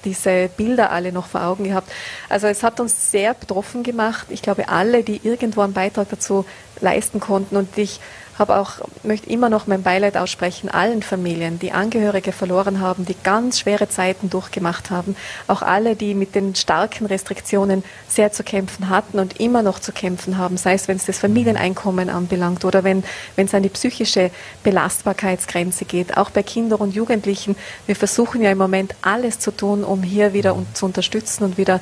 diese 0.05 0.49
Bilder 0.57 0.91
alle 0.91 1.13
noch 1.13 1.27
vor 1.27 1.43
Augen 1.43 1.65
gehabt. 1.65 1.91
Also 2.29 2.47
es 2.47 2.63
hat 2.63 2.81
uns 2.81 3.11
sehr 3.11 3.35
betroffen 3.35 3.83
gemacht. 3.83 4.27
Ich 4.31 4.43
glaube, 4.43 4.69
alle, 4.69 5.03
die 5.03 5.21
irgendwo 5.23 5.63
einen 5.63 5.73
Beitrag 5.73 6.09
dazu 6.11 6.45
leisten 6.81 7.21
konnten. 7.21 7.57
Und 7.57 7.77
ich 7.77 8.01
habe 8.39 8.57
auch, 8.57 8.73
möchte 9.03 9.31
immer 9.31 9.49
noch 9.49 9.67
mein 9.67 9.83
Beileid 9.83 10.17
aussprechen 10.17 10.69
allen 10.69 11.03
Familien, 11.03 11.59
die 11.59 11.73
Angehörige 11.73 12.33
verloren 12.33 12.81
haben, 12.81 13.07
die 13.07 13.17
ganz 13.23 13.61
schwere 13.61 13.89
Zeiten 13.89 14.31
durchgemacht 14.31 14.91
haben. 14.91 15.17
Auch 15.47 15.63
alle, 15.63 15.97
die 15.97 16.15
mit 16.15 16.35
den 16.35 16.55
starken 16.55 17.07
Restriktionen 17.07 17.83
sehr 18.09 18.33
zu 18.33 18.45
kämpfen 18.45 18.91
hatten 18.91 19.19
und 19.19 19.41
immer 19.41 19.63
noch 19.63 19.79
zu 19.79 19.93
kämpfen 19.93 20.37
haben, 20.37 20.57
sei 20.57 20.75
es, 20.75 20.89
wenn 20.89 20.97
es 20.97 21.07
das 21.07 21.19
Familieneinkommen 21.19 22.11
anbelangt 22.11 22.65
oder 22.65 22.85
wenn, 22.85 23.05
wenn 23.37 23.47
es 23.47 23.55
an 23.55 23.63
die 23.63 23.69
psychische 23.71 24.31
Belastbarkeitsgrenze 24.63 25.85
geht, 25.85 26.17
auch 26.17 26.31
bei 26.31 26.43
Kindern 26.43 26.81
und 26.81 26.95
Jugendlichen. 26.95 27.57
Wir 27.87 27.97
versuchen 27.97 28.43
ja 28.43 28.51
im 28.51 28.59
Moment 28.59 28.95
alles 29.03 29.39
zu 29.39 29.51
tun, 29.51 29.85
um 29.85 30.03
hier 30.03 30.33
wieder 30.33 30.57
zu 30.75 30.87
unterstützen 30.87 31.45
und 31.45 31.59
wieder 31.59 31.81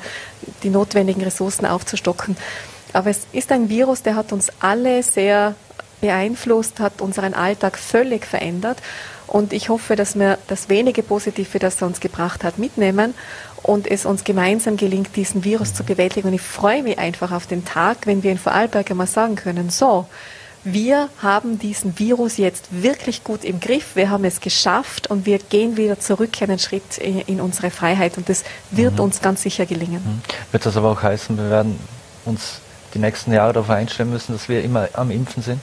die 0.63 0.69
notwendigen 0.69 1.21
Ressourcen 1.21 1.65
aufzustocken. 1.65 2.37
Aber 2.93 3.09
es 3.09 3.27
ist 3.33 3.51
ein 3.51 3.67
Virus, 3.67 4.03
der 4.03 4.15
hat 4.15 4.31
uns 4.31 4.49
alle 4.61 5.03
sehr 5.03 5.55
beeinflusst, 6.01 6.79
hat 6.79 7.01
unseren 7.01 7.33
Alltag 7.33 7.77
völlig 7.77 8.25
verändert. 8.25 8.77
Und 9.27 9.53
ich 9.53 9.69
hoffe, 9.69 9.95
dass 9.95 10.17
wir 10.17 10.37
das 10.47 10.69
wenige 10.69 11.01
Positive, 11.03 11.59
das 11.59 11.81
er 11.81 11.87
uns 11.87 11.99
gebracht 11.99 12.43
hat, 12.43 12.59
mitnehmen 12.59 13.13
und 13.63 13.89
es 13.89 14.05
uns 14.05 14.23
gemeinsam 14.23 14.77
gelingt, 14.77 15.15
diesen 15.15 15.43
Virus 15.43 15.73
zu 15.73 15.83
bewältigen. 15.83 16.27
Und 16.27 16.33
ich 16.35 16.41
freue 16.41 16.83
mich 16.83 16.99
einfach 16.99 17.31
auf 17.31 17.47
den 17.47 17.65
Tag, 17.65 18.05
wenn 18.05 18.21
wir 18.23 18.31
in 18.31 18.37
Vorarlberg 18.37 18.91
einmal 18.91 19.07
sagen 19.07 19.35
können, 19.35 19.69
so, 19.69 20.05
wir 20.63 21.09
haben 21.21 21.59
diesen 21.59 21.97
Virus 21.99 22.37
jetzt 22.37 22.65
wirklich 22.71 23.23
gut 23.23 23.43
im 23.43 23.59
Griff, 23.59 23.95
wir 23.95 24.09
haben 24.09 24.25
es 24.25 24.41
geschafft 24.41 25.07
und 25.07 25.27
wir 25.27 25.37
gehen 25.37 25.77
wieder 25.77 25.99
zurück 25.99 26.31
einen 26.41 26.57
Schritt 26.57 26.97
in 26.97 27.39
unsere 27.39 27.69
Freiheit 27.69 28.17
und 28.17 28.29
das 28.29 28.43
wird 28.71 28.93
mhm. 28.93 29.01
uns 29.01 29.21
ganz 29.21 29.43
sicher 29.43 29.67
gelingen. 29.67 30.01
Mhm. 30.03 30.21
Wird 30.51 30.65
das 30.65 30.75
aber 30.75 30.91
auch 30.91 31.03
heißen, 31.03 31.37
wir 31.37 31.51
werden 31.51 31.79
uns 32.25 32.61
die 32.95 32.99
nächsten 32.99 33.31
Jahre 33.31 33.53
darauf 33.53 33.69
einstellen 33.69 34.09
müssen, 34.09 34.33
dass 34.33 34.49
wir 34.49 34.63
immer 34.63 34.89
am 34.93 35.11
Impfen 35.11 35.43
sind? 35.43 35.59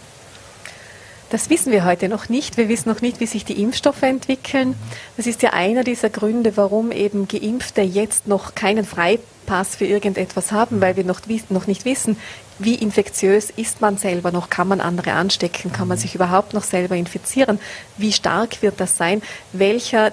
Das 1.33 1.49
wissen 1.49 1.73
wir 1.73 1.87
heute 1.87 2.11
noch 2.11 2.29
nicht. 2.29 2.59
Wir 2.59 2.68
wissen 2.68 2.90
noch 2.90 3.01
nicht, 3.01 3.18
wie 3.18 3.27
sich 3.27 3.47
die 3.47 3.62
Impfstoffe 3.62 4.03
entwickeln. 4.03 4.75
Das 5.16 5.27
ist 5.27 5.40
ja 5.40 5.55
einer 5.55 5.83
dieser 5.83 6.11
Gründe, 6.11 6.59
warum 6.59 6.92
eben 6.92 7.27
Geimpfte 7.27 7.81
jetzt 7.81 8.29
noch 8.29 8.55
keinen 8.55 8.85
Freipass 8.85 9.77
für 9.77 9.87
irgendetwas 9.87 10.53
haben, 10.53 10.83
weil 10.83 10.95
wir 10.95 11.05
noch, 11.05 11.23
noch 11.49 11.66
nicht 11.66 11.87
wissen, 11.87 12.18
wie 12.59 12.75
infektiös 12.75 13.49
ist 13.49 13.81
man 13.81 13.97
selber 13.97 14.31
noch, 14.31 14.51
kann 14.51 14.68
man 14.68 14.83
andere 14.83 15.14
anstecken, 15.14 15.73
kann 15.73 15.88
man 15.88 15.97
sich 15.97 16.14
überhaupt 16.14 16.53
noch 16.53 16.64
selber 16.64 16.97
infizieren, 16.97 17.59
wie 17.97 18.12
stark 18.12 18.61
wird 18.61 18.79
das 18.79 18.99
sein, 18.99 19.23
welcher 19.55 20.12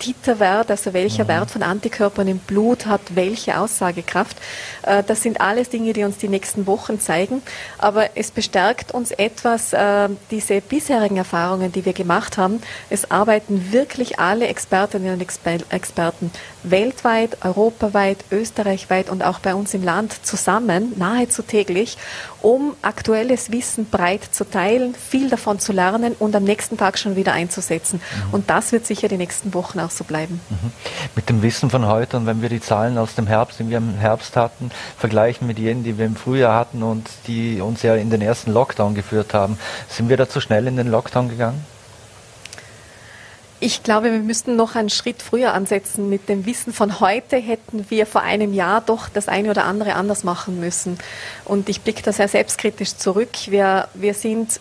Titerwert, 0.00 0.70
also 0.70 0.92
welcher 0.92 1.24
mhm. 1.24 1.28
Wert 1.28 1.50
von 1.52 1.62
Antikörpern 1.62 2.26
im 2.26 2.38
Blut 2.38 2.86
hat 2.86 3.00
welche 3.14 3.58
Aussagekraft. 3.58 4.36
Äh, 4.82 5.04
das 5.06 5.22
sind 5.22 5.40
alles 5.40 5.68
Dinge, 5.68 5.92
die 5.92 6.02
uns 6.02 6.16
die 6.16 6.28
nächsten 6.28 6.66
Wochen 6.66 6.98
zeigen. 6.98 7.42
Aber 7.78 8.16
es 8.16 8.32
bestärkt 8.32 8.90
uns 8.90 9.12
etwas, 9.12 9.72
äh, 9.72 10.08
diese 10.32 10.60
bisherigen 10.60 11.18
Erfahrungen, 11.18 11.70
die 11.70 11.84
wir 11.84 11.92
gemacht 11.92 12.36
haben. 12.36 12.60
Es 12.88 13.12
arbeiten 13.12 13.72
wirklich 13.72 14.18
alle 14.18 14.48
Expertinnen 14.48 15.14
und 15.14 15.22
Experten 15.70 16.32
weltweit, 16.62 17.38
europaweit, 17.44 18.18
österreichweit 18.30 19.10
und 19.10 19.22
auch 19.22 19.38
bei 19.38 19.54
uns 19.54 19.74
im 19.74 19.82
Land 19.82 20.14
zusammen, 20.24 20.92
nahezu 20.96 21.42
täglich, 21.42 21.96
um 22.42 22.74
aktuelles 22.82 23.52
Wissen 23.52 23.86
breit 23.86 24.24
zu 24.30 24.48
teilen, 24.48 24.94
viel 24.94 25.28
davon 25.28 25.58
zu 25.58 25.72
lernen 25.72 26.14
und 26.18 26.34
am 26.34 26.44
nächsten 26.44 26.76
Tag 26.76 26.98
schon 26.98 27.16
wieder 27.16 27.32
einzusetzen. 27.32 28.00
Mhm. 28.00 28.34
Und 28.34 28.50
das 28.50 28.72
wird 28.72 28.86
sicher 28.86 29.08
die 29.08 29.16
nächsten 29.16 29.52
Wochen 29.54 29.80
auch 29.80 29.90
so 29.90 30.04
bleiben. 30.04 30.40
Mhm. 30.48 30.72
Mit 31.16 31.28
dem 31.28 31.42
Wissen 31.42 31.70
von 31.70 31.86
heute 31.86 32.16
und 32.16 32.26
wenn 32.26 32.42
wir 32.42 32.48
die 32.48 32.60
Zahlen 32.60 32.98
aus 32.98 33.14
dem 33.14 33.26
Herbst, 33.26 33.60
die 33.60 33.68
wir 33.68 33.78
im 33.78 33.94
Herbst 33.94 34.36
hatten, 34.36 34.70
vergleichen 34.98 35.46
mit 35.46 35.58
jenen, 35.58 35.84
die 35.84 35.98
wir 35.98 36.06
im 36.06 36.16
Frühjahr 36.16 36.54
hatten 36.54 36.82
und 36.82 37.08
die 37.26 37.60
uns 37.60 37.82
ja 37.82 37.94
in 37.94 38.10
den 38.10 38.22
ersten 38.22 38.52
Lockdown 38.52 38.94
geführt 38.94 39.34
haben, 39.34 39.58
sind 39.88 40.08
wir 40.08 40.16
da 40.16 40.28
zu 40.28 40.40
schnell 40.40 40.66
in 40.66 40.76
den 40.76 40.90
Lockdown 40.90 41.28
gegangen? 41.28 41.64
Ich 43.62 43.82
glaube, 43.82 44.10
wir 44.10 44.20
müssten 44.20 44.56
noch 44.56 44.74
einen 44.74 44.88
Schritt 44.88 45.20
früher 45.20 45.52
ansetzen. 45.52 46.08
Mit 46.08 46.30
dem 46.30 46.46
Wissen 46.46 46.72
von 46.72 46.98
heute 47.00 47.36
hätten 47.36 47.84
wir 47.90 48.06
vor 48.06 48.22
einem 48.22 48.54
Jahr 48.54 48.80
doch 48.80 49.10
das 49.10 49.28
eine 49.28 49.50
oder 49.50 49.64
andere 49.64 49.96
anders 49.96 50.24
machen 50.24 50.58
müssen. 50.60 50.98
Und 51.44 51.68
ich 51.68 51.82
blicke 51.82 52.02
da 52.02 52.10
sehr 52.10 52.28
selbstkritisch 52.28 52.96
zurück. 52.96 53.28
Wir, 53.48 53.88
wir 53.92 54.14
sind 54.14 54.60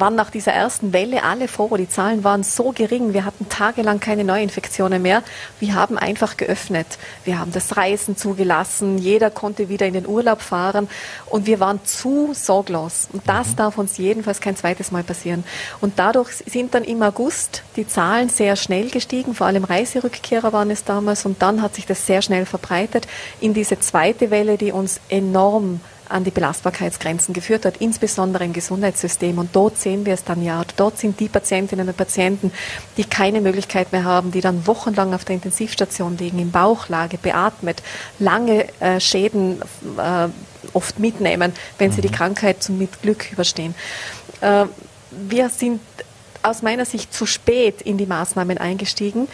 waren 0.00 0.14
nach 0.14 0.30
dieser 0.30 0.52
ersten 0.52 0.92
Welle 0.92 1.22
alle 1.22 1.48
froh. 1.48 1.76
Die 1.76 1.88
Zahlen 1.88 2.24
waren 2.24 2.42
so 2.42 2.72
gering. 2.72 3.12
Wir 3.12 3.24
hatten 3.24 3.48
tagelang 3.48 4.00
keine 4.00 4.24
Neuinfektionen 4.24 5.02
mehr. 5.02 5.22
Wir 5.60 5.74
haben 5.74 5.98
einfach 5.98 6.36
geöffnet. 6.36 6.86
Wir 7.24 7.38
haben 7.38 7.52
das 7.52 7.76
Reisen 7.76 8.16
zugelassen. 8.16 8.98
Jeder 8.98 9.30
konnte 9.30 9.68
wieder 9.68 9.86
in 9.86 9.94
den 9.94 10.06
Urlaub 10.06 10.40
fahren. 10.40 10.88
Und 11.26 11.46
wir 11.46 11.60
waren 11.60 11.84
zu 11.84 12.30
sorglos. 12.34 13.08
Und 13.12 13.28
das 13.28 13.48
mhm. 13.48 13.56
darf 13.56 13.78
uns 13.78 13.98
jedenfalls 13.98 14.40
kein 14.40 14.56
zweites 14.56 14.90
Mal 14.92 15.02
passieren. 15.02 15.44
Und 15.80 15.98
dadurch 15.98 16.30
sind 16.46 16.74
dann 16.74 16.84
im 16.84 17.02
August 17.02 17.62
die 17.76 17.86
Zahlen 17.86 18.28
sehr 18.28 18.56
schnell 18.56 18.90
gestiegen. 18.90 19.34
Vor 19.34 19.46
allem 19.46 19.64
Reiserückkehrer 19.64 20.52
waren 20.52 20.70
es 20.70 20.84
damals. 20.84 21.24
Und 21.26 21.42
dann 21.42 21.62
hat 21.62 21.74
sich 21.74 21.86
das 21.86 22.06
sehr 22.06 22.22
schnell 22.22 22.46
verbreitet 22.46 23.06
in 23.40 23.54
diese 23.54 23.78
zweite 23.80 24.30
Welle, 24.30 24.56
die 24.58 24.72
uns 24.72 25.00
enorm 25.08 25.80
an 26.08 26.24
die 26.24 26.30
Belastbarkeitsgrenzen 26.30 27.34
geführt 27.34 27.64
hat, 27.64 27.78
insbesondere 27.78 28.44
im 28.44 28.52
Gesundheitssystem. 28.52 29.38
Und 29.38 29.54
dort 29.54 29.78
sehen 29.78 30.06
wir 30.06 30.14
es 30.14 30.24
dann 30.24 30.42
ja. 30.42 30.62
Dort 30.76 30.98
sind 30.98 31.18
die 31.20 31.28
Patientinnen 31.28 31.88
und 31.88 31.96
Patienten, 31.96 32.52
die 32.96 33.04
keine 33.04 33.40
Möglichkeit 33.40 33.92
mehr 33.92 34.04
haben, 34.04 34.30
die 34.30 34.40
dann 34.40 34.66
wochenlang 34.66 35.14
auf 35.14 35.24
der 35.24 35.34
Intensivstation 35.34 36.16
liegen, 36.18 36.38
in 36.38 36.50
Bauchlage, 36.50 37.18
beatmet, 37.18 37.82
lange 38.18 38.66
äh, 38.80 39.00
Schäden 39.00 39.60
äh, 39.98 40.28
oft 40.72 40.98
mitnehmen, 40.98 41.52
wenn 41.78 41.92
sie 41.92 42.00
die 42.00 42.08
mhm. 42.08 42.12
Krankheit 42.12 42.62
zum 42.62 42.78
mit 42.78 43.02
Glück 43.02 43.32
überstehen. 43.32 43.74
Äh, 44.40 44.66
wir 45.10 45.48
sind 45.48 45.80
aus 46.42 46.62
meiner 46.62 46.84
Sicht 46.84 47.12
zu 47.12 47.26
spät 47.26 47.82
in 47.82 47.98
die 47.98 48.06
Maßnahmen 48.06 48.58
eingestiegen. 48.58 49.28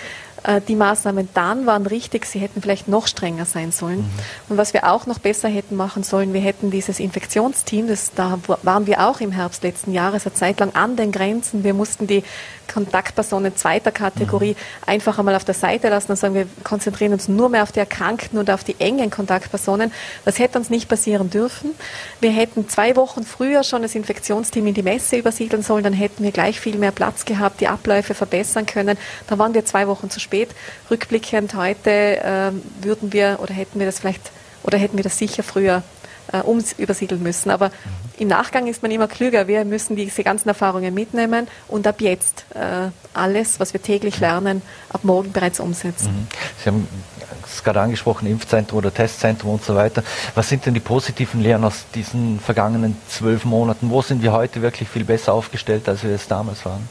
Äh, 0.45 0.61
die 0.67 0.77
Maßnahmen 0.77 1.29
dann 1.35 1.67
waren 1.67 1.87
richtig, 1.87 2.27
sie 2.27 2.39
hätten 2.39 2.63
vielleicht 2.63 2.89
noch 2.89 3.07
strenger 3.07 3.45
sein 3.45 3.73
sollen. 3.73 3.99
Mhm. 3.99 4.11
Und 4.49 4.57
was 4.57 4.73
wir 4.73 4.91
auch 4.91 5.07
noch 5.07 5.19
besser 5.19 5.49
hätten 5.49 5.77
machen 5.77 6.03
sollen, 6.03 6.33
wir 6.33 6.41
hätten 6.41 6.71
dieses 6.71 7.01
Infektionsteam, 7.01 7.89
das, 7.89 8.13
da 8.15 8.39
waren 8.63 8.87
wir 8.87 9.07
auch 9.07 9.21
im 9.21 9.33
Herbst 9.33 9.63
letzten 9.63 9.93
Jahres 9.93 10.27
eine 10.27 10.35
Zeit 10.35 10.61
lang 10.61 10.75
an 10.75 10.97
den 10.97 11.13
Grenzen. 11.13 11.65
Wir 11.65 11.75
mussten 11.75 12.07
die 12.07 12.25
Kontaktpersonen 12.73 13.57
zweiter 13.57 13.91
Kategorie 13.91 14.53
mhm. 14.53 14.89
einfach 14.89 15.19
einmal 15.19 15.35
auf 15.35 15.45
der 15.45 15.55
Seite 15.55 15.89
lassen 15.89 16.13
und 16.13 16.17
sagen, 16.17 16.35
wir 16.35 16.47
konzentrieren 16.65 17.13
uns 17.13 17.29
nur 17.29 17.49
mehr 17.49 17.63
auf 17.63 17.73
die 17.73 17.81
Erkrankten 17.81 18.39
und 18.39 18.51
auf 18.51 18.65
die 18.65 18.77
engen 18.79 19.11
Kontaktpersonen. 19.11 19.93
Das 20.25 20.39
hätte 20.39 20.59
uns 20.59 20.71
nicht 20.71 20.89
passieren 20.89 21.31
dürfen. 21.31 21.73
Wir 22.21 22.31
hätten 22.31 22.69
zwei 22.69 22.97
Wochen 22.97 23.25
früher 23.25 23.63
schon 23.65 23.83
das 23.83 23.95
Infektionsteam 23.95 24.67
in 24.67 24.75
die 24.75 24.83
Messe 24.83 25.17
übersiedeln 25.17 25.63
sollen, 25.63 25.85
dann 25.85 25.93
hätten 25.93 26.25
wir 26.25 26.33
gleich 26.33 26.61
viel 26.61 26.77
mehr 26.77 26.93
Platz 26.93 27.25
gehabt, 27.25 27.61
die 27.61 27.69
Abläufe 27.69 28.15
verbessern 28.15 28.67
können. 28.67 28.97
Da 29.29 29.39
waren 29.39 29.55
wir 29.55 29.65
zwei 29.65 29.89
Wochen 29.89 30.11
zu 30.11 30.21
spät. 30.21 30.51
Rückblickend 30.91 31.55
heute 31.55 31.91
äh, 31.91 32.53
würden 32.83 33.13
wir 33.13 33.39
oder 33.43 33.55
hätten 33.55 33.79
wir 33.79 33.87
das 33.87 34.01
vielleicht 34.01 34.31
oder 34.63 34.79
hätten 34.79 34.97
wir 34.97 35.05
das 35.05 35.19
sicher 35.19 35.43
früher 35.43 35.83
äh, 36.33 36.43
übersiedeln 36.79 37.23
müssen. 37.23 37.51
Aber 37.51 37.71
im 38.19 38.29
Nachgang 38.29 38.67
ist 38.67 38.83
man 38.83 38.91
immer 38.91 39.09
klüger. 39.09 39.49
Wir 39.49 39.65
müssen 39.65 39.97
diese 39.97 40.23
ganzen 40.23 40.49
Erfahrungen 40.49 40.95
mitnehmen 40.95 41.49
und 41.69 41.87
ab 41.87 42.01
jetzt 42.01 42.45
äh, 42.55 42.91
alles, 43.15 43.61
was 43.61 43.73
wir 43.73 43.83
täglich 43.83 44.21
lernen, 44.21 44.63
ab 44.91 45.05
morgen 45.05 45.33
bereits 45.33 45.61
umsetzen. 45.61 46.13
Mhm. 46.13 46.27
Sie 46.63 46.69
haben 46.69 46.89
es 47.45 47.63
gerade 47.63 47.81
angesprochen, 47.81 48.27
Impfzentrum 48.27 48.79
oder 48.79 48.93
Testzentrum 48.93 49.55
und 49.55 49.65
so 49.65 49.75
weiter. 49.75 50.03
Was 50.35 50.49
sind 50.49 50.67
denn 50.67 50.75
die 50.75 50.81
positiven 50.81 51.41
Lehren 51.41 51.65
aus 51.65 51.85
diesen 51.95 52.41
vergangenen 52.41 52.97
zwölf 53.09 53.45
Monaten? 53.45 53.91
Wo 53.91 54.03
sind 54.03 54.23
wir 54.23 54.33
heute 54.33 54.63
wirklich 54.63 54.89
viel 54.89 55.05
besser 55.05 55.33
aufgestellt, 55.33 55.89
als 55.89 56.03
wir 56.03 56.11
es 56.11 56.29
damals 56.29 56.65
waren? 56.65 56.89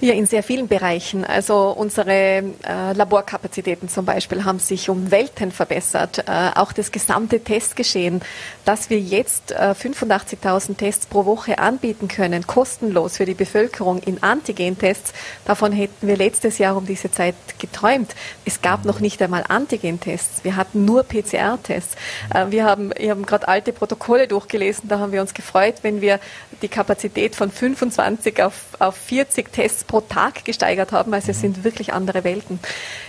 Ja, 0.00 0.14
in 0.14 0.26
sehr 0.26 0.44
vielen 0.44 0.68
Bereichen. 0.68 1.24
Also 1.24 1.74
unsere 1.76 2.12
äh, 2.12 2.92
Laborkapazitäten 2.92 3.88
zum 3.88 4.04
Beispiel 4.04 4.44
haben 4.44 4.60
sich 4.60 4.88
um 4.88 5.10
Welten 5.10 5.50
verbessert. 5.50 6.18
Äh, 6.28 6.50
auch 6.54 6.72
das 6.72 6.92
gesamte 6.92 7.40
Testgeschehen, 7.40 8.20
dass 8.64 8.90
wir 8.90 9.00
jetzt 9.00 9.50
äh, 9.50 9.74
85.000 9.76 10.76
Tests 10.76 11.06
pro 11.06 11.24
Woche 11.24 11.58
anbieten 11.58 12.06
können, 12.06 12.46
kostenlos 12.46 13.16
für 13.16 13.24
die 13.24 13.34
Bevölkerung 13.34 13.98
in 13.98 14.22
Antigen-Tests, 14.22 15.12
davon 15.44 15.72
hätten 15.72 16.06
wir 16.06 16.16
letztes 16.16 16.58
Jahr 16.58 16.76
um 16.76 16.86
diese 16.86 17.10
Zeit 17.10 17.34
geträumt. 17.58 18.14
Es 18.44 18.62
gab 18.62 18.84
noch 18.84 19.00
nicht 19.00 19.20
einmal 19.20 19.46
Antigen-Tests. 19.48 20.44
Wir 20.44 20.54
hatten 20.54 20.84
nur 20.84 21.02
PCR-Tests. 21.02 21.96
Äh, 22.32 22.46
wir 22.50 22.64
haben, 22.64 22.92
wir 22.96 23.10
haben 23.10 23.26
gerade 23.26 23.48
alte 23.48 23.72
Protokolle 23.72 24.28
durchgelesen. 24.28 24.88
Da 24.88 25.00
haben 25.00 25.10
wir 25.10 25.20
uns 25.20 25.34
gefreut, 25.34 25.76
wenn 25.82 26.00
wir 26.00 26.20
die 26.62 26.68
Kapazität 26.68 27.34
von 27.34 27.50
25 27.50 28.40
auf, 28.44 28.54
auf 28.78 28.94
40 28.94 29.52
Tests 29.52 29.87
pro 29.88 30.00
Tag 30.00 30.44
gesteigert 30.44 30.92
haben. 30.92 31.12
Also 31.12 31.32
es 31.32 31.40
sind 31.40 31.64
wirklich 31.64 31.92
andere 31.92 32.22
Welten. 32.22 32.60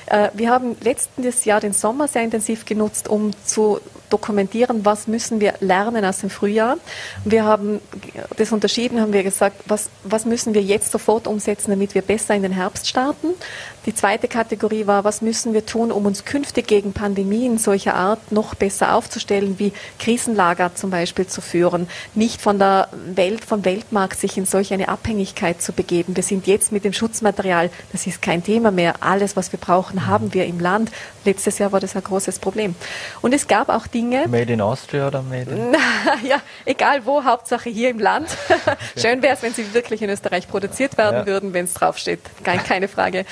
Äh, 0.08 0.30
wir 0.34 0.50
haben 0.50 0.76
letztes 0.82 1.46
Jahr 1.46 1.60
den 1.60 1.74
Sommer 1.74 2.08
sehr 2.08 2.24
intensiv 2.24 2.66
genutzt, 2.66 3.08
um 3.08 3.32
zu 3.46 3.80
dokumentieren, 4.10 4.86
was 4.86 5.08
müssen 5.08 5.40
wir 5.40 5.54
lernen 5.60 6.04
aus 6.04 6.22
dem 6.22 6.32
Frühjahr. 6.32 6.78
Wir 7.26 7.44
haben 7.44 7.80
das 8.38 8.52
unterschieden, 8.52 9.00
haben 9.00 9.14
wir 9.14 9.22
gesagt, 9.22 9.62
was, 9.68 9.90
was 10.04 10.26
müssen 10.26 10.56
wir 10.56 10.64
jetzt 10.64 10.92
sofort 10.92 11.28
umsetzen, 11.28 11.70
damit 11.70 11.94
wir 11.94 12.02
besser 12.02 12.34
in 12.34 12.42
den 12.42 12.54
Herbst 12.54 12.88
starten. 12.88 13.28
Die 13.90 13.96
zweite 13.96 14.28
Kategorie 14.28 14.86
war, 14.86 15.04
was 15.04 15.24
müssen 15.24 15.56
wir 15.56 15.66
tun, 15.66 15.92
um 15.92 16.06
uns 16.06 16.24
künftig 16.24 16.68
gegen 16.68 16.94
Pandemien 16.94 17.58
solcher 17.58 17.96
Art 17.96 18.32
noch 18.32 18.54
besser 18.54 18.94
aufzustellen, 18.94 19.58
wie 19.58 19.74
Krisenlager 19.98 20.76
zum 20.76 20.92
Beispiel 20.92 21.26
zu 21.26 21.42
führen, 21.42 21.90
nicht 22.14 22.40
von 22.40 22.60
der 22.60 22.90
Welt, 23.16 23.44
vom 23.44 23.66
Weltmarkt 23.66 24.20
sich 24.20 24.38
in 24.38 24.46
solch 24.46 24.72
eine 24.74 24.90
Abhängigkeit 24.90 25.60
zu 25.60 25.74
begeben. 25.74 26.16
Wir 26.16 26.22
sind 26.22 26.46
jetzt 26.46 26.72
mit 26.72 26.86
dem 26.86 26.94
Schutzmaterial, 26.94 27.72
das 27.92 28.06
ist 28.06 28.22
kein 28.22 28.44
Thema 28.44 28.70
mehr. 28.70 28.94
Alles, 29.00 29.36
was 29.36 29.52
wir 29.52 29.60
brauchen, 29.60 30.06
haben 30.06 30.36
wir 30.36 30.46
im 30.46 30.60
Land. 30.60 30.92
Letztes 31.26 31.58
Jahr 31.58 31.72
war 31.72 31.80
das 31.80 31.96
ein 31.96 32.04
großes 32.04 32.38
Problem. 32.38 32.76
Und 33.22 33.34
es 33.34 33.48
gab 33.48 33.70
auch 33.70 33.88
Dinge. 33.88 34.28
Made 34.28 34.54
in 34.54 34.62
Austria 34.62 35.08
oder 35.08 35.24
Made 35.24 35.50
in? 35.50 35.76
ja, 36.30 36.40
egal 36.66 37.08
wo, 37.08 37.24
Hauptsache 37.24 37.72
hier 37.72 37.90
im 37.90 37.98
Land. 37.98 38.30
Schön 38.96 39.24
wäre 39.24 39.34
es, 39.34 39.42
wenn 39.42 39.56
sie 39.56 39.74
wirklich 39.74 40.04
in 40.04 40.12
Österreich 40.12 40.48
produziert 40.48 40.96
werden 41.00 41.22
ja. 41.22 41.26
würden, 41.26 41.54
wenn 41.54 41.66
es 41.66 41.74
draufsteht. 41.74 42.22
Keine 42.44 42.88
Frage. 42.88 43.26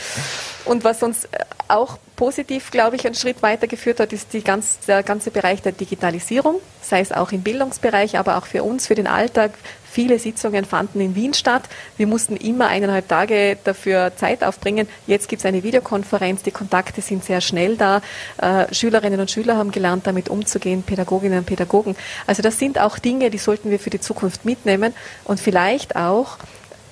Und 0.67 0.83
was 0.83 1.01
uns 1.01 1.25
äh, 1.25 1.39
auch 1.67 1.97
positiv, 2.15 2.71
glaube 2.71 2.95
ich, 2.95 3.05
einen 3.05 3.15
Schritt 3.15 3.41
weitergeführt 3.41 3.99
hat, 3.99 4.11
ist 4.11 4.29
ganz, 4.43 4.79
der 4.87 5.03
ganze 5.03 5.31
Bereich 5.31 5.61
der 5.61 5.71
Digitalisierung, 5.71 6.59
sei 6.81 6.99
es 6.99 7.11
auch 7.11 7.31
im 7.31 7.41
Bildungsbereich, 7.41 8.17
aber 8.17 8.37
auch 8.37 8.45
für 8.45 8.63
uns, 8.63 8.87
für 8.87 8.95
den 8.95 9.07
Alltag. 9.07 9.51
Viele 9.89 10.19
Sitzungen 10.19 10.65
fanden 10.65 10.99
in 10.99 11.15
Wien 11.15 11.33
statt. 11.33 11.63
Wir 11.95 12.07
mussten 12.07 12.35
immer 12.35 12.67
eineinhalb 12.67 13.07
Tage 13.07 13.57
dafür 13.63 14.11
Zeit 14.15 14.43
aufbringen. 14.43 14.87
Jetzt 15.05 15.29
gibt 15.29 15.41
es 15.41 15.45
eine 15.45 15.63
Videokonferenz. 15.63 16.43
Die 16.43 16.51
Kontakte 16.51 17.01
sind 17.01 17.23
sehr 17.23 17.41
schnell 17.41 17.77
da. 17.77 18.01
Äh, 18.37 18.73
Schülerinnen 18.73 19.19
und 19.19 19.31
Schüler 19.31 19.57
haben 19.57 19.71
gelernt, 19.71 20.05
damit 20.05 20.29
umzugehen, 20.29 20.83
Pädagoginnen 20.83 21.39
und 21.39 21.45
Pädagogen. 21.45 21.95
Also 22.25 22.41
das 22.41 22.59
sind 22.59 22.79
auch 22.79 22.99
Dinge, 22.99 23.29
die 23.29 23.37
sollten 23.37 23.71
wir 23.71 23.79
für 23.79 23.89
die 23.89 24.01
Zukunft 24.01 24.43
mitnehmen 24.43 24.93
und 25.23 25.39
vielleicht 25.39 25.95
auch 25.95 26.37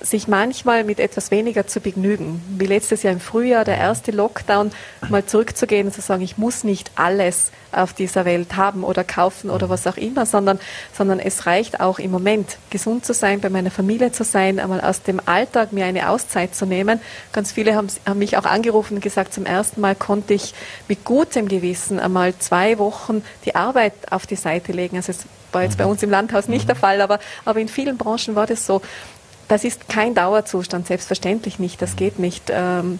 sich 0.05 0.27
manchmal 0.27 0.83
mit 0.83 0.99
etwas 0.99 1.31
weniger 1.31 1.67
zu 1.67 1.79
begnügen. 1.79 2.41
Wie 2.57 2.67
letztes 2.67 3.03
Jahr 3.03 3.13
im 3.13 3.19
Frühjahr, 3.19 3.65
der 3.65 3.77
erste 3.77 4.11
Lockdown, 4.11 4.71
mal 5.09 5.25
zurückzugehen 5.25 5.87
und 5.87 5.93
zu 5.93 6.01
sagen, 6.01 6.21
ich 6.21 6.37
muss 6.37 6.63
nicht 6.63 6.91
alles 6.95 7.51
auf 7.71 7.93
dieser 7.93 8.23
Welt 8.25 8.55
haben 8.55 8.83
oder 8.83 9.03
kaufen 9.03 9.49
oder 9.49 9.69
was 9.69 9.85
auch 9.87 9.97
immer, 9.97 10.25
sondern, 10.25 10.59
sondern 10.93 11.19
es 11.19 11.45
reicht 11.45 11.79
auch 11.79 11.99
im 11.99 12.11
Moment, 12.11 12.57
gesund 12.69 13.05
zu 13.05 13.13
sein, 13.13 13.41
bei 13.41 13.49
meiner 13.49 13.71
Familie 13.71 14.11
zu 14.11 14.23
sein, 14.23 14.59
einmal 14.59 14.81
aus 14.81 15.01
dem 15.01 15.19
Alltag 15.25 15.73
mir 15.73 15.85
eine 15.85 16.09
Auszeit 16.09 16.55
zu 16.55 16.65
nehmen. 16.65 17.01
Ganz 17.33 17.51
viele 17.51 17.75
haben, 17.75 17.87
haben 18.05 18.19
mich 18.19 18.37
auch 18.37 18.45
angerufen 18.45 18.95
und 18.95 19.01
gesagt, 19.01 19.33
zum 19.33 19.45
ersten 19.45 19.81
Mal 19.81 19.95
konnte 19.95 20.33
ich 20.33 20.53
mit 20.87 21.03
gutem 21.03 21.47
Gewissen 21.47 21.99
einmal 21.99 22.37
zwei 22.37 22.77
Wochen 22.77 23.23
die 23.43 23.55
Arbeit 23.55 23.93
auf 24.11 24.25
die 24.25 24.35
Seite 24.35 24.71
legen. 24.71 24.95
Also 24.95 25.11
es 25.11 25.25
war 25.51 25.63
jetzt 25.63 25.77
bei 25.77 25.85
mhm. 25.85 25.91
uns 25.91 26.03
im 26.03 26.09
Landhaus 26.11 26.47
nicht 26.47 26.67
der 26.67 26.75
Fall, 26.75 27.01
aber, 27.01 27.19
aber 27.45 27.59
in 27.59 27.67
vielen 27.67 27.97
Branchen 27.97 28.35
war 28.35 28.45
das 28.45 28.65
so. 28.65 28.81
Das 29.47 29.63
ist 29.63 29.87
kein 29.87 30.15
Dauerzustand, 30.15 30.87
selbstverständlich 30.87 31.59
nicht, 31.59 31.81
das 31.81 31.95
geht 31.95 32.19
nicht. 32.19 32.45
Ähm, 32.49 32.99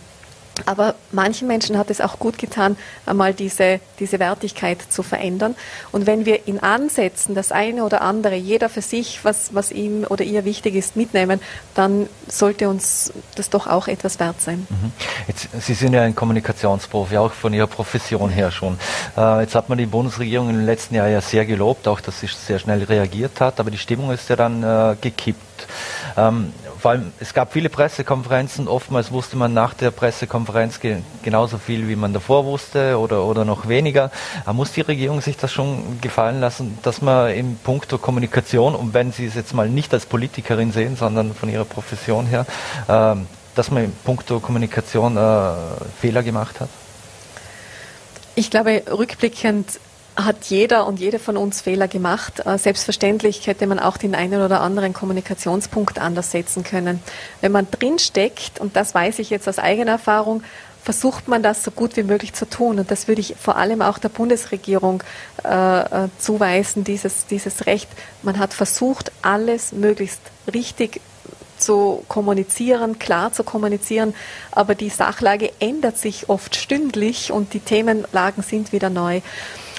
Aber 0.66 0.96
manchen 1.12 1.48
Menschen 1.48 1.78
hat 1.78 1.90
es 1.90 2.00
auch 2.00 2.18
gut 2.18 2.38
getan, 2.38 2.78
einmal 3.06 3.34
diese, 3.34 3.80
diese 4.00 4.20
Wertigkeit 4.20 4.82
zu 4.82 5.04
verändern. 5.04 5.56
Und 5.92 6.08
wenn 6.08 6.26
wir 6.26 6.48
in 6.48 6.60
Ansätzen 6.60 7.36
das 7.36 7.52
eine 7.52 7.84
oder 7.84 8.02
andere, 8.02 8.36
jeder 8.36 8.70
für 8.70 8.82
sich, 8.82 9.24
was, 9.24 9.54
was 9.54 9.72
ihm 9.72 10.06
oder 10.08 10.24
ihr 10.24 10.46
wichtig 10.46 10.76
ist, 10.76 10.96
mitnehmen, 10.96 11.42
dann 11.74 12.08
sollte 12.28 12.70
uns 12.70 13.12
das 13.36 13.50
doch 13.50 13.68
auch 13.68 13.88
etwas 13.88 14.20
wert 14.20 14.42
sein. 14.42 14.66
Mhm. 14.70 14.92
Jetzt, 15.28 15.50
Sie 15.60 15.74
sind 15.74 15.94
ja 15.94 16.04
ein 16.04 16.16
Kommunikationsprofi, 16.16 17.18
auch 17.18 17.34
von 17.34 17.54
Ihrer 17.54 17.68
Profession 17.68 18.30
her 18.30 18.52
schon. 18.52 18.78
Äh, 19.18 19.42
jetzt 19.42 19.56
hat 19.56 19.68
man 19.68 19.78
die 19.78 19.86
Bundesregierung 19.86 20.50
im 20.50 20.66
letzten 20.66 20.96
Jahr 20.96 21.08
ja 21.10 21.22
sehr 21.22 21.46
gelobt, 21.46 21.88
auch 21.88 22.00
dass 22.00 22.20
sie 22.20 22.28
sehr 22.28 22.60
schnell 22.60 22.84
reagiert 22.84 23.42
hat, 23.42 23.60
aber 23.60 23.72
die 23.72 23.78
Stimmung 23.78 24.12
ist 24.12 24.30
ja 24.30 24.36
dann 24.36 24.64
äh, 24.64 24.96
gekippt. 25.02 25.68
Ähm, 26.18 26.54
vor 26.86 26.92
allem, 26.92 27.14
es 27.20 27.34
gab 27.34 27.52
viele 27.52 27.70
Pressekonferenzen. 27.70 28.68
Oftmals 28.68 29.12
wusste 29.12 29.38
man 29.38 29.56
nach 29.56 29.74
der 29.74 29.90
Pressekonferenz 29.90 30.80
ge 30.80 30.98
genauso 31.24 31.58
viel, 31.58 31.88
wie 31.88 31.96
man 31.96 32.14
davor 32.14 32.46
wusste 32.46 33.00
oder, 33.00 33.24
oder 33.26 33.44
noch 33.44 33.68
weniger. 33.68 34.12
Aber 34.44 34.54
muss 34.54 34.72
die 34.74 34.82
Regierung 34.82 35.20
sich 35.20 35.36
das 35.36 35.52
schon 35.52 36.00
gefallen 36.00 36.40
lassen, 36.40 36.78
dass 36.84 37.02
man 37.02 37.34
im 37.34 37.56
Punkto 37.56 37.98
Kommunikation, 37.98 38.76
und 38.76 38.94
wenn 38.94 39.12
Sie 39.12 39.26
es 39.26 39.34
jetzt 39.34 39.56
mal 39.56 39.68
nicht 39.68 39.96
als 39.96 40.06
Politikerin 40.06 40.72
sehen, 40.72 40.96
sondern 40.96 41.34
von 41.34 41.50
Ihrer 41.50 41.66
Profession 41.66 42.28
her, 42.28 42.46
äh, 42.88 43.16
dass 43.56 43.72
man 43.72 43.86
im 43.86 43.92
Punkto 44.04 44.40
Kommunikation 44.40 45.18
äh, 45.18 45.54
Fehler 46.00 46.22
gemacht 46.22 46.60
hat? 46.60 46.70
Ich 48.36 48.52
glaube, 48.52 48.84
rückblickend 48.92 49.80
hat 50.16 50.46
jeder 50.46 50.88
und 50.88 51.00
jede 51.00 51.20
von 51.20 51.38
uns 51.38 51.62
Fehler 51.62 51.88
gemacht. 51.88 52.46
Äh, 52.46 52.58
selbstverständlich 52.58 53.48
hätte 53.48 53.68
man 53.68 53.80
auch 53.80 53.98
den 53.98 54.16
einen 54.16 54.42
oder 54.42 54.62
anderen 54.62 54.94
Kommunikationspunkt 54.94 56.00
anders 56.00 56.32
setzen 56.32 56.64
können. 56.64 57.02
Wenn 57.42 57.52
man 57.52 57.68
drinsteckt, 57.70 58.60
und 58.60 58.76
das 58.76 58.96
weiß 58.96 59.20
ich 59.20 59.30
jetzt 59.30 59.48
aus 59.48 59.60
eigener 59.60 59.94
Erfahrung, 59.94 60.44
versucht 60.84 61.28
man 61.28 61.42
das 61.42 61.64
so 61.64 61.72
gut 61.72 61.98
wie 61.98 62.04
möglich 62.04 62.34
zu 62.34 62.48
tun. 62.48 62.80
Und 62.80 62.92
das 62.92 63.08
würde 63.08 63.20
ich 63.20 63.36
vor 63.42 63.58
allem 63.58 63.82
auch 63.82 63.98
der 63.98 64.10
Bundesregierung 64.10 65.04
äh, 65.44 65.80
äh 65.80 66.10
zuweisen, 66.20 66.84
dieses, 66.84 67.26
dieses 67.26 67.66
Recht. 67.66 67.90
Man 68.22 68.40
hat 68.40 68.54
versucht, 68.54 69.12
alles 69.22 69.72
möglichst 69.72 70.22
richtig 70.54 71.02
zu 71.58 72.04
kommunizieren, 72.08 73.00
klar 73.00 73.32
zu 73.32 73.44
kommunizieren, 73.44 74.14
aber 74.52 74.76
die 74.76 74.90
Sachlage 74.90 75.52
ändert 75.60 75.98
sich 75.98 76.30
oft 76.30 76.56
stündlich 76.56 77.32
und 77.32 77.54
die 77.54 77.62
Themenlagen 77.62 78.44
sind 78.44 78.72
wieder 78.72 78.90
neu. 78.90 79.22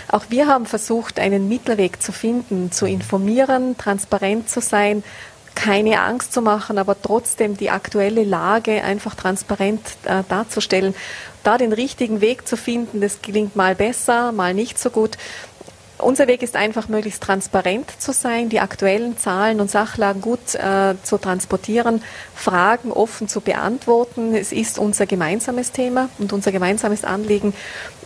Auch 0.09 0.27
wir 0.29 0.47
haben 0.47 0.67
versucht, 0.67 1.19
einen 1.19 1.49
Mittelweg 1.49 2.03
zu 2.03 2.13
finden, 2.13 2.71
zu 2.71 2.87
informieren, 2.87 3.77
transparent 3.77 4.49
zu 4.49 4.61
sein, 4.61 5.03
keine 5.57 6.01
Angst 6.01 6.33
zu 6.33 6.43
machen, 6.43 6.79
aber 6.79 7.01
trotzdem 7.01 7.57
die 7.57 7.71
aktuelle 7.71 8.25
Lage 8.25 8.85
einfach 8.85 9.15
transparent 9.15 9.81
äh, 10.05 10.23
darzustellen. 10.29 10.95
Da 11.43 11.59
den 11.59 11.73
richtigen 11.73 12.21
Weg 12.21 12.47
zu 12.47 12.57
finden, 12.57 13.01
das 13.01 13.23
gelingt 13.23 13.57
mal 13.57 13.75
besser, 13.75 14.33
mal 14.33 14.55
nicht 14.55 14.79
so 14.79 14.91
gut. 14.91 15.17
Unser 15.99 16.27
Weg 16.27 16.43
ist 16.43 16.57
einfach, 16.57 16.89
möglichst 16.89 17.23
transparent 17.23 17.91
zu 17.99 18.13
sein, 18.13 18.51
die 18.51 18.61
aktuellen 18.61 19.17
Zahlen 19.17 19.61
und 19.63 19.71
Sachlagen 19.71 20.21
gut 20.21 20.55
äh, 20.55 20.95
zu 21.03 21.17
transportieren, 21.17 22.03
Fragen 22.35 22.93
offen 22.93 23.29
zu 23.29 23.41
beantworten. 23.41 24.35
Es 24.35 24.53
ist 24.53 24.79
unser 24.79 25.07
gemeinsames 25.07 25.73
Thema 25.73 26.11
und 26.19 26.35
unser 26.35 26.53
gemeinsames 26.53 27.03
Anliegen. 27.05 27.55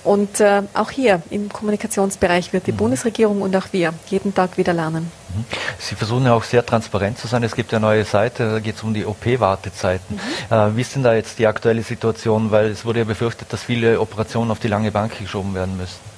Und 0.03 0.40
äh, 0.40 0.62
auch 0.74 0.90
hier 0.90 1.22
im 1.30 1.48
Kommunikationsbereich 1.48 2.53
wird 2.53 2.66
die 2.66 2.72
mhm. 2.72 2.78
Bundesregierung 2.78 3.42
und 3.42 3.55
auch 3.57 3.66
wir 3.72 3.92
jeden 4.07 4.34
Tag 4.34 4.57
wieder 4.57 4.72
lernen. 4.72 5.11
Mhm. 5.34 5.44
Sie 5.78 5.94
versuchen 5.94 6.24
ja 6.24 6.34
auch 6.34 6.44
sehr 6.44 6.64
transparent 6.64 7.18
zu 7.18 7.26
sein. 7.26 7.42
Es 7.42 7.55
gibt 7.55 7.72
ja 7.72 7.78
eine 7.78 7.86
neue 7.86 8.05
Seite, 8.05 8.51
da 8.51 8.59
geht 8.61 8.76
es 8.76 8.82
um 8.82 8.94
die 8.94 9.05
OP-Wartezeiten. 9.05 10.16
Mhm. 10.16 10.55
Äh, 10.55 10.76
wie 10.76 10.80
ist 10.80 10.94
denn 10.94 11.03
da 11.03 11.14
jetzt 11.14 11.38
die 11.38 11.46
aktuelle 11.46 11.82
Situation? 11.82 12.51
Weil 12.51 12.70
es 12.70 12.84
wurde 12.84 13.01
ja 13.01 13.05
befürchtet, 13.05 13.53
dass 13.53 13.62
viele 13.62 14.01
Operationen 14.01 14.51
auf 14.51 14.59
die 14.59 14.68
lange 14.68 14.90
Bank 14.90 15.18
geschoben 15.18 15.55
werden 15.55 15.76
müssen. 15.76 16.09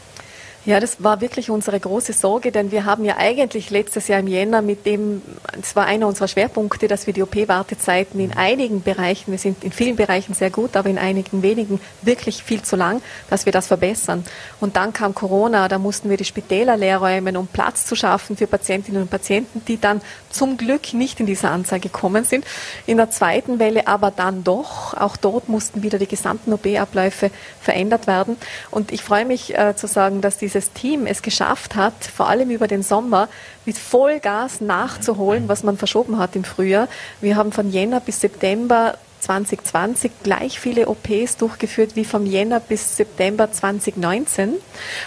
Ja, 0.65 0.79
das 0.79 1.03
war 1.03 1.21
wirklich 1.21 1.51
unsere 1.51 1.81
große 1.81 2.13
Sorge, 2.13 2.53
denn 2.53 2.71
wir 2.71 2.85
haben 2.85 3.05
ja 3.05 3.17
eigentlich 3.17 3.71
letztes 3.71 4.07
Jahr 4.07 4.21
im 4.21 4.29
Jänner 4.29 4.63
mit 4.63 4.87
dem, 4.87 5.21
das 5.61 5.75
war 5.75 5.87
einer 5.87 6.07
unserer 6.07 6.29
Schwerpunkte, 6.29 6.87
dass 6.87 7.09
wir 7.09 7.13
die 7.13 7.23
OP-Wartezeiten 7.25 8.21
in 8.21 8.33
einigen 8.33 8.81
Bereichen, 8.81 9.33
wir 9.33 9.41
sind 9.41 9.65
in 9.65 9.73
vielen 9.73 9.97
Bereichen 9.97 10.35
sehr 10.35 10.51
gut, 10.51 10.77
aber 10.77 10.89
in 10.89 10.99
einigen 10.99 11.43
wenigen 11.43 11.81
wirklich 12.03 12.45
viel 12.45 12.63
zu 12.63 12.77
lang, 12.77 13.03
dass 13.29 13.45
wir 13.45 13.53
das 13.53 13.67
verbessern. 13.67 14.25
Und 14.61 14.77
dann 14.77 14.93
kam 14.93 15.17
Corona, 15.17 15.67
da 15.67 15.81
mussten 15.81 16.11
wir 16.11 16.17
die 16.17 16.25
Spitäler 16.25 16.77
leer 16.77 16.99
räumen, 16.99 17.37
um 17.37 17.49
Platz 17.49 17.85
zu 17.85 17.97
schaffen 17.97 18.37
für 18.37 18.47
Patientinnen 18.47 19.03
und 19.03 19.11
Patienten, 19.11 19.65
die 19.67 19.81
dann 19.81 20.01
zum 20.31 20.59
Glück 20.59 20.95
nicht 20.95 21.19
in 21.19 21.27
diese 21.27 21.49
Anzahl 21.49 21.81
gekommen 21.81 22.23
sind. 22.23 22.45
In 22.87 22.99
der 22.99 23.11
zweiten 23.11 23.59
Welle 23.59 23.89
aber 23.89 24.13
dann 24.13 24.45
doch, 24.45 24.95
auch 24.95 25.17
dort 25.17 25.49
mussten 25.49 25.83
wieder 25.83 25.99
die 25.99 26.07
gesamten 26.07 26.53
OP-Abläufe 26.53 27.33
verändert 27.61 28.07
werden. 28.07 28.37
Und 28.71 28.93
ich 28.93 29.03
freue 29.03 29.25
mich 29.25 29.59
äh, 29.59 29.75
zu 29.75 29.89
sagen, 29.89 30.21
dass 30.21 30.39
die 30.39 30.52
dieses 30.53 30.73
Team 30.73 31.07
es 31.07 31.23
geschafft 31.23 31.75
hat, 31.75 32.05
vor 32.05 32.29
allem 32.29 32.51
über 32.51 32.69
den 32.69 32.83
Sommer 32.83 33.29
mit 33.65 33.79
Vollgas 33.79 34.61
nachzuholen, 34.61 35.49
was 35.49 35.63
man 35.63 35.77
verschoben 35.77 36.19
hat 36.19 36.37
im 36.37 36.45
Frühjahr. 36.45 36.89
Wir 37.21 37.37
haben 37.37 37.53
von 37.53 37.71
Jänner 37.71 38.01
bis 38.01 38.21
September 38.21 38.97
2020 39.23 40.11
gleich 40.25 40.59
viele 40.59 40.89
OPs 40.89 41.37
durchgeführt 41.37 41.95
wie 41.95 42.05
vom 42.05 42.27
Jänner 42.27 42.61
bis 42.61 42.97
September 42.97 43.51
2019. 43.51 44.55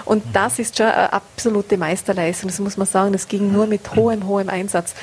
Und 0.05 0.23
das 0.33 0.57
ist 0.59 0.77
schon 0.77 0.87
eine 0.87 1.11
absolute 1.11 1.77
Meisterleistung. 1.77 2.49
Das 2.49 2.59
muss 2.59 2.77
man 2.77 2.87
sagen. 2.87 3.11
Das 3.11 3.27
ging 3.27 3.51
nur 3.51 3.67
mit 3.67 3.95
hohem, 3.95 4.25
hohem 4.25 4.49
Einsatz. 4.49 4.95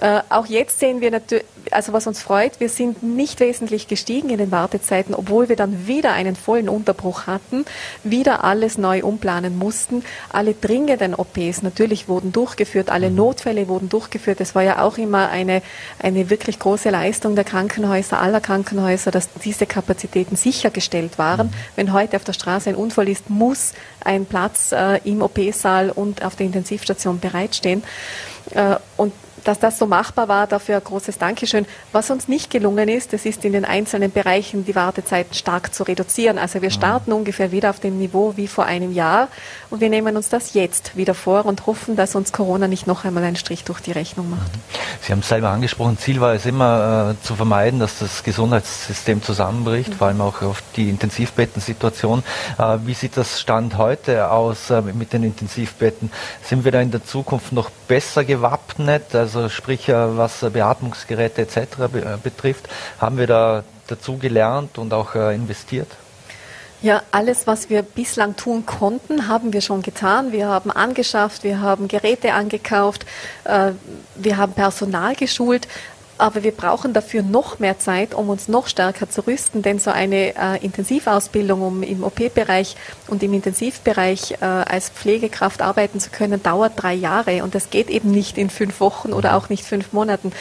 Äh, 0.00 0.20
auch 0.28 0.46
jetzt 0.46 0.78
sehen 0.78 1.00
wir 1.00 1.10
natürlich, 1.10 1.44
also 1.70 1.92
was 1.92 2.06
uns 2.06 2.22
freut, 2.22 2.60
wir 2.60 2.68
sind 2.68 3.02
nicht 3.02 3.40
wesentlich 3.40 3.88
gestiegen 3.88 4.30
in 4.30 4.38
den 4.38 4.50
Wartezeiten, 4.50 5.14
obwohl 5.14 5.48
wir 5.48 5.56
dann 5.56 5.86
wieder 5.86 6.12
einen 6.12 6.36
vollen 6.36 6.68
Unterbruch 6.68 7.26
hatten, 7.26 7.64
wieder 8.04 8.44
alles 8.44 8.78
neu 8.78 9.02
umplanen 9.02 9.58
mussten. 9.58 10.04
Alle 10.30 10.54
dringenden 10.54 11.14
OPs 11.14 11.62
natürlich 11.62 12.08
wurden 12.08 12.32
durchgeführt, 12.32 12.90
alle 12.90 13.10
mhm. 13.10 13.16
Notfälle 13.16 13.68
wurden 13.68 13.88
durchgeführt. 13.88 14.40
Es 14.40 14.54
war 14.54 14.62
ja 14.62 14.82
auch 14.82 14.98
immer 14.98 15.30
eine, 15.30 15.62
eine 15.98 16.30
wirklich 16.30 16.58
große 16.58 16.90
Leistung 16.90 17.34
der 17.34 17.44
Krankenhäuser, 17.44 18.20
aller 18.20 18.40
Krankenhäuser, 18.40 19.10
dass 19.10 19.28
diese 19.44 19.66
Kapazitäten 19.66 20.36
sichergestellt 20.36 21.18
waren. 21.18 21.48
Mhm. 21.48 21.52
Wenn 21.76 21.92
heute 21.92 22.16
auf 22.16 22.24
der 22.24 22.34
Straße 22.34 22.70
ein 22.70 22.76
Unfall 22.76 23.08
ist, 23.08 23.30
muss 23.30 23.72
ein 24.04 24.26
Platz 24.26 24.72
äh, 24.72 25.00
im 25.04 25.22
OP-Saal 25.22 25.90
und 25.90 26.22
auf 26.24 26.36
der 26.36 26.46
Intensivstation 26.46 27.18
bereitstehen. 27.20 27.82
Äh, 28.54 28.76
und 28.96 29.12
dass 29.48 29.58
das 29.58 29.78
so 29.78 29.86
machbar 29.86 30.28
war, 30.28 30.46
dafür 30.46 30.76
ein 30.76 30.84
großes 30.84 31.16
Dankeschön. 31.16 31.64
Was 31.90 32.10
uns 32.10 32.28
nicht 32.28 32.50
gelungen 32.50 32.88
ist, 32.88 33.14
das 33.14 33.24
ist 33.24 33.46
in 33.46 33.54
den 33.54 33.64
einzelnen 33.64 34.12
Bereichen 34.12 34.66
die 34.66 34.74
Wartezeiten 34.74 35.32
stark 35.32 35.74
zu 35.74 35.84
reduzieren. 35.84 36.38
Also 36.38 36.60
wir 36.60 36.68
mhm. 36.68 36.74
starten 36.74 37.12
ungefähr 37.12 37.50
wieder 37.50 37.70
auf 37.70 37.80
dem 37.80 37.98
Niveau 37.98 38.34
wie 38.36 38.46
vor 38.46 38.66
einem 38.66 38.92
Jahr 38.92 39.28
und 39.70 39.80
wir 39.80 39.88
nehmen 39.88 40.18
uns 40.18 40.28
das 40.28 40.52
jetzt 40.52 40.96
wieder 40.98 41.14
vor 41.14 41.46
und 41.46 41.66
hoffen, 41.66 41.96
dass 41.96 42.14
uns 42.14 42.30
Corona 42.30 42.68
nicht 42.68 42.86
noch 42.86 43.06
einmal 43.06 43.24
einen 43.24 43.36
Strich 43.36 43.64
durch 43.64 43.80
die 43.80 43.92
Rechnung 43.92 44.28
macht. 44.28 44.54
Mhm. 44.54 44.60
Sie 45.00 45.12
haben 45.12 45.20
es 45.20 45.28
selber 45.28 45.48
angesprochen, 45.48 45.96
Ziel 45.96 46.20
war 46.20 46.34
es 46.34 46.44
immer 46.44 47.14
äh, 47.18 47.24
zu 47.24 47.34
vermeiden, 47.34 47.80
dass 47.80 48.00
das 48.00 48.22
Gesundheitssystem 48.22 49.22
zusammenbricht, 49.22 49.90
mhm. 49.90 49.94
vor 49.94 50.08
allem 50.08 50.20
auch 50.20 50.42
auf 50.42 50.62
die 50.76 50.90
Intensivbettensituation. 50.90 52.22
Äh, 52.58 52.78
wie 52.84 52.92
sieht 52.92 53.16
das 53.16 53.40
Stand 53.40 53.78
heute 53.78 54.30
aus 54.30 54.68
äh, 54.68 54.82
mit 54.82 55.14
den 55.14 55.22
Intensivbetten? 55.22 56.10
Sind 56.42 56.64
wir 56.64 56.72
da 56.72 56.82
in 56.82 56.90
der 56.90 57.02
Zukunft 57.02 57.52
noch 57.52 57.70
besser 57.70 58.24
gewappnet? 58.24 59.14
Also 59.14 59.37
also 59.38 59.48
sprich 59.48 59.88
was 59.88 60.44
Beatmungsgeräte 60.52 61.42
etc. 61.42 61.56
Äh, 61.56 62.16
betrifft, 62.22 62.68
haben 63.00 63.18
wir 63.18 63.26
da 63.26 63.64
dazu 63.86 64.18
gelernt 64.18 64.78
und 64.78 64.92
auch 64.92 65.14
äh, 65.14 65.34
investiert? 65.34 65.88
Ja, 66.80 67.02
alles, 67.10 67.48
was 67.48 67.70
wir 67.70 67.82
bislang 67.82 68.36
tun 68.36 68.64
konnten, 68.64 69.26
haben 69.26 69.52
wir 69.52 69.62
schon 69.62 69.82
getan. 69.82 70.30
Wir 70.30 70.46
haben 70.46 70.70
angeschafft, 70.70 71.42
wir 71.42 71.60
haben 71.60 71.88
Geräte 71.88 72.34
angekauft, 72.34 73.04
äh, 73.44 73.72
wir 74.14 74.36
haben 74.36 74.52
Personal 74.52 75.16
geschult. 75.16 75.66
Aber 76.18 76.42
wir 76.42 76.52
brauchen 76.52 76.92
dafür 76.92 77.22
noch 77.22 77.60
mehr 77.60 77.78
Zeit, 77.78 78.12
um 78.12 78.28
uns 78.28 78.48
noch 78.48 78.66
stärker 78.66 79.08
zu 79.08 79.26
rüsten, 79.26 79.62
denn 79.62 79.78
so 79.78 79.90
eine 79.90 80.34
äh, 80.36 80.58
Intensivausbildung, 80.60 81.62
um 81.62 81.82
im 81.84 82.02
OP-Bereich 82.02 82.76
und 83.06 83.22
im 83.22 83.32
Intensivbereich 83.32 84.32
äh, 84.40 84.44
als 84.44 84.90
Pflegekraft 84.90 85.62
arbeiten 85.62 86.00
zu 86.00 86.10
können, 86.10 86.42
dauert 86.42 86.72
drei 86.76 86.94
Jahre 86.94 87.44
und 87.44 87.54
das 87.54 87.70
geht 87.70 87.88
eben 87.88 88.10
nicht 88.10 88.36
in 88.36 88.50
fünf 88.50 88.80
Wochen 88.80 89.12
oder 89.12 89.36
auch 89.36 89.48
nicht 89.48 89.64
fünf 89.64 89.92
Monaten. 89.92 90.32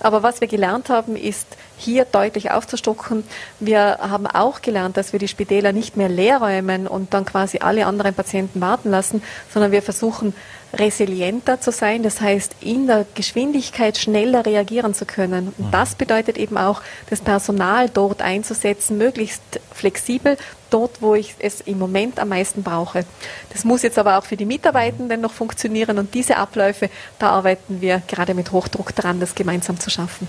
Aber 0.00 0.22
was 0.22 0.40
wir 0.40 0.48
gelernt 0.48 0.88
haben, 0.88 1.16
ist, 1.16 1.46
hier 1.78 2.04
deutlich 2.06 2.50
aufzustocken. 2.50 3.24
Wir 3.60 3.98
haben 4.00 4.26
auch 4.26 4.62
gelernt, 4.62 4.96
dass 4.96 5.12
wir 5.12 5.20
die 5.20 5.28
Spitäler 5.28 5.72
nicht 5.72 5.96
mehr 5.96 6.08
leer 6.08 6.38
räumen 6.38 6.86
und 6.86 7.12
dann 7.12 7.24
quasi 7.24 7.58
alle 7.58 7.86
anderen 7.86 8.14
Patienten 8.14 8.60
warten 8.60 8.90
lassen, 8.90 9.22
sondern 9.52 9.72
wir 9.72 9.82
versuchen, 9.82 10.34
resilienter 10.78 11.60
zu 11.60 11.72
sein, 11.72 12.02
das 12.02 12.20
heißt 12.20 12.56
in 12.60 12.86
der 12.86 13.06
Geschwindigkeit 13.14 13.98
schneller 13.98 14.44
reagieren 14.46 14.94
zu 14.94 15.06
können. 15.06 15.52
Und 15.56 15.66
mhm. 15.66 15.70
das 15.70 15.94
bedeutet 15.94 16.38
eben 16.38 16.56
auch, 16.56 16.82
das 17.10 17.20
Personal 17.20 17.88
dort 17.88 18.22
einzusetzen, 18.22 18.98
möglichst 18.98 19.42
flexibel, 19.72 20.36
dort, 20.70 21.02
wo 21.02 21.14
ich 21.14 21.34
es 21.38 21.60
im 21.60 21.78
Moment 21.78 22.18
am 22.18 22.28
meisten 22.28 22.62
brauche. 22.62 23.04
Das 23.52 23.64
muss 23.64 23.82
jetzt 23.82 23.98
aber 23.98 24.18
auch 24.18 24.24
für 24.24 24.36
die 24.36 24.44
Mitarbeitenden 24.44 25.20
noch 25.20 25.32
funktionieren 25.32 25.98
und 25.98 26.14
diese 26.14 26.36
Abläufe, 26.36 26.90
da 27.18 27.30
arbeiten 27.30 27.80
wir 27.80 28.02
gerade 28.06 28.34
mit 28.34 28.52
Hochdruck 28.52 28.94
daran, 28.94 29.20
das 29.20 29.34
gemeinsam 29.34 29.78
zu 29.78 29.90
schaffen. 29.90 30.28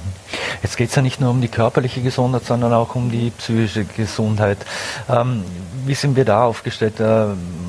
Jetzt 0.64 0.78
geht 0.78 0.90
es 0.90 0.96
ja 0.96 1.02
nicht 1.02 1.20
nur 1.20 1.32
um 1.32 1.42
die 1.42 1.48
körperliche 1.48 2.02
Gesundheit, 2.02 2.46
sondern 2.46 2.74
auch 2.74 2.96
um 2.96 3.12
die 3.12 3.32
psychische 3.32 3.86
Gesundheit. 3.86 4.58
Ähm, 5.10 5.44
wie 5.86 5.96
sind 5.96 6.16
wir 6.16 6.26
da 6.26 6.44
aufgestellt? 6.44 7.00
Äh, 7.00 7.28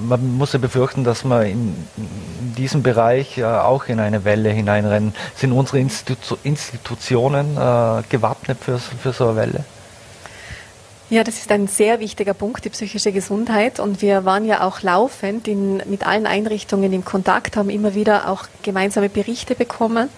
man 0.08 0.36
muss 0.36 0.52
ja 0.52 0.58
befürchten, 0.58 1.04
dass 1.04 1.24
wir 1.24 1.44
in 1.44 1.74
diesem 2.56 2.82
Bereich 2.82 3.38
äh, 3.38 3.44
auch 3.44 3.86
in 3.86 4.00
eine 4.00 4.24
Welle 4.24 4.50
hineinrennen. 4.50 5.14
Sind 5.36 5.52
unsere 5.52 5.78
Institu 5.78 6.36
Institutionen 6.42 7.56
äh, 7.56 8.02
gewappnet 8.08 8.58
für, 8.60 8.78
für 8.78 9.12
so 9.12 9.28
eine 9.28 9.36
Welle? 9.36 9.64
Ja, 11.11 11.24
das 11.24 11.38
ist 11.38 11.50
ein 11.50 11.68
sehr 11.68 12.00
wichtiger 12.00 12.34
Punkt, 12.34 12.66
die 12.66 12.68
psychische 12.68 13.12
Gesundheit. 13.12 13.80
Und 13.80 14.02
wir 14.02 14.26
waren 14.26 14.44
ja 14.44 14.62
auch 14.62 14.82
laufend 14.82 15.48
in, 15.48 15.78
mit 15.86 16.06
allen 16.06 16.26
Einrichtungen 16.26 16.92
im 16.92 17.02
Kontakt, 17.02 17.56
haben 17.56 17.70
immer 17.70 17.94
wieder 17.94 18.28
auch 18.28 18.44
gemeinsame 18.62 19.09
Berichte 19.09 19.54
bekommen. 19.54 20.11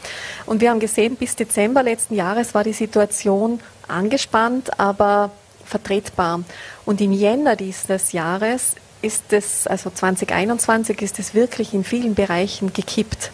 Und 0.46 0.60
wir 0.60 0.70
haben 0.70 0.80
gesehen, 0.80 1.14
bis 1.14 1.36
Dezember 1.36 1.84
letzten 1.84 2.16
Jahres 2.16 2.54
war 2.54 2.64
die 2.64 2.72
Situation 2.72 3.60
angespannt, 3.86 4.80
aber 4.80 5.30
vertretbar. 5.64 6.42
Und 6.84 7.00
im 7.00 7.12
Jänner 7.12 7.54
dieses 7.54 8.10
Jahres 8.10 8.74
ist 9.00 9.32
es, 9.32 9.68
also 9.68 9.90
2021, 9.90 11.00
ist 11.02 11.20
es 11.20 11.34
wirklich 11.34 11.72
in 11.72 11.84
vielen 11.84 12.16
Bereichen 12.16 12.72
gekippt. 12.72 13.30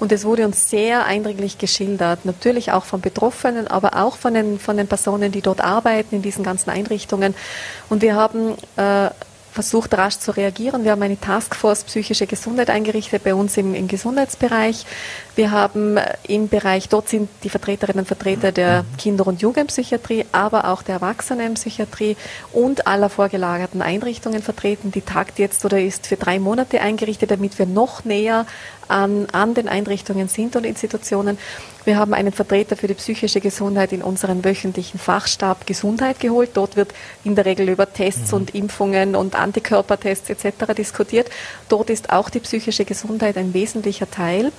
Und 0.00 0.12
es 0.12 0.24
wurde 0.24 0.46
uns 0.46 0.70
sehr 0.70 1.04
eindringlich 1.04 1.58
geschildert, 1.58 2.24
natürlich 2.24 2.72
auch 2.72 2.84
von 2.84 3.00
Betroffenen, 3.00 3.68
aber 3.68 4.02
auch 4.02 4.16
von 4.16 4.34
den, 4.34 4.58
von 4.58 4.76
den 4.76 4.88
Personen, 4.88 5.30
die 5.30 5.42
dort 5.42 5.60
arbeiten 5.60 6.16
in 6.16 6.22
diesen 6.22 6.42
ganzen 6.42 6.70
Einrichtungen. 6.70 7.34
Und 7.90 8.00
wir 8.00 8.14
haben 8.14 8.54
äh, 8.76 9.10
versucht, 9.52 9.92
rasch 9.94 10.18
zu 10.18 10.30
reagieren. 10.30 10.84
Wir 10.84 10.92
haben 10.92 11.02
eine 11.02 11.18
Taskforce 11.18 11.84
psychische 11.84 12.26
Gesundheit 12.26 12.70
eingerichtet 12.70 13.24
bei 13.24 13.34
uns 13.34 13.56
im, 13.56 13.74
im 13.74 13.88
Gesundheitsbereich. 13.88 14.86
Wir 15.34 15.50
haben 15.50 15.96
äh, 15.96 16.14
im 16.28 16.48
Bereich, 16.48 16.88
dort 16.88 17.08
sind 17.08 17.28
die 17.42 17.50
Vertreterinnen 17.50 18.00
und 18.00 18.06
Vertreter 18.06 18.52
der 18.52 18.84
Kinder- 18.96 19.26
und 19.26 19.42
Jugendpsychiatrie, 19.42 20.26
aber 20.32 20.66
auch 20.68 20.82
der 20.82 20.96
Erwachsenenpsychiatrie 20.96 22.16
und 22.52 22.86
aller 22.86 23.10
vorgelagerten 23.10 23.82
Einrichtungen 23.82 24.42
vertreten. 24.42 24.92
Die 24.92 25.02
tagt 25.02 25.38
jetzt 25.38 25.64
oder 25.64 25.80
ist 25.80 26.06
für 26.06 26.16
drei 26.16 26.38
Monate 26.38 26.80
eingerichtet, 26.80 27.30
damit 27.30 27.58
wir 27.58 27.66
noch 27.66 28.04
näher 28.04 28.46
an, 28.90 29.26
an 29.32 29.54
den 29.54 29.68
Einrichtungen 29.68 30.28
sind 30.28 30.56
und 30.56 30.64
Institutionen. 30.64 31.38
Wir 31.84 31.96
haben 31.96 32.12
einen 32.12 32.32
Vertreter 32.32 32.76
für 32.76 32.88
die 32.88 32.94
psychische 32.94 33.40
Gesundheit 33.40 33.92
in 33.92 34.02
unseren 34.02 34.44
wöchentlichen 34.44 35.00
Fachstab 35.00 35.66
Gesundheit 35.66 36.20
geholt. 36.20 36.50
Dort 36.54 36.76
wird 36.76 36.92
in 37.24 37.34
der 37.34 37.46
Regel 37.46 37.68
über 37.68 37.90
Tests 37.90 38.32
mhm. 38.32 38.38
und 38.38 38.54
Impfungen 38.54 39.16
und 39.16 39.34
Antikörpertests 39.34 40.28
etc. 40.28 40.74
diskutiert. 40.76 41.30
Dort 41.68 41.88
ist 41.88 42.10
auch 42.10 42.28
die 42.28 42.40
psychische 42.40 42.84
Gesundheit 42.84 43.36
ein 43.36 43.54
wesentlicher 43.54 44.10
Teil. 44.10 44.52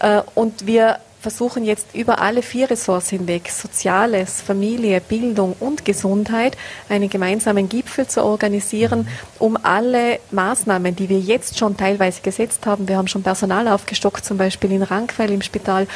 Äh, 0.00 0.22
und 0.34 0.66
wir 0.66 0.98
versuchen 1.20 1.64
jetzt 1.64 1.94
über 1.94 2.20
alle 2.20 2.42
vier 2.42 2.70
Ressorts 2.70 3.10
hinweg, 3.10 3.50
Soziales, 3.50 4.40
Familie, 4.40 5.00
Bildung 5.00 5.56
und 5.58 5.84
Gesundheit, 5.84 6.56
einen 6.88 7.10
gemeinsamen 7.10 7.68
Gipfel 7.68 8.06
zu 8.06 8.24
organisieren, 8.24 9.08
um 9.38 9.58
alle 9.62 10.20
Maßnahmen, 10.30 10.94
die 10.94 11.08
wir 11.08 11.18
jetzt 11.18 11.58
schon 11.58 11.76
teilweise 11.76 12.20
gesetzt 12.22 12.66
haben, 12.66 12.88
wir 12.88 12.96
haben 12.96 13.08
schon 13.08 13.22
Personal 13.22 13.68
aufgestockt, 13.68 14.24
zum 14.24 14.38
Beispiel 14.38 14.72
in 14.72 14.82
Rankweil 14.82 15.30
im 15.30 15.42
Spital, 15.42 15.86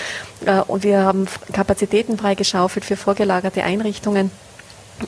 äh, 0.45 0.61
und 0.61 0.83
wir 0.83 1.01
haben 1.01 1.27
Kapazitäten 1.53 2.18
freigeschaufelt 2.18 2.85
für 2.85 2.97
vorgelagerte 2.97 3.62
Einrichtungen 3.62 4.31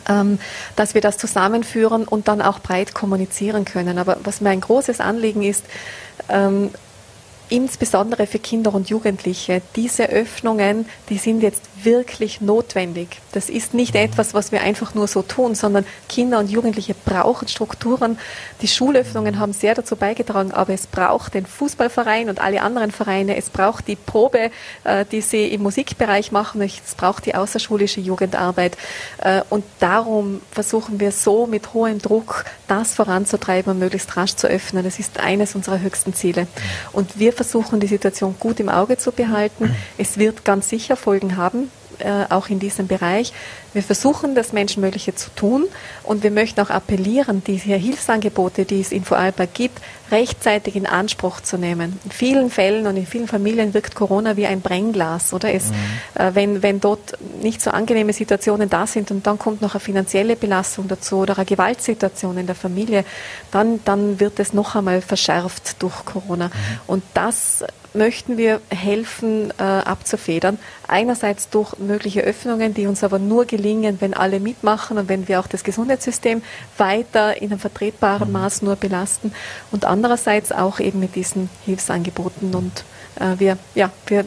ähm, 0.08 0.38
dass 0.76 0.94
wir 0.94 1.00
das 1.00 1.18
zusammenführen 1.18 2.04
und 2.04 2.26
dann 2.26 2.42
auch 2.42 2.58
breit 2.58 2.94
kommunizieren 2.94 3.64
können. 3.64 3.98
Aber 3.98 4.16
was 4.24 4.40
mir 4.40 4.50
ein 4.50 4.60
großes 4.60 5.00
Anliegen 5.00 5.42
ist, 5.42 5.64
ähm, 6.28 6.70
insbesondere 7.48 8.26
für 8.26 8.38
Kinder 8.38 8.74
und 8.74 8.88
Jugendliche, 8.88 9.62
diese 9.76 10.08
Öffnungen, 10.08 10.86
die 11.08 11.18
sind 11.18 11.42
jetzt 11.42 11.62
wirklich 11.84 12.40
notwendig. 12.40 13.20
Das 13.32 13.48
ist 13.48 13.74
nicht 13.74 13.94
etwas, 13.94 14.32
was 14.32 14.52
wir 14.52 14.62
einfach 14.62 14.94
nur 14.94 15.06
so 15.06 15.22
tun, 15.22 15.54
sondern 15.54 15.84
Kinder 16.08 16.38
und 16.38 16.50
Jugendliche 16.50 16.94
brauchen 16.94 17.48
Strukturen. 17.48 18.18
Die 18.62 18.68
Schulöffnungen 18.68 19.38
haben 19.38 19.52
sehr 19.52 19.74
dazu 19.74 19.96
beigetragen, 19.96 20.52
aber 20.52 20.72
es 20.72 20.86
braucht 20.86 21.34
den 21.34 21.44
Fußballverein 21.44 22.28
und 22.28 22.40
alle 22.40 22.62
anderen 22.62 22.90
Vereine. 22.90 23.36
Es 23.36 23.50
braucht 23.50 23.88
die 23.88 23.96
Probe, 23.96 24.50
äh, 24.84 25.04
die 25.10 25.20
sie 25.20 25.48
im 25.48 25.62
Musikbereich 25.62 26.32
machen. 26.32 26.62
Es 26.62 26.94
braucht 26.94 27.26
die 27.26 27.34
außerschulische 27.34 28.00
Jugendarbeit. 28.00 28.76
Äh, 29.18 29.42
und 29.50 29.64
darum 29.80 30.40
versuchen 30.50 31.00
wir 31.00 31.12
so 31.12 31.46
mit 31.46 31.74
hohem 31.74 31.98
Druck 31.98 32.44
das 32.68 32.94
voranzutreiben 32.94 33.72
und 33.72 33.78
möglichst 33.78 34.16
rasch 34.16 34.36
zu 34.36 34.46
öffnen. 34.46 34.84
Das 34.84 34.98
ist 34.98 35.20
eines 35.20 35.54
unserer 35.54 35.80
höchsten 35.80 36.14
Ziele. 36.14 36.46
Und 36.92 37.18
wir 37.18 37.33
versuchen, 37.34 37.80
die 37.80 37.86
Situation 37.86 38.36
gut 38.38 38.60
im 38.60 38.68
Auge 38.68 38.96
zu 38.96 39.12
behalten. 39.12 39.74
Es 39.98 40.18
wird 40.18 40.44
ganz 40.44 40.68
sicher 40.68 40.96
Folgen 40.96 41.36
haben 41.36 41.70
äh, 41.98 42.24
auch 42.30 42.48
in 42.48 42.58
diesem 42.58 42.86
Bereich. 42.86 43.32
Wir 43.74 43.82
versuchen, 43.82 44.34
das 44.36 44.52
Menschenmögliche 44.52 45.14
zu 45.16 45.30
tun 45.34 45.66
und 46.04 46.22
wir 46.22 46.30
möchten 46.30 46.60
auch 46.60 46.70
appellieren, 46.70 47.42
diese 47.44 47.74
Hilfsangebote, 47.74 48.64
die 48.64 48.80
es 48.80 48.92
in 48.92 49.04
Vorarlberg 49.04 49.52
gibt, 49.52 49.80
rechtzeitig 50.12 50.76
in 50.76 50.86
Anspruch 50.86 51.40
zu 51.40 51.58
nehmen. 51.58 51.98
In 52.04 52.10
vielen 52.12 52.50
Fällen 52.50 52.86
und 52.86 52.96
in 52.96 53.06
vielen 53.06 53.26
Familien 53.26 53.74
wirkt 53.74 53.96
Corona 53.96 54.36
wie 54.36 54.46
ein 54.46 54.60
Brennglas, 54.60 55.32
oder? 55.32 55.52
Es, 55.52 55.70
mhm. 55.70 55.74
äh, 56.14 56.34
wenn, 56.34 56.62
wenn 56.62 56.80
dort 56.80 57.18
nicht 57.42 57.60
so 57.60 57.70
angenehme 57.70 58.12
Situationen 58.12 58.70
da 58.70 58.86
sind 58.86 59.10
und 59.10 59.26
dann 59.26 59.38
kommt 59.38 59.60
noch 59.60 59.74
eine 59.74 59.80
finanzielle 59.80 60.36
Belastung 60.36 60.86
dazu 60.86 61.16
oder 61.16 61.36
eine 61.36 61.44
Gewaltsituation 61.44 62.38
in 62.38 62.46
der 62.46 62.54
Familie, 62.54 63.04
dann, 63.50 63.80
dann 63.84 64.20
wird 64.20 64.38
es 64.38 64.52
noch 64.52 64.76
einmal 64.76 65.00
verschärft 65.00 65.82
durch 65.82 66.04
Corona. 66.04 66.46
Mhm. 66.46 66.52
Und 66.86 67.02
das 67.12 67.64
möchten 67.94 68.36
wir 68.36 68.60
helfen 68.70 69.52
äh, 69.58 69.62
abzufedern. 69.62 70.58
Einerseits 70.88 71.48
durch 71.48 71.78
mögliche 71.78 72.22
Öffnungen, 72.22 72.74
die 72.74 72.86
uns 72.86 73.04
aber 73.04 73.18
nur 73.18 73.44
gelingen, 73.44 74.00
wenn 74.00 74.14
alle 74.14 74.40
mitmachen 74.40 74.98
und 74.98 75.08
wenn 75.08 75.28
wir 75.28 75.40
auch 75.40 75.46
das 75.46 75.64
Gesundheitssystem 75.64 76.42
weiter 76.76 77.40
in 77.40 77.50
einem 77.50 77.60
vertretbaren 77.60 78.28
mhm. 78.28 78.32
Maß 78.32 78.62
nur 78.62 78.76
belasten 78.76 79.32
und 79.70 79.84
andererseits 79.84 80.52
auch 80.52 80.80
eben 80.80 81.00
mit 81.00 81.14
diesen 81.14 81.48
Hilfsangeboten 81.64 82.54
und 82.54 82.84
äh, 83.20 83.38
wir, 83.38 83.58
ja, 83.74 83.90
wir 84.06 84.24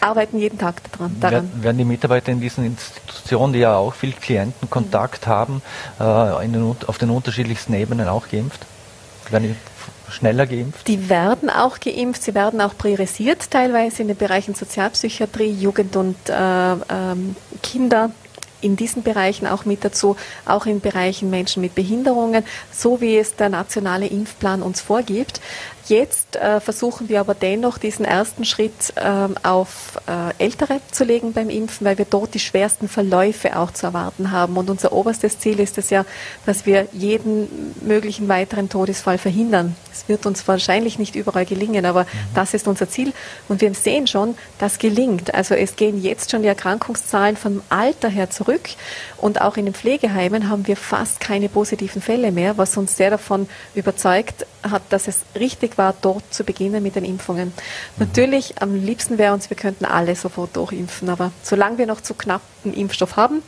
arbeiten 0.00 0.38
jeden 0.38 0.58
Tag 0.58 0.82
daran. 0.92 1.16
daran. 1.20 1.50
Werden 1.62 1.78
die 1.78 1.84
Mitarbeiter 1.84 2.30
in 2.32 2.40
diesen 2.40 2.64
Institutionen, 2.64 3.52
die 3.52 3.60
ja 3.60 3.76
auch 3.76 3.94
viel 3.94 4.12
Klientenkontakt 4.12 5.26
mhm. 5.26 5.30
haben, 5.30 5.62
äh, 5.98 6.48
den, 6.48 6.76
auf 6.86 6.98
den 6.98 7.10
unterschiedlichsten 7.10 7.74
Ebenen 7.74 8.08
auch 8.08 8.28
geimpft? 8.28 8.60
Werden 9.30 9.44
die 9.48 9.73
schneller 10.08 10.46
geimpft? 10.46 10.86
Die 10.88 11.08
werden 11.08 11.50
auch 11.50 11.80
geimpft. 11.80 12.22
Sie 12.22 12.34
werden 12.34 12.60
auch 12.60 12.76
priorisiert, 12.76 13.50
teilweise 13.50 14.02
in 14.02 14.08
den 14.08 14.16
Bereichen 14.16 14.54
Sozialpsychiatrie, 14.54 15.50
Jugend 15.50 15.96
und 15.96 16.16
äh, 16.28 16.32
ähm, 16.32 17.36
Kinder 17.62 18.10
in 18.64 18.76
diesen 18.76 19.02
Bereichen 19.02 19.46
auch 19.46 19.66
mit 19.66 19.84
dazu, 19.84 20.16
auch 20.46 20.64
in 20.64 20.80
Bereichen 20.80 21.28
Menschen 21.28 21.60
mit 21.60 21.74
Behinderungen, 21.74 22.44
so 22.72 23.00
wie 23.00 23.18
es 23.18 23.36
der 23.36 23.50
nationale 23.50 24.06
Impfplan 24.06 24.62
uns 24.62 24.80
vorgibt. 24.80 25.40
Jetzt 25.86 26.36
äh, 26.36 26.60
versuchen 26.60 27.10
wir 27.10 27.20
aber 27.20 27.34
dennoch 27.34 27.76
diesen 27.76 28.06
ersten 28.06 28.46
Schritt 28.46 28.94
ähm, 28.96 29.34
auf 29.42 30.00
äh, 30.06 30.42
Ältere 30.42 30.80
zu 30.90 31.04
legen 31.04 31.34
beim 31.34 31.50
Impfen, 31.50 31.86
weil 31.86 31.98
wir 31.98 32.06
dort 32.06 32.32
die 32.32 32.38
schwersten 32.38 32.88
Verläufe 32.88 33.58
auch 33.58 33.70
zu 33.70 33.86
erwarten 33.86 34.30
haben. 34.30 34.56
Und 34.56 34.70
unser 34.70 34.92
oberstes 34.92 35.38
Ziel 35.38 35.60
ist 35.60 35.76
es 35.76 35.90
ja, 35.90 36.06
dass 36.46 36.64
wir 36.64 36.88
jeden 36.92 37.74
möglichen 37.82 38.28
weiteren 38.28 38.70
Todesfall 38.70 39.18
verhindern. 39.18 39.76
Es 39.92 40.08
wird 40.08 40.24
uns 40.24 40.48
wahrscheinlich 40.48 40.98
nicht 40.98 41.16
überall 41.16 41.44
gelingen, 41.44 41.84
aber 41.84 42.04
mhm. 42.04 42.08
das 42.34 42.54
ist 42.54 42.66
unser 42.66 42.88
Ziel. 42.88 43.12
Und 43.48 43.60
wir 43.60 43.74
sehen 43.74 44.06
schon, 44.06 44.36
das 44.58 44.78
gelingt. 44.78 45.34
Also 45.34 45.54
es 45.54 45.76
gehen 45.76 46.02
jetzt 46.02 46.30
schon 46.30 46.40
die 46.40 46.48
Erkrankungszahlen 46.48 47.36
vom 47.36 47.62
Alter 47.68 48.08
her 48.08 48.30
zurück. 48.30 48.70
Und 49.18 49.42
auch 49.42 49.58
in 49.58 49.66
den 49.66 49.74
Pflegeheimen 49.74 50.48
haben 50.48 50.66
wir 50.66 50.76
fast 50.76 51.20
keine 51.20 51.50
positiven 51.50 52.00
Fälle 52.00 52.32
mehr, 52.32 52.56
was 52.56 52.76
uns 52.78 52.96
sehr 52.96 53.10
davon 53.10 53.48
überzeugt 53.74 54.46
hat, 54.62 54.82
dass 54.88 55.08
es 55.08 55.20
richtig 55.38 55.73
war, 55.78 55.94
dort 56.00 56.32
zu 56.32 56.44
beginnen 56.44 56.82
mit 56.82 56.96
den 56.96 57.04
Impfungen. 57.04 57.48
Mhm. 57.48 57.52
Natürlich, 57.98 58.60
am 58.60 58.74
liebsten 58.74 59.18
wäre 59.18 59.34
uns, 59.34 59.50
wir 59.50 59.56
könnten 59.56 59.84
alle 59.84 60.16
sofort 60.16 60.56
durchimpfen, 60.56 61.08
aber 61.08 61.32
solange 61.42 61.78
wir 61.78 61.86
noch 61.86 62.00
zu 62.00 62.14
knapp 62.14 62.42
einen 62.64 62.74
Impfstoff 62.74 63.16
haben, 63.16 63.42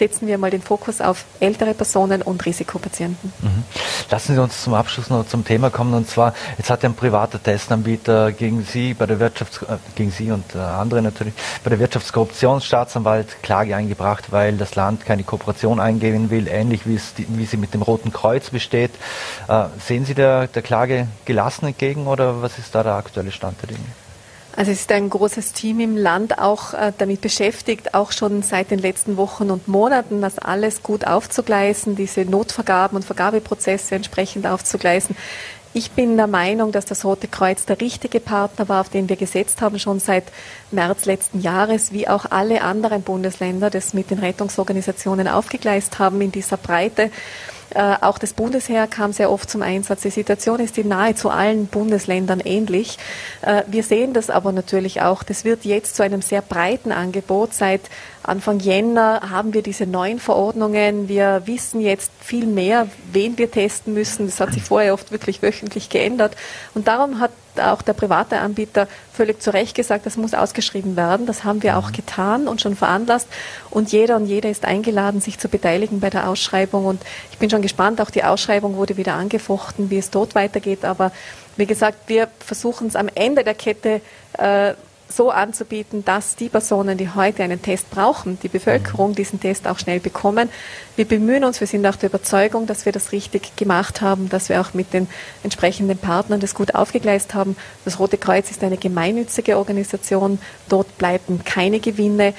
setzen 0.00 0.26
wir 0.26 0.38
mal 0.38 0.50
den 0.50 0.62
Fokus 0.62 1.02
auf 1.02 1.26
ältere 1.40 1.74
Personen 1.74 2.22
und 2.22 2.46
Risikopatienten. 2.46 3.32
Mhm. 3.42 3.64
Lassen 4.10 4.34
Sie 4.34 4.40
uns 4.40 4.64
zum 4.64 4.72
Abschluss 4.72 5.10
noch 5.10 5.26
zum 5.26 5.44
Thema 5.44 5.68
kommen. 5.68 5.92
Und 5.92 6.08
zwar, 6.08 6.32
jetzt 6.56 6.70
hat 6.70 6.82
ein 6.86 6.94
privater 6.94 7.40
Testanbieter 7.40 8.32
gegen 8.32 8.64
Sie, 8.64 8.94
bei 8.94 9.04
der 9.04 9.20
Wirtschafts 9.20 9.60
äh, 9.62 9.76
gegen 9.96 10.10
Sie 10.10 10.30
und 10.30 10.54
äh, 10.54 10.58
andere 10.58 11.02
natürlich, 11.02 11.34
bei 11.62 11.68
der 11.68 11.78
Wirtschaftskorruptionsstaatsanwalt 11.80 13.42
Klage 13.42 13.76
eingebracht, 13.76 14.32
weil 14.32 14.56
das 14.56 14.74
Land 14.74 15.04
keine 15.04 15.22
Kooperation 15.22 15.78
eingehen 15.78 16.30
will, 16.30 16.48
ähnlich 16.48 16.86
wie, 16.86 16.94
es, 16.94 17.12
wie 17.16 17.44
sie 17.44 17.58
mit 17.58 17.74
dem 17.74 17.82
Roten 17.82 18.10
Kreuz 18.10 18.48
besteht. 18.48 18.92
Äh, 19.48 19.64
sehen 19.86 20.06
Sie 20.06 20.14
der, 20.14 20.46
der 20.46 20.62
Klage 20.62 21.08
gelassen 21.26 21.66
entgegen 21.66 22.06
oder 22.06 22.40
was 22.40 22.58
ist 22.58 22.74
da 22.74 22.82
der 22.82 22.94
aktuelle 22.94 23.32
Stand 23.32 23.60
der 23.60 23.68
Dinge? 23.68 24.09
Also 24.56 24.72
es 24.72 24.80
ist 24.80 24.92
ein 24.92 25.08
großes 25.08 25.52
Team 25.52 25.80
im 25.80 25.96
Land 25.96 26.38
auch 26.38 26.74
äh, 26.74 26.92
damit 26.98 27.20
beschäftigt, 27.20 27.94
auch 27.94 28.12
schon 28.12 28.42
seit 28.42 28.70
den 28.70 28.80
letzten 28.80 29.16
Wochen 29.16 29.50
und 29.50 29.68
Monaten, 29.68 30.20
das 30.20 30.38
alles 30.38 30.82
gut 30.82 31.06
aufzugleisen, 31.06 31.94
diese 31.94 32.24
Notvergaben 32.24 32.96
und 32.96 33.04
Vergabeprozesse 33.04 33.94
entsprechend 33.94 34.46
aufzugleisen. 34.46 35.16
Ich 35.72 35.92
bin 35.92 36.16
der 36.16 36.26
Meinung, 36.26 36.72
dass 36.72 36.84
das 36.84 37.04
Rote 37.04 37.28
Kreuz 37.28 37.64
der 37.64 37.80
richtige 37.80 38.18
Partner 38.18 38.68
war, 38.68 38.80
auf 38.80 38.88
den 38.88 39.08
wir 39.08 39.14
gesetzt 39.14 39.62
haben, 39.62 39.78
schon 39.78 40.00
seit 40.00 40.24
März 40.72 41.04
letzten 41.04 41.40
Jahres, 41.40 41.92
wie 41.92 42.08
auch 42.08 42.26
alle 42.28 42.62
anderen 42.62 43.02
Bundesländer 43.02 43.70
das 43.70 43.94
mit 43.94 44.10
den 44.10 44.18
Rettungsorganisationen 44.18 45.28
aufgegleist 45.28 46.00
haben 46.00 46.20
in 46.22 46.32
dieser 46.32 46.56
Breite. 46.56 47.12
Äh, 47.74 47.96
auch 48.00 48.18
das 48.18 48.32
Bundesheer 48.32 48.86
kam 48.86 49.12
sehr 49.12 49.30
oft 49.30 49.48
zum 49.48 49.62
Einsatz. 49.62 50.02
Die 50.02 50.10
Situation 50.10 50.60
ist 50.60 50.76
in 50.78 50.88
nahezu 50.88 51.30
allen 51.30 51.66
Bundesländern 51.66 52.40
ähnlich. 52.40 52.98
Äh, 53.42 53.62
wir 53.66 53.82
sehen 53.82 54.12
das 54.12 54.30
aber 54.30 54.52
natürlich 54.52 55.02
auch. 55.02 55.22
Das 55.22 55.44
wird 55.44 55.64
jetzt 55.64 55.96
zu 55.96 56.02
einem 56.02 56.22
sehr 56.22 56.42
breiten 56.42 56.92
Angebot. 56.92 57.54
Seit 57.54 57.82
Anfang 58.22 58.60
Jänner 58.60 59.30
haben 59.30 59.54
wir 59.54 59.62
diese 59.62 59.86
neuen 59.86 60.18
Verordnungen. 60.18 61.08
Wir 61.08 61.42
wissen 61.46 61.80
jetzt 61.80 62.12
viel 62.20 62.46
mehr, 62.46 62.88
wen 63.12 63.38
wir 63.38 63.50
testen 63.50 63.94
müssen. 63.94 64.26
Das 64.26 64.40
hat 64.40 64.52
sich 64.52 64.62
vorher 64.62 64.94
oft 64.94 65.10
wirklich 65.10 65.42
wöchentlich 65.42 65.88
geändert. 65.88 66.36
Und 66.74 66.88
darum 66.88 67.20
hat 67.20 67.30
auch 67.60 67.82
der 67.82 67.92
private 67.92 68.38
Anbieter 68.38 68.88
völlig 69.12 69.42
zu 69.42 69.52
Recht 69.52 69.74
gesagt, 69.74 70.06
das 70.06 70.16
muss 70.16 70.34
ausgeschrieben 70.34 70.96
werden. 70.96 71.26
Das 71.26 71.44
haben 71.44 71.62
wir 71.62 71.76
auch 71.76 71.88
mhm. 71.88 71.94
getan 71.94 72.48
und 72.48 72.60
schon 72.60 72.76
veranlasst. 72.76 73.28
Und 73.70 73.92
jeder 73.92 74.16
und 74.16 74.26
jede 74.26 74.48
ist 74.48 74.64
eingeladen, 74.64 75.20
sich 75.20 75.38
zu 75.38 75.48
beteiligen 75.48 76.00
bei 76.00 76.10
der 76.10 76.28
Ausschreibung. 76.28 76.86
Und 76.86 77.02
ich 77.32 77.38
bin 77.38 77.50
schon 77.50 77.62
gespannt, 77.62 78.00
auch 78.00 78.10
die 78.10 78.24
Ausschreibung 78.24 78.76
wurde 78.76 78.96
wieder 78.96 79.14
angefochten, 79.14 79.90
wie 79.90 79.98
es 79.98 80.10
dort 80.10 80.34
weitergeht. 80.34 80.84
Aber 80.84 81.12
wie 81.56 81.66
gesagt, 81.66 82.08
wir 82.08 82.28
versuchen 82.38 82.88
es 82.88 82.96
am 82.96 83.08
Ende 83.14 83.44
der 83.44 83.54
Kette 83.54 84.00
äh, 84.38 84.74
so 85.10 85.30
anzubieten, 85.30 86.04
dass 86.04 86.36
die 86.36 86.48
Personen, 86.48 86.96
die 86.96 87.10
heute 87.10 87.42
einen 87.42 87.60
Test 87.60 87.90
brauchen, 87.90 88.38
die 88.42 88.48
Bevölkerung 88.48 89.14
diesen 89.14 89.40
Test 89.40 89.66
auch 89.66 89.78
schnell 89.78 90.00
bekommen. 90.00 90.48
Wir 90.96 91.04
bemühen 91.04 91.44
uns, 91.44 91.60
wir 91.60 91.66
sind 91.66 91.86
auch 91.86 91.96
der 91.96 92.08
Überzeugung, 92.08 92.66
dass 92.66 92.86
wir 92.86 92.92
das 92.92 93.12
richtig 93.12 93.56
gemacht 93.56 94.00
haben, 94.00 94.28
dass 94.28 94.48
wir 94.48 94.60
auch 94.60 94.74
mit 94.74 94.92
den 94.92 95.08
entsprechenden 95.42 95.98
Partnern 95.98 96.40
das 96.40 96.54
gut 96.54 96.74
aufgegleist 96.74 97.34
haben. 97.34 97.56
Das 97.84 97.98
Rote 97.98 98.18
Kreuz 98.18 98.50
ist 98.50 98.62
eine 98.62 98.76
gemeinnützige 98.76 99.58
Organisation, 99.58 100.38
dort 100.68 100.96
bleiben 100.98 101.42
keine 101.44 101.80
Gewinne 101.80 102.34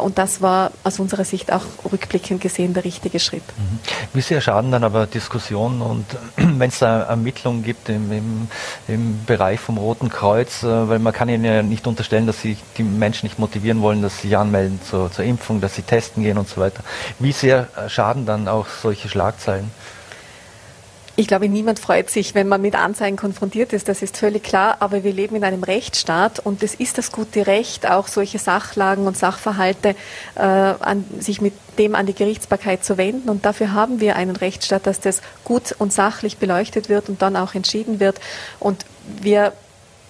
und 0.00 0.18
das 0.18 0.40
war 0.40 0.70
aus 0.84 1.00
unserer 1.00 1.24
Sicht 1.24 1.52
auch 1.52 1.64
rückblickend 1.90 2.40
gesehen 2.40 2.72
der 2.72 2.84
richtige 2.84 3.18
Schritt. 3.18 3.42
Mhm. 3.58 3.78
Wie 4.14 4.20
sehr 4.20 4.40
schaden 4.40 4.70
dann 4.70 4.84
aber 4.84 5.06
Diskussionen 5.06 5.82
und 5.82 6.06
wenn 6.36 6.68
es 6.68 6.78
da 6.78 7.02
Ermittlungen 7.02 7.64
gibt 7.64 7.88
im, 7.88 8.12
im, 8.12 8.48
im 8.86 9.24
Bereich 9.26 9.58
vom 9.58 9.78
Roten 9.78 10.08
Kreuz, 10.08 10.62
äh, 10.62 10.88
weil 10.88 10.98
man 10.98 11.12
kann 11.12 11.28
ihnen 11.28 11.44
ja 11.44 11.62
nicht 11.62 11.86
unterstellen, 11.86 12.12
stellen, 12.12 12.26
dass 12.26 12.42
sie 12.42 12.56
die 12.76 12.82
Menschen 12.82 13.26
nicht 13.26 13.38
motivieren 13.38 13.80
wollen, 13.80 14.02
dass 14.02 14.20
sie 14.20 14.28
sich 14.28 14.36
anmelden 14.36 14.80
zur, 14.88 15.10
zur 15.10 15.24
Impfung, 15.24 15.62
dass 15.62 15.74
sie 15.74 15.82
testen 15.82 16.22
gehen 16.22 16.36
und 16.36 16.48
so 16.48 16.60
weiter. 16.60 16.82
Wie 17.18 17.32
sehr 17.32 17.68
schaden 17.88 18.26
dann 18.26 18.48
auch 18.48 18.66
solche 18.82 19.08
Schlagzeilen? 19.08 19.70
Ich 21.14 21.26
glaube, 21.26 21.46
niemand 21.46 21.78
freut 21.78 22.08
sich, 22.08 22.34
wenn 22.34 22.48
man 22.48 22.62
mit 22.62 22.74
Anzeigen 22.74 23.18
konfrontiert 23.18 23.74
ist, 23.74 23.86
das 23.86 24.00
ist 24.00 24.16
völlig 24.16 24.42
klar, 24.42 24.78
aber 24.80 25.04
wir 25.04 25.12
leben 25.12 25.36
in 25.36 25.44
einem 25.44 25.62
Rechtsstaat 25.62 26.38
und 26.38 26.62
es 26.62 26.74
ist 26.74 26.96
das 26.96 27.12
gute 27.12 27.46
Recht, 27.46 27.86
auch 27.86 28.08
solche 28.08 28.38
Sachlagen 28.38 29.06
und 29.06 29.18
Sachverhalte 29.18 29.94
äh, 30.36 30.40
an, 30.40 31.04
sich 31.18 31.42
mit 31.42 31.52
dem 31.78 31.94
an 31.94 32.06
die 32.06 32.14
Gerichtsbarkeit 32.14 32.82
zu 32.82 32.96
wenden. 32.96 33.28
Und 33.28 33.44
dafür 33.44 33.72
haben 33.72 34.00
wir 34.00 34.16
einen 34.16 34.36
Rechtsstaat, 34.36 34.86
dass 34.86 35.00
das 35.00 35.20
gut 35.44 35.74
und 35.78 35.92
sachlich 35.92 36.38
beleuchtet 36.38 36.88
wird 36.88 37.10
und 37.10 37.20
dann 37.20 37.36
auch 37.36 37.54
entschieden 37.54 38.00
wird. 38.00 38.18
Und 38.58 38.86
wir 39.20 39.52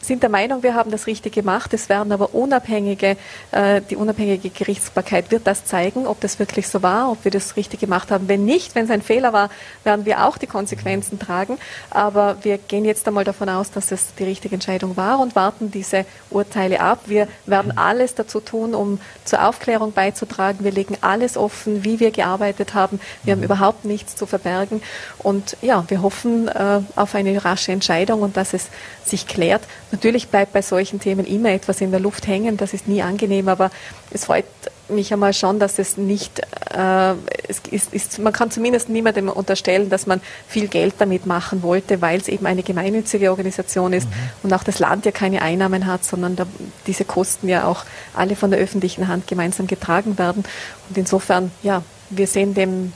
sind 0.03 0.23
der 0.23 0.31
Meinung, 0.31 0.63
wir 0.63 0.75
haben 0.75 0.91
das 0.91 1.07
richtig 1.07 1.33
gemacht. 1.33 1.73
Es 1.73 1.89
werden 1.89 2.13
aber 2.13 2.35
unabhängige, 2.35 3.17
äh, 3.53 3.81
die 3.89 3.97
unabhängige 3.97 4.51
Gerichtsbarkeit 4.51 5.31
wird 5.31 5.47
das 5.47 5.65
zeigen, 5.65 6.07
ob 6.07 6.21
das 6.21 6.39
wirklich 6.39 6.69
so 6.69 6.83
war, 6.83 7.11
ob 7.11 7.25
wir 7.25 7.31
das 7.31 7.57
richtig 7.57 7.81
gemacht 7.81 8.11
haben. 8.11 8.29
Wenn 8.29 8.45
nicht, 8.45 8.75
wenn 8.75 8.85
es 8.85 8.91
ein 8.91 9.03
Fehler 9.03 9.33
war, 9.33 9.49
werden 9.85 10.05
wir 10.05 10.27
auch 10.27 10.39
die 10.39 10.47
Konsequenzen 10.47 11.19
tragen. 11.19 11.57
Aber 11.91 12.37
wir 12.43 12.59
gehen 12.59 12.85
jetzt 12.85 13.07
einmal 13.07 13.25
davon 13.25 13.49
aus, 13.49 13.71
dass 13.71 13.93
es 13.93 14.15
die 14.19 14.25
richtige 14.25 14.55
Entscheidung 14.55 14.97
war 14.97 15.21
und 15.21 15.37
warten 15.37 15.71
diese 15.71 16.05
Urteile 16.31 16.81
ab. 16.81 17.03
Wir 17.07 17.29
werden 17.47 17.77
alles 17.79 18.15
dazu 18.15 18.41
tun, 18.41 18.75
um 18.75 19.01
zur 19.25 19.47
Aufklärung 19.47 19.93
beizutragen. 19.93 20.65
Wir 20.65 20.73
legen 20.73 20.97
alles 21.01 21.37
offen, 21.37 21.85
wie 21.85 22.01
wir 22.01 22.11
gearbeitet 22.11 22.75
haben. 22.75 23.01
Wir 23.23 23.35
haben 23.35 23.43
überhaupt 23.43 23.85
nichts 23.85 24.17
zu 24.17 24.27
verbergen. 24.27 24.83
Und 25.19 25.57
ja, 25.63 25.85
wir 25.89 26.03
hoffen 26.03 26.49
äh, 26.49 26.81
auf 26.97 27.15
eine 27.15 27.45
rasche 27.45 27.71
Entscheidung 27.73 28.23
und 28.23 28.37
dass 28.37 28.53
es 28.53 28.69
sich 29.05 29.27
klärt. 29.27 29.63
Natürlich 29.93 30.29
bleibt 30.29 30.55
bei 30.55 30.63
solchen 30.63 31.01
Themen 31.01 31.27
immer 31.27 31.51
etwas 31.51 31.81
in 31.83 31.91
der 31.91 32.01
Luft 32.01 32.27
hängen, 32.27 32.57
das 32.57 32.73
ist 32.73 32.89
nie 32.89 33.03
angenehm, 33.03 33.49
aber 33.49 33.71
es 34.11 34.25
freut 34.25 34.47
mich 34.89 35.13
einmal 35.13 35.35
schon, 35.35 35.59
dass 35.59 35.79
es 35.79 35.97
nicht, 35.97 36.41
äh, 36.75 37.13
es 37.49 37.61
ist, 37.71 37.93
ist, 37.93 38.19
man 38.19 38.33
kann 38.33 38.51
zumindest 38.51 38.89
niemandem 38.89 39.29
unterstellen, 39.29 39.91
dass 39.91 40.07
man 40.07 40.21
viel 40.49 40.69
Geld 40.69 40.95
damit 40.99 41.27
machen 41.27 41.63
wollte, 41.63 42.01
weil 42.01 42.21
es 42.21 42.29
eben 42.29 42.47
eine 42.47 42.63
gemeinnützige 42.63 43.31
Organisation 43.31 43.93
ist 43.93 44.09
mhm. 44.09 44.15
und 44.45 44.53
auch 44.53 44.65
das 44.65 44.79
Land 44.79 45.05
ja 45.05 45.13
keine 45.13 45.43
Einnahmen 45.43 45.87
hat, 45.87 46.05
sondern 46.05 46.37
da, 46.37 46.47
diese 46.87 47.05
Kosten 47.05 47.49
ja 47.49 47.67
auch 47.67 47.85
alle 48.15 48.35
von 48.35 48.51
der 48.51 48.61
öffentlichen 48.61 49.09
Hand 49.09 49.27
gemeinsam 49.27 49.67
getragen 49.67 50.19
werden. 50.19 50.45
Und 50.89 50.99
insofern, 50.99 51.51
ja, 51.63 51.83
wir 52.11 52.27
sehen 52.27 52.55
dem 52.55 52.93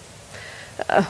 äh, 0.88 1.02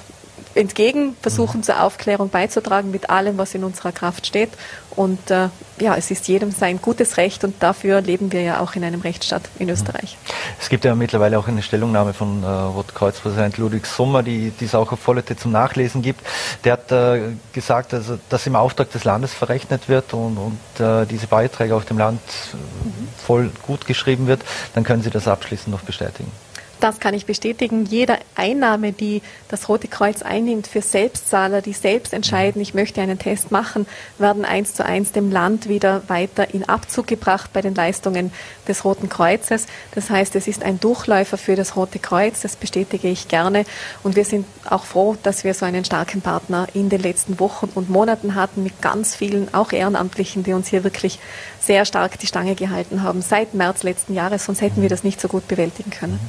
entgegen, 0.54 1.16
versuchen 1.20 1.62
zur 1.62 1.82
Aufklärung 1.82 2.30
beizutragen 2.30 2.90
mit 2.90 3.10
allem, 3.10 3.38
was 3.38 3.54
in 3.54 3.64
unserer 3.64 3.92
Kraft 3.92 4.26
steht. 4.26 4.50
Und 4.96 5.30
äh, 5.30 5.48
ja, 5.78 5.94
es 5.94 6.10
ist 6.10 6.26
jedem 6.26 6.50
sein 6.50 6.80
gutes 6.80 7.18
Recht 7.18 7.44
und 7.44 7.62
dafür 7.62 8.00
leben 8.00 8.32
wir 8.32 8.40
ja 8.40 8.60
auch 8.60 8.74
in 8.74 8.82
einem 8.82 9.02
Rechtsstaat 9.02 9.42
in 9.58 9.68
Österreich. 9.68 10.16
Es 10.58 10.70
gibt 10.70 10.86
ja 10.86 10.94
mittlerweile 10.94 11.38
auch 11.38 11.48
eine 11.48 11.62
Stellungnahme 11.62 12.14
von 12.14 12.42
äh, 12.42 12.46
Rotkreuz-Präsident 12.46 13.58
Ludwig 13.58 13.84
Sommer, 13.86 14.22
die, 14.22 14.52
es 14.58 14.74
auch 14.74 14.90
auf 14.92 15.00
Vollete 15.00 15.36
zum 15.36 15.52
Nachlesen 15.52 16.00
gibt. 16.00 16.20
Der 16.64 16.72
hat 16.72 16.90
äh, 16.90 17.34
gesagt, 17.52 17.92
also, 17.92 18.18
dass 18.30 18.46
im 18.46 18.56
Auftrag 18.56 18.90
des 18.90 19.04
Landes 19.04 19.34
verrechnet 19.34 19.88
wird 19.90 20.14
und, 20.14 20.38
und 20.38 20.80
äh, 20.80 21.04
diese 21.04 21.26
Beiträge 21.26 21.74
auf 21.76 21.84
dem 21.84 21.98
Land 21.98 22.20
mhm. 22.54 23.08
voll 23.18 23.50
gut 23.62 23.86
geschrieben 23.86 24.26
wird. 24.26 24.42
Dann 24.74 24.82
können 24.82 25.02
Sie 25.02 25.10
das 25.10 25.28
abschließend 25.28 25.68
noch 25.68 25.82
bestätigen. 25.82 26.32
Das 26.78 27.00
kann 27.00 27.14
ich 27.14 27.24
bestätigen. 27.24 27.86
Jede 27.86 28.18
Einnahme, 28.34 28.92
die 28.92 29.22
das 29.48 29.68
Rote 29.68 29.88
Kreuz 29.88 30.20
einnimmt 30.20 30.66
für 30.66 30.82
Selbstzahler, 30.82 31.62
die 31.62 31.72
selbst 31.72 32.12
entscheiden, 32.12 32.60
ich 32.60 32.74
möchte 32.74 33.00
einen 33.00 33.18
Test 33.18 33.50
machen, 33.50 33.86
werden 34.18 34.44
eins 34.44 34.74
zu 34.74 34.84
eins 34.84 35.12
dem 35.12 35.30
Land 35.30 35.68
wieder 35.68 36.02
weiter 36.08 36.52
in 36.52 36.68
Abzug 36.68 37.06
gebracht 37.06 37.50
bei 37.54 37.62
den 37.62 37.74
Leistungen 37.74 38.30
des 38.68 38.84
Roten 38.84 39.08
Kreuzes. 39.08 39.66
Das 39.94 40.10
heißt, 40.10 40.36
es 40.36 40.48
ist 40.48 40.62
ein 40.62 40.78
Durchläufer 40.78 41.38
für 41.38 41.56
das 41.56 41.76
Rote 41.76 41.98
Kreuz. 41.98 42.42
Das 42.42 42.56
bestätige 42.56 43.08
ich 43.08 43.28
gerne. 43.28 43.64
Und 44.02 44.14
wir 44.14 44.26
sind 44.26 44.44
auch 44.68 44.84
froh, 44.84 45.16
dass 45.22 45.44
wir 45.44 45.54
so 45.54 45.64
einen 45.64 45.84
starken 45.84 46.20
Partner 46.20 46.66
in 46.74 46.90
den 46.90 47.00
letzten 47.00 47.40
Wochen 47.40 47.70
und 47.74 47.88
Monaten 47.88 48.34
hatten 48.34 48.62
mit 48.62 48.82
ganz 48.82 49.16
vielen, 49.16 49.52
auch 49.54 49.72
Ehrenamtlichen, 49.72 50.42
die 50.42 50.52
uns 50.52 50.68
hier 50.68 50.84
wirklich 50.84 51.18
sehr 51.58 51.86
stark 51.86 52.18
die 52.18 52.26
Stange 52.26 52.54
gehalten 52.54 53.02
haben 53.02 53.22
seit 53.22 53.54
März 53.54 53.82
letzten 53.82 54.12
Jahres. 54.12 54.44
Sonst 54.44 54.60
hätten 54.60 54.82
wir 54.82 54.90
das 54.90 55.04
nicht 55.04 55.20
so 55.20 55.28
gut 55.28 55.48
bewältigen 55.48 55.90
können. 55.90 56.20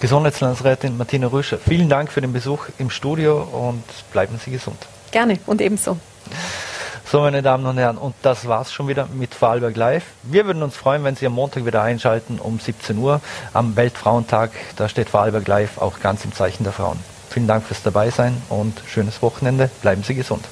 Gesundheitslandsrätin 0.00 0.96
Martina 0.96 1.26
Rüscher, 1.28 1.58
vielen 1.58 1.88
Dank 1.88 2.12
für 2.12 2.20
den 2.20 2.32
Besuch 2.32 2.66
im 2.78 2.90
Studio 2.90 3.42
und 3.42 3.82
bleiben 4.12 4.38
Sie 4.44 4.50
gesund. 4.50 4.76
Gerne 5.10 5.38
und 5.46 5.60
ebenso. 5.60 5.98
So, 7.10 7.20
meine 7.20 7.40
Damen 7.40 7.64
und 7.66 7.78
Herren, 7.78 7.98
und 7.98 8.14
das 8.22 8.48
war's 8.48 8.72
schon 8.72 8.88
wieder 8.88 9.06
mit 9.06 9.32
Vorarlberg 9.32 9.76
Live. 9.76 10.04
Wir 10.24 10.44
würden 10.44 10.62
uns 10.62 10.76
freuen, 10.76 11.04
wenn 11.04 11.14
Sie 11.14 11.24
am 11.24 11.34
Montag 11.34 11.64
wieder 11.64 11.80
einschalten 11.80 12.40
um 12.40 12.58
17 12.58 12.98
Uhr 12.98 13.20
am 13.52 13.76
Weltfrauentag. 13.76 14.50
Da 14.74 14.88
steht 14.88 15.08
Vorarlberg 15.08 15.46
Live 15.46 15.78
auch 15.78 16.00
ganz 16.00 16.24
im 16.24 16.32
Zeichen 16.32 16.64
der 16.64 16.72
Frauen. 16.72 16.98
Vielen 17.30 17.46
Dank 17.46 17.64
fürs 17.64 17.82
Dabeisein 17.82 18.42
und 18.48 18.82
schönes 18.88 19.22
Wochenende. 19.22 19.70
Bleiben 19.82 20.02
Sie 20.02 20.14
gesund. 20.14 20.44